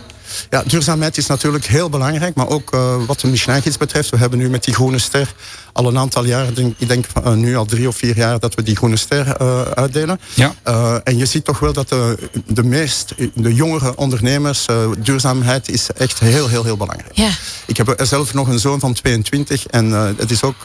Ja, 0.51 0.63
duurzaamheid 0.67 1.17
is 1.17 1.27
natuurlijk 1.27 1.67
heel 1.67 1.89
belangrijk, 1.89 2.35
maar 2.35 2.49
ook 2.49 2.75
uh, 2.75 2.97
wat 3.07 3.21
de 3.21 3.27
Michelin-gids 3.27 3.77
betreft. 3.77 4.11
We 4.11 4.17
hebben 4.17 4.39
nu 4.39 4.51
met 4.51 4.65
die 4.65 4.75
groene 4.75 4.99
ster 4.99 5.35
al 5.75 5.87
een 5.87 5.99
aantal 5.99 6.25
jaar, 6.25 6.55
denk, 6.55 6.75
ik 6.79 6.89
denk 6.89 7.07
uh, 7.27 7.33
nu 7.33 7.57
al 7.57 7.65
drie 7.65 7.89
of 7.89 7.97
vier 7.97 8.17
jaar, 8.17 8.39
dat 8.39 8.55
we 8.55 8.63
die 8.63 8.77
groene 8.77 8.97
ster 8.97 9.37
uh, 9.43 9.61
uitdelen. 9.61 10.21
Ja. 10.35 10.55
en 11.05 11.17
je 11.17 11.27
ziet 11.27 11.45
toch 11.45 11.59
wel 11.59 11.73
dat 11.73 11.89
de, 11.89 12.19
de 12.47 12.63
meest, 12.63 13.15
de 13.35 13.55
jongere 13.55 13.97
ondernemers, 13.97 14.67
duurzaamheid 14.99 15.69
is 15.69 15.89
echt 15.97 16.19
heel, 16.19 16.49
heel, 16.49 16.65
heel 16.65 16.77
belangrijk. 16.77 17.17
Ja. 17.17 17.31
Ik 17.67 17.77
heb 17.77 17.95
zelf 18.03 18.35
nog 18.35 18.49
een 18.49 18.59
zoon 18.59 18.81
van 18.81 18.93
22 18.93 19.67
en 19.67 19.91
het 20.17 20.31
is 20.31 20.43
ook 20.43 20.57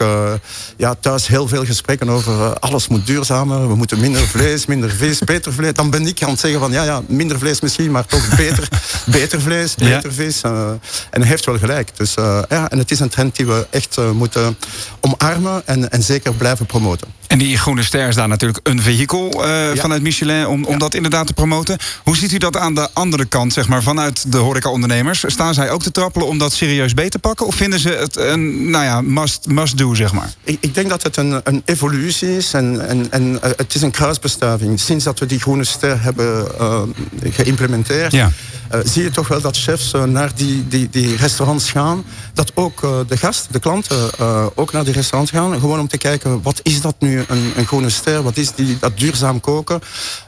ja, 0.77 0.95
thuis 0.99 1.27
heel 1.27 1.47
veel 1.47 1.65
gesprekken 1.65 2.09
over 2.09 2.59
alles 2.59 2.87
moet 2.87 3.05
duurzamer, 3.05 3.67
we 3.67 3.75
moeten 3.75 3.99
minder 3.99 4.27
vlees, 4.27 4.65
minder 4.65 4.89
vis, 4.89 5.19
beter 5.33 5.53
vlees. 5.53 5.73
Dan 5.73 5.89
ben 5.89 6.07
ik 6.07 6.23
aan 6.23 6.29
het 6.29 6.39
zeggen 6.39 6.59
van 6.59 6.71
ja, 6.71 6.83
ja 6.83 7.01
minder 7.07 7.39
vlees 7.39 7.61
misschien, 7.61 7.91
maar 7.91 8.05
toch 8.05 8.35
beter, 8.35 8.67
beter 9.05 9.41
vlees, 9.41 9.75
beter 9.75 10.09
Ja. 10.09 10.11
vis. 10.11 10.41
Uh, 10.45 10.69
en 11.09 11.21
hij 11.21 11.27
heeft 11.29 11.45
wel 11.45 11.57
gelijk. 11.57 11.97
Dus, 11.97 12.15
uh, 12.19 12.41
ja, 12.49 12.69
en 12.69 12.77
het 12.77 12.91
is 12.91 12.99
een 12.99 13.09
trend 13.09 13.35
die 13.35 13.45
we 13.45 13.67
echt 13.69 13.97
uh, 13.97 14.11
moeten 14.11 14.57
omarmen 15.01 15.61
en, 15.67 15.89
en 15.91 16.03
zeker 16.03 16.33
blijven 16.33 16.65
promoten. 16.65 17.07
En 17.27 17.37
die 17.37 17.57
groene 17.57 17.83
ster 17.83 18.07
is 18.07 18.15
daar 18.15 18.27
natuurlijk 18.27 18.59
een 18.67 18.81
vehikel 18.81 19.47
Ja. 19.47 19.75
vanuit 19.75 20.01
Michelin 20.01 20.47
om, 20.47 20.65
om 20.65 20.71
Ja. 20.73 20.77
dat 20.79 20.93
inderdaad 20.93 21.27
te 21.27 21.33
promoten. 21.33 21.77
Hoe 22.03 22.17
ziet 22.17 22.31
u 22.31 22.37
dat 22.37 22.57
aan 22.57 22.73
de 22.73 22.89
andere 22.93 23.25
kant, 23.25 23.53
zeg 23.53 23.67
maar, 23.67 23.83
vanuit 23.83 24.31
de 24.31 24.37
horecaondernemers? 24.37 25.23
Staan 25.27 25.53
zij 25.53 25.69
ook 25.69 25.81
te 25.81 25.91
trappelen 25.91 26.27
om 26.27 26.37
dat 26.37 26.53
serieus 26.53 26.93
beter 26.93 27.09
te 27.09 27.19
pakken? 27.19 27.45
Of 27.45 27.55
vinden 27.55 27.79
ze 27.79 27.89
het 27.89 28.17
een, 28.17 28.69
nou 28.69 28.83
ja, 28.85 29.01
must, 29.01 29.47
must 29.47 29.77
do, 29.77 29.93
zeg 29.95 30.13
maar? 30.13 30.33
Ik, 30.43 30.57
ik 30.59 30.73
denk 30.75 30.89
dat 30.89 31.03
het 31.03 31.17
een, 31.17 31.41
een 31.43 31.61
evolutie 31.65 32.37
is 32.37 32.53
en, 32.53 32.87
en, 32.87 33.07
en 33.11 33.23
uh, 33.31 33.39
het 33.41 33.75
is 33.75 33.81
een 33.81 33.91
kruisbestuiving. 33.91 34.79
Sinds 34.79 35.03
dat 35.03 35.19
we 35.19 35.25
die 35.25 35.39
groene 35.39 35.63
ster 35.63 36.01
hebben 36.01 36.47
uh, 36.61 36.81
geïmplementeerd, 37.29 38.11
Ja. 38.11 38.31
zie 38.83 39.03
je 39.03 39.11
toch 39.11 39.27
wel 39.27 39.41
dat 39.41 39.57
chefs 39.57 39.91
naar 40.05 40.31
die, 40.35 40.67
die, 40.67 40.87
die 40.91 41.15
restaurants 41.15 41.71
gaan. 41.71 42.03
Dat 42.39 42.51
ook 42.55 42.81
uh, 42.81 42.99
de 43.07 43.17
gasten, 43.17 43.51
de 43.51 43.59
klanten, 43.59 44.09
uh, 44.19 44.45
ook 44.55 44.71
naar 44.71 44.83
die 44.83 44.93
restaurants 44.93 45.31
gaan. 45.31 45.59
Gewoon 45.59 45.79
om 45.79 45.87
te 45.87 45.97
kijken, 45.97 46.41
wat 46.41 46.59
is 46.63 46.81
dat 46.81 46.95
nu, 46.99 47.23
een, 47.27 47.53
een 47.55 47.65
groene 47.65 47.89
ster? 47.89 48.23
Wat 48.23 48.37
is 48.37 48.51
die, 48.51 48.77
dat 48.79 48.97
duurzaam 48.97 49.39
koken? 49.39 49.81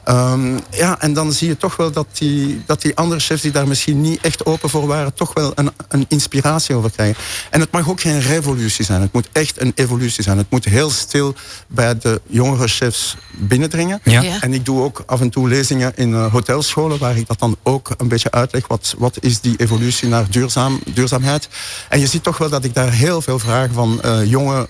Um, 0.08 0.60
ja, 0.70 1.00
en 1.00 1.12
dan 1.12 1.32
zie 1.32 1.48
je 1.48 1.56
toch 1.56 1.76
wel 1.76 1.90
dat 1.90 2.06
die, 2.12 2.62
dat 2.66 2.82
die 2.82 2.96
andere 2.96 3.20
chefs 3.20 3.42
die 3.42 3.50
daar 3.50 3.68
misschien 3.68 4.00
niet 4.00 4.20
echt 4.20 4.46
open 4.46 4.70
voor 4.70 4.86
waren, 4.86 5.14
toch 5.14 5.32
wel 5.34 5.52
een, 5.54 5.70
een 5.88 6.04
inspiratie 6.08 6.74
over 6.74 6.90
krijgen. 6.90 7.22
En 7.50 7.60
het 7.60 7.70
mag 7.70 7.88
ook 7.88 8.00
geen 8.00 8.20
revolutie 8.20 8.84
zijn. 8.84 9.00
Het 9.00 9.12
moet 9.12 9.28
echt 9.32 9.60
een 9.60 9.72
evolutie 9.74 10.22
zijn. 10.22 10.38
Het 10.38 10.50
moet 10.50 10.64
heel 10.64 10.90
stil 10.90 11.34
bij 11.66 11.98
de 11.98 12.20
jongere 12.26 12.68
chefs 12.68 13.16
binnendringen. 13.30 14.00
Ja. 14.04 14.20
Ja. 14.20 14.40
En 14.40 14.54
ik 14.54 14.64
doe 14.64 14.82
ook 14.82 15.02
af 15.06 15.20
en 15.20 15.30
toe 15.30 15.48
lezingen 15.48 15.92
in 15.96 16.10
uh, 16.10 16.32
hotelscholen, 16.32 16.98
waar 16.98 17.16
ik 17.16 17.26
dat 17.26 17.38
dan 17.38 17.56
ook 17.62 17.90
een 17.96 18.08
beetje 18.08 18.30
uitleg. 18.30 18.66
Wat, 18.66 18.94
wat 18.98 19.16
is 19.20 19.40
die 19.40 19.56
evolutie 19.56 20.08
naar 20.08 20.30
duurzaam, 20.30 20.80
duurzaamheid? 20.94 21.48
En 21.88 22.00
je 22.02 22.08
ziet 22.08 22.22
toch 22.22 22.38
wel 22.38 22.48
dat 22.48 22.64
ik 22.64 22.74
daar 22.74 22.92
heel 22.92 23.22
veel 23.22 23.38
vragen 23.38 23.74
van 23.74 24.00
uh, 24.04 24.24
jonge 24.24 24.68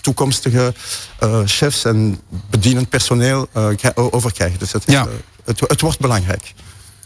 toekomstige 0.00 0.74
uh, 1.22 1.40
chefs 1.44 1.84
en 1.84 2.20
bedienend 2.50 2.88
personeel 2.88 3.48
uh, 3.56 3.90
over 3.94 4.32
krijg. 4.32 4.56
Dus 4.56 4.72
het, 4.72 4.86
is, 4.86 4.94
Ja. 4.94 5.04
uh, 5.04 5.10
het, 5.44 5.60
het 5.60 5.80
wordt 5.80 5.98
belangrijk. 5.98 6.52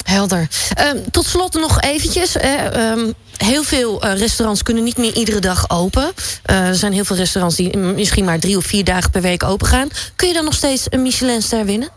Helder. 0.02 0.48
Um, 0.94 1.10
tot 1.10 1.26
slot 1.26 1.54
nog 1.54 1.80
eventjes. 1.80 2.34
Hè, 2.38 2.90
um, 2.90 3.14
heel 3.36 3.62
veel 3.62 4.04
uh, 4.04 4.18
restaurants 4.18 4.62
kunnen 4.62 4.84
niet 4.84 4.96
meer 4.96 5.14
iedere 5.14 5.40
dag 5.40 5.70
open. 5.70 6.12
Uh, 6.50 6.68
er 6.68 6.74
zijn 6.74 6.92
heel 6.92 7.04
veel 7.04 7.16
restaurants 7.16 7.56
die 7.56 7.76
misschien 7.76 8.24
maar 8.24 8.38
drie 8.38 8.56
of 8.56 8.64
vier 8.64 8.84
dagen 8.84 9.10
per 9.10 9.22
week 9.22 9.42
open 9.42 9.66
gaan. 9.66 9.88
Kun 10.16 10.28
je 10.28 10.34
dan 10.34 10.44
nog 10.44 10.54
steeds 10.54 10.86
een 10.88 11.02
Michelinster 11.02 11.64
winnen? 11.64 11.88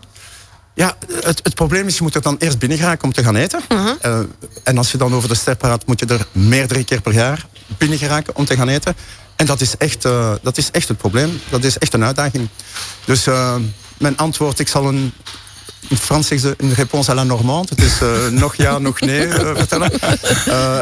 Ja, 0.73 0.97
het, 1.21 1.39
het, 1.43 1.55
probleem 1.55 1.87
is, 1.87 1.97
je 1.97 2.03
moet 2.03 2.15
er 2.15 2.21
dan 2.21 2.35
eerst 2.39 2.59
binnen 2.59 2.77
geraken 2.77 3.03
om 3.03 3.13
te 3.13 3.23
gaan 3.23 3.35
eten. 3.35 3.61
Uh 3.69 3.85
-huh. 3.85 3.95
uh, 4.05 4.19
en 4.63 4.77
als 4.77 4.91
je 4.91 4.97
dan 4.97 5.13
over 5.13 5.29
de 5.29 5.35
ster 5.35 5.55
praat, 5.55 5.85
moet 5.85 5.99
je 5.99 6.05
er 6.05 6.27
meerdere 6.31 6.83
keer 6.83 7.01
per 7.01 7.13
jaar 7.13 7.45
binnen 7.77 7.97
geraken 7.97 8.35
om 8.35 8.45
te 8.45 8.55
gaan 8.55 8.67
eten. 8.67 8.95
En 9.35 9.45
dat 9.45 9.61
is 9.61 9.77
echt, 9.77 10.05
uh, 10.05 10.33
dat 10.41 10.57
is 10.57 10.71
echt 10.71 10.87
het 10.87 10.97
probleem. 10.97 11.41
Dat 11.49 11.63
is 11.63 11.77
echt 11.77 11.93
een 11.93 12.03
uitdaging. 12.03 12.47
Dus 13.05 13.27
uh, 13.27 13.55
mijn 13.97 14.17
antwoord, 14.17 14.59
ik 14.59 14.67
zal 14.67 14.87
een 14.87 15.13
in 15.87 15.97
Frans 15.97 16.27
ze 16.27 16.53
een 16.57 16.73
réponse 16.73 17.11
à 17.11 17.13
la 17.13 17.23
Normande. 17.23 17.67
Het 17.75 17.83
is 17.83 18.01
uh, 18.01 18.27
nog 18.41 18.55
ja, 18.55 18.77
nog 18.77 18.99
nee 18.99 19.27
vertellen. 19.29 19.91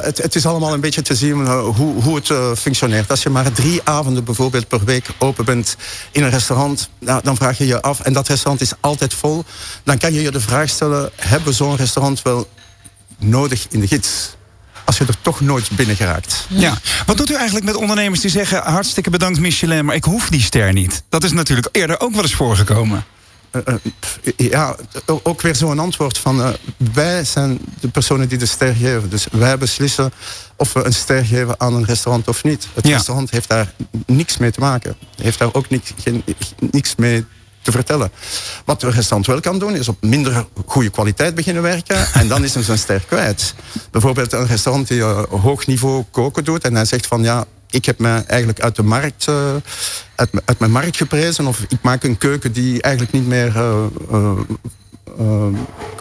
Het, 0.01 0.17
het, 0.17 0.35
is 0.35 0.45
allemaal 0.45 0.73
een 0.73 0.79
beetje 0.79 1.01
te 1.01 1.15
zien 1.15 1.47
hoe, 1.47 2.01
hoe 2.01 2.15
het 2.15 2.59
functioneert. 2.59 3.09
Als 3.09 3.23
je 3.23 3.29
maar 3.29 3.51
drie 3.51 3.81
avonden 3.83 4.23
bijvoorbeeld 4.23 4.67
per 4.67 4.83
week 4.83 5.07
open 5.17 5.45
bent 5.45 5.75
in 6.11 6.23
een 6.23 6.29
restaurant, 6.29 6.89
nou, 6.99 7.21
dan 7.23 7.35
vraag 7.35 7.57
je 7.57 7.67
je 7.67 7.81
af, 7.81 7.99
en 7.99 8.13
dat 8.13 8.27
restaurant 8.27 8.61
is 8.61 8.73
altijd 8.79 9.13
vol, 9.13 9.45
dan 9.83 9.97
kan 9.97 10.13
je 10.13 10.21
je 10.21 10.31
de 10.31 10.41
vraag 10.41 10.69
stellen, 10.69 11.09
hebben 11.15 11.53
zo'n 11.53 11.75
restaurant 11.75 12.21
wel 12.21 12.47
nodig 13.17 13.65
in 13.69 13.79
de 13.79 13.87
gids? 13.87 14.36
Als 14.87 14.97
je 14.97 15.05
er 15.05 15.21
toch 15.21 15.41
nooit 15.41 15.69
binnen 15.71 15.95
geraakt. 15.95 16.45
Ja. 16.49 16.77
Wat 17.05 17.17
doet 17.17 17.29
u 17.29 17.33
eigenlijk 17.35 17.65
met 17.65 17.75
ondernemers 17.75 18.19
die 18.21 18.29
zeggen... 18.31 18.61
hartstikke 18.63 19.09
bedankt 19.09 19.39
Michelin, 19.39 19.85
maar 19.85 19.95
ik 19.95 20.03
hoef 20.03 20.29
die 20.29 20.41
ster 20.41 20.73
niet? 20.73 21.03
Dat 21.09 21.23
is 21.23 21.31
natuurlijk 21.31 21.67
eerder 21.71 21.99
ook 21.99 22.13
wel 22.13 22.21
eens 22.21 22.35
voorgekomen. 22.35 23.05
Uh, 23.51 23.61
uh, 24.23 24.49
ja, 24.49 24.75
ook 25.05 25.41
weer 25.41 25.55
zo'n 25.55 25.79
antwoord 25.79 26.17
van... 26.17 26.39
Uh, 26.39 26.49
wij 26.93 27.23
zijn 27.23 27.59
de 27.79 27.87
personen 27.87 28.27
die 28.29 28.37
de 28.37 28.45
ster 28.45 28.73
geven. 28.75 29.09
Dus 29.09 29.27
wij 29.31 29.57
beslissen 29.57 30.11
of 30.55 30.73
we 30.73 30.85
een 30.85 30.93
ster 30.93 31.25
geven 31.25 31.59
aan 31.59 31.73
een 31.73 31.85
restaurant 31.85 32.27
of 32.27 32.43
niet. 32.43 32.67
Het 32.73 32.87
Ja. 32.87 32.93
restaurant 32.93 33.29
heeft 33.31 33.47
daar 33.49 33.73
niks 34.05 34.37
mee 34.37 34.51
te 34.51 34.59
maken. 34.59 34.95
Heeft 35.21 35.39
daar 35.39 35.53
ook 35.53 35.69
niks, 35.69 35.91
geen, 36.03 36.23
niks 36.71 36.95
mee 36.95 37.25
te 37.67 37.73
vertellen. 37.73 38.11
Wat 38.65 38.83
een 38.83 38.91
restaurant 38.91 39.25
wel 39.27 39.39
kan 39.39 39.59
doen, 39.59 39.75
is 39.75 39.87
op 39.87 39.97
minder 40.01 40.45
goede 40.65 40.89
kwaliteit 40.89 41.35
beginnen 41.35 41.63
werken. 41.63 42.13
En 42.13 42.27
dan 42.27 42.43
is 42.43 42.53
hij 42.53 42.63
zijn 42.63 42.77
ster 42.77 43.03
kwijt. 43.07 43.53
Bijvoorbeeld 43.91 44.33
een 44.33 44.47
restaurant 44.47 44.87
die 44.87 44.97
uh, 44.97 45.23
hoog 45.29 45.65
niveau 45.65 46.03
koken 46.11 46.43
doet. 46.43 46.63
En 46.63 46.75
hij 46.75 46.85
zegt 46.85 47.07
van 47.07 47.23
ja, 47.23 47.45
ik 47.69 47.85
heb 47.85 47.99
me 47.99 48.23
eigenlijk 48.27 48.59
uit 48.61 48.75
de 48.75 48.83
markt, 48.83 49.27
uh, 49.29 49.55
uit, 50.45 50.59
mijn 50.59 50.71
markt 50.71 50.97
geprezen. 50.97 51.47
Of 51.47 51.59
ik 51.67 51.81
maak 51.81 52.03
een 52.03 52.17
keuken 52.17 52.51
die 52.51 52.81
eigenlijk 52.81 53.13
niet 53.13 53.27
meer 53.27 53.55
uh, 53.55 54.39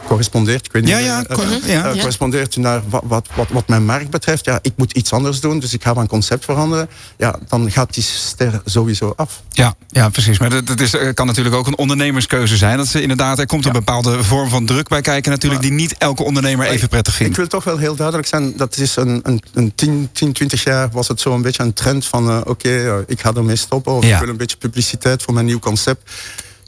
correspondeert, 0.06 0.66
ik 0.66 0.72
weet 0.72 0.82
niet, 0.82 0.90
Ja, 0.92 0.98
ja, 0.98 1.24
eh, 1.26 1.36
cor- 1.36 1.44
eh, 1.52 1.68
ja. 1.72 1.90
correspondeert 1.92 2.56
naar 2.56 2.82
wat, 2.88 3.02
wat, 3.06 3.28
wat, 3.34 3.48
wat 3.48 3.68
mijn 3.68 3.84
markt 3.84 4.10
betreft. 4.10 4.44
Ja, 4.44 4.58
ik 4.62 4.72
moet 4.76 4.92
iets 4.92 5.12
anders 5.12 5.40
doen, 5.40 5.58
dus 5.58 5.72
ik 5.72 5.82
ga 5.82 5.94
mijn 5.94 6.06
concept 6.06 6.44
veranderen. 6.44 6.88
Ja, 7.16 7.38
dan 7.48 7.70
gaat 7.70 7.94
die 7.94 8.02
ster 8.02 8.60
sowieso 8.64 9.12
af. 9.16 9.42
Ja, 9.50 9.74
ja, 9.88 10.08
precies. 10.08 10.38
Maar 10.38 10.50
dat, 10.50 10.66
dat 10.66 10.80
is, 10.80 10.94
eh, 10.94 11.14
kan 11.14 11.26
natuurlijk 11.26 11.54
ook 11.54 11.66
een 11.66 11.78
ondernemerskeuze 11.78 12.56
zijn. 12.56 12.76
Dat 12.76 12.86
ze 12.86 13.02
inderdaad, 13.02 13.38
er 13.38 13.46
komt 13.46 13.66
een 13.66 13.72
bepaalde 13.72 14.24
vorm 14.24 14.48
van 14.48 14.66
druk 14.66 14.88
bij 14.88 15.00
kijken, 15.00 15.30
natuurlijk, 15.30 15.62
die 15.62 15.72
niet 15.72 15.94
elke 15.98 16.22
ondernemer 16.24 16.66
even 16.66 16.88
prettig 16.88 17.12
Ik 17.14 17.18
vindt. 17.20 17.36
wil 17.36 17.46
toch 17.46 17.64
wel 17.64 17.78
heel 17.78 17.94
duidelijk 17.96 18.28
zijn, 18.28 18.56
dat 18.56 18.76
is 18.76 18.96
een, 18.96 19.20
een, 19.22 19.42
een 19.54 19.72
10, 19.74 20.08
10, 20.12 20.32
20 20.32 20.64
jaar 20.64 20.88
was 20.92 21.08
het 21.08 21.20
zo 21.20 21.34
een 21.34 21.42
beetje 21.42 21.62
een 21.62 21.72
trend 21.72 22.06
van 22.06 22.46
oké, 22.46 23.04
ik 23.06 23.20
ga 23.20 23.32
ermee 23.34 23.56
stoppen 23.56 23.92
of 23.92 24.04
ik 24.04 24.18
wil 24.18 24.28
een 24.28 24.36
beetje 24.36 24.56
publiciteit 24.56 25.22
voor 25.22 25.34
mijn 25.34 25.46
nieuw 25.46 25.58
concept. 25.58 26.10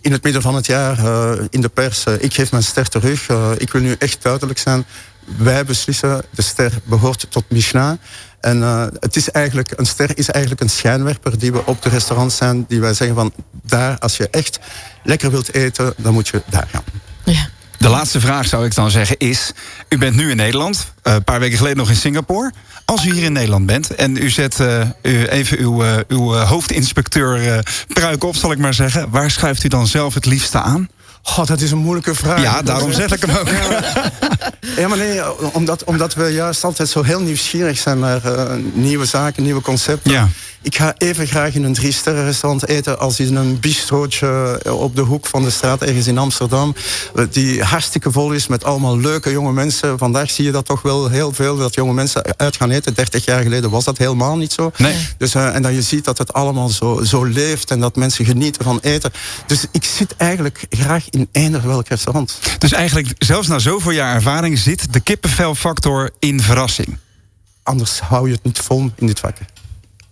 In 0.01 0.13
het 0.13 0.23
midden 0.23 0.43
van 0.43 0.55
het 0.55 0.67
jaar 0.67 0.99
eh, 0.99 1.45
in 1.51 1.61
de 1.61 1.69
pers, 1.69 2.05
eh, 2.05 2.15
ik 2.19 2.35
geef 2.35 2.51
mijn 2.51 2.63
ster 2.63 2.89
terug. 2.89 3.29
Eh, 3.29 3.51
ik 3.57 3.73
wil 3.73 3.81
nu 3.81 3.97
echt 3.99 4.23
duidelijk 4.23 4.59
zijn, 4.59 4.85
wij 5.37 5.65
beslissen, 5.65 6.23
de 6.31 6.43
ster 6.43 6.73
behoort 6.85 7.27
tot 7.31 7.45
Michelin. 7.49 7.99
En 8.41 8.63
eh, 8.63 8.87
het 9.01 9.17
is 9.17 9.31
eigenlijk, 9.31 9.73
een 9.77 9.87
ster 9.87 10.19
is 10.19 10.31
eigenlijk 10.31 10.63
een 10.63 10.71
schijnwerper 10.71 11.39
die 11.39 11.53
we 11.53 11.67
op 11.67 11.83
de 11.83 11.89
restaurants 11.89 12.37
zijn, 12.37 12.65
die 12.69 12.81
wij 12.81 12.95
zeggen 12.95 13.17
van 13.17 13.33
daar, 13.63 13.99
als 13.99 14.17
je 14.17 14.29
echt 14.31 14.59
lekker 15.03 15.31
wilt 15.31 15.55
eten, 15.55 15.95
dan 15.97 16.13
moet 16.13 16.29
je 16.29 16.43
daar 16.51 16.69
gaan. 16.71 16.85
Ja. 17.25 17.49
De 17.79 17.89
laatste 17.89 18.21
vraag 18.21 18.47
zou 18.47 18.65
ik 18.65 18.75
dan 18.75 18.91
zeggen 18.91 19.19
is: 19.19 19.53
U 19.89 19.99
bent 19.99 20.17
nu 20.17 20.31
in 20.31 20.37
Nederland, 20.37 20.93
eh, 21.03 21.13
een 21.13 21.25
paar 21.25 21.41
weken 21.41 21.57
geleden 21.57 21.79
nog 21.79 21.89
in 21.89 21.97
Singapore. 21.97 22.53
Als 22.89 23.05
u 23.05 23.13
hier 23.13 23.25
in 23.25 23.33
Nederland 23.33 23.67
bent 23.67 23.95
en 23.95 24.17
u 24.17 24.31
zet 24.31 24.61
eh, 24.61 24.81
u 25.03 25.27
even 25.27 25.59
uw, 25.59 25.85
eh, 25.85 25.97
uw 26.09 26.35
eh, 26.35 26.49
hoofdinspecteur 26.49 27.63
pruik 27.89 28.25
op, 28.25 28.37
zal 28.37 28.53
ik 28.53 28.59
maar 28.59 28.75
zeggen. 28.75 29.11
Waar 29.11 29.31
schuift 29.31 29.65
u 29.65 29.69
dan 29.69 29.87
zelf 29.87 30.15
het 30.15 30.27
liefste 30.27 30.61
aan? 30.61 30.89
God, 31.23 31.47
dat 31.47 31.61
is 31.61 31.71
een 31.71 31.79
moeilijke 31.79 32.15
vraag. 32.15 32.43
Ja, 32.43 32.63
daarom 32.63 32.93
zeg 32.93 33.13
ik 33.13 33.23
hem 33.23 33.37
ook. 33.37 33.49
Ja, 34.77 34.89
maar 34.89 34.99
nee, 34.99 35.53
omdat, 35.53 35.85
omdat 35.85 36.15
we 36.15 36.25
juist 36.25 36.65
altijd 36.65 36.89
zo 36.89 37.03
heel 37.03 37.21
nieuwsgierig 37.21 37.79
zijn 37.79 37.99
naar 37.99 38.21
nieuwe 38.73 39.05
zaken, 39.05 39.43
nieuwe 39.43 39.61
concepten. 39.61 40.11
Ja. 40.11 40.29
Ik 40.63 40.77
ga 40.77 40.95
even 40.99 41.27
graag 41.27 41.55
in 41.55 41.65
een 41.65 41.73
drie-sterren 41.73 42.25
restaurant 42.25 42.69
eten 42.69 42.99
als 42.99 43.21
in 43.21 43.37
een 43.37 43.61
bistrootje 43.61 44.61
op 44.73 44.97
de 44.97 45.03
hoek 45.03 45.27
van 45.27 45.43
de 45.43 45.51
straat 45.51 45.83
ergens 45.83 46.07
in 46.07 46.19
Amsterdam. 46.19 46.75
eh, 47.15 47.25
Die 47.31 47.63
hartstikke 47.63 48.11
vol 48.13 48.33
is 48.33 48.47
met 48.47 48.65
allemaal 48.65 48.99
leuke 48.99 49.31
jonge 49.31 49.53
mensen. 49.53 49.99
Vandaag 49.99 50.31
zie 50.31 50.45
je 50.45 50.51
dat 50.51 50.65
toch 50.67 50.83
wel 50.83 51.09
heel 51.09 51.33
veel, 51.33 51.57
dat 51.57 51.75
jonge 51.75 51.93
mensen 51.93 52.39
uit 52.39 52.57
gaan 52.57 52.71
eten. 52.71 52.95
30 52.95 53.25
jaar 53.25 53.43
geleden 53.43 53.71
was 53.71 53.85
dat 53.85 53.99
helemaal 53.99 54.37
niet 54.37 54.53
zo. 54.53 54.71
Nee. 54.77 54.97
Dus, 55.19 55.35
eh, 55.35 55.55
en 55.55 55.63
dat 55.63 55.73
je 55.75 55.83
ziet 55.83 56.05
dat 56.05 56.19
het 56.19 56.33
allemaal 56.33 56.69
zo, 56.69 57.03
zo 57.05 57.25
leeft 57.25 57.71
en 57.71 57.81
dat 57.81 57.97
mensen 57.97 58.25
genieten 58.25 58.65
van 58.65 58.79
eten. 58.83 59.13
Dus 59.47 59.65
ik 59.73 59.85
zit 59.85 60.17
eigenlijk 60.17 60.67
graag 60.71 61.11
in 61.11 61.29
eender 61.33 61.67
welk 61.67 61.89
restaurant. 61.89 62.39
Dus 62.59 62.73
eigenlijk, 62.73 63.15
zelfs 63.19 63.49
na 63.49 63.59
zoveel 63.59 63.93
jaar 63.93 64.15
ervaring, 64.15 64.59
zit 64.59 64.93
de 64.93 65.01
kippenvelfactor 65.01 66.11
in 66.19 66.41
verrassing. 66.41 66.97
Anders 67.63 68.01
hou 68.01 68.27
je 68.29 68.35
het 68.35 68.45
niet 68.45 68.59
vol 68.59 68.91
in 68.97 69.07
dit 69.07 69.21
vak. 69.21 69.37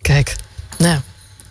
Kijk, 0.07 0.37
nou. 0.79 0.99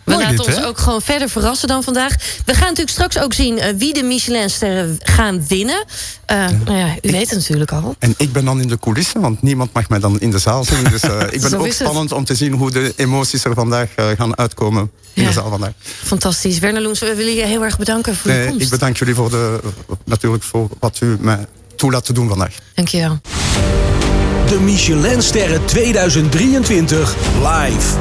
We 0.04 0.12
Mooi 0.12 0.24
laten 0.24 0.36
dit, 0.36 0.46
ons 0.46 0.56
hè? 0.56 0.66
ook 0.66 0.78
gewoon 0.78 1.02
verder 1.02 1.28
verrassen 1.28 1.68
dan 1.68 1.82
vandaag. 1.82 2.14
We 2.44 2.52
gaan 2.54 2.62
natuurlijk 2.62 2.90
straks 2.90 3.18
ook 3.18 3.32
zien 3.32 3.58
eh, 3.58 3.74
wie 3.76 3.94
de 3.94 4.02
Michelinsterren 4.02 4.98
gaan 5.02 5.46
winnen. 5.48 5.84
Eh, 6.26 6.36
nou 6.64 6.78
ja, 6.78 6.94
u 7.02 7.10
weet 7.10 7.30
het 7.30 7.38
natuurlijk 7.38 7.72
al. 7.72 7.94
En 7.98 8.14
ik 8.16 8.32
ben 8.32 8.44
dan 8.44 8.60
in 8.60 8.68
de 8.68 8.78
coulissen, 8.78 9.20
want 9.20 9.42
niemand 9.42 9.72
mag 9.72 9.88
mij 9.88 9.98
dan 9.98 10.20
in 10.20 10.30
de 10.30 10.38
zaal 10.38 10.64
zien. 10.64 10.84
Dus 10.84 11.00
eh, 11.02 11.20
ik 11.30 11.40
ben 11.40 11.54
ook 11.58 11.72
spannend 11.72 12.12
om 12.12 12.24
te 12.24 12.34
zien 12.34 12.52
hoe 12.52 12.70
de 12.70 12.92
emoties 12.96 13.44
er 13.44 13.54
vandaag 13.54 13.88
eh, 13.94 14.06
gaan 14.16 14.38
uitkomen 14.38 14.90
in 15.12 15.22
Ja. 15.22 15.28
de 15.28 15.34
zaal 15.34 15.50
vandaag. 15.50 15.72
Fantastisch. 16.04 16.58
Werner 16.58 16.82
Loens, 16.82 17.00
we 17.00 17.14
willen 17.14 17.34
je 17.34 17.44
heel 17.44 17.64
erg 17.64 17.78
bedanken 17.78 18.16
voor 18.16 18.30
je 18.30 18.36
Nee, 18.36 18.46
komst. 18.48 18.62
ik 18.64 18.70
bedank 18.70 18.96
jullie 18.96 19.14
voor, 19.14 19.30
de, 19.30 19.60
natuurlijk 20.04 20.42
voor 20.42 20.68
wat 20.80 21.00
u 21.00 21.16
mij 21.20 21.46
toelaat 21.76 22.04
te 22.04 22.12
doen 22.12 22.28
vandaag. 22.28 22.54
Dankjewel. 22.74 23.18
De 24.48 24.58
Michelinsterren 24.60 25.64
2023 25.64 27.14
live. 27.42 27.96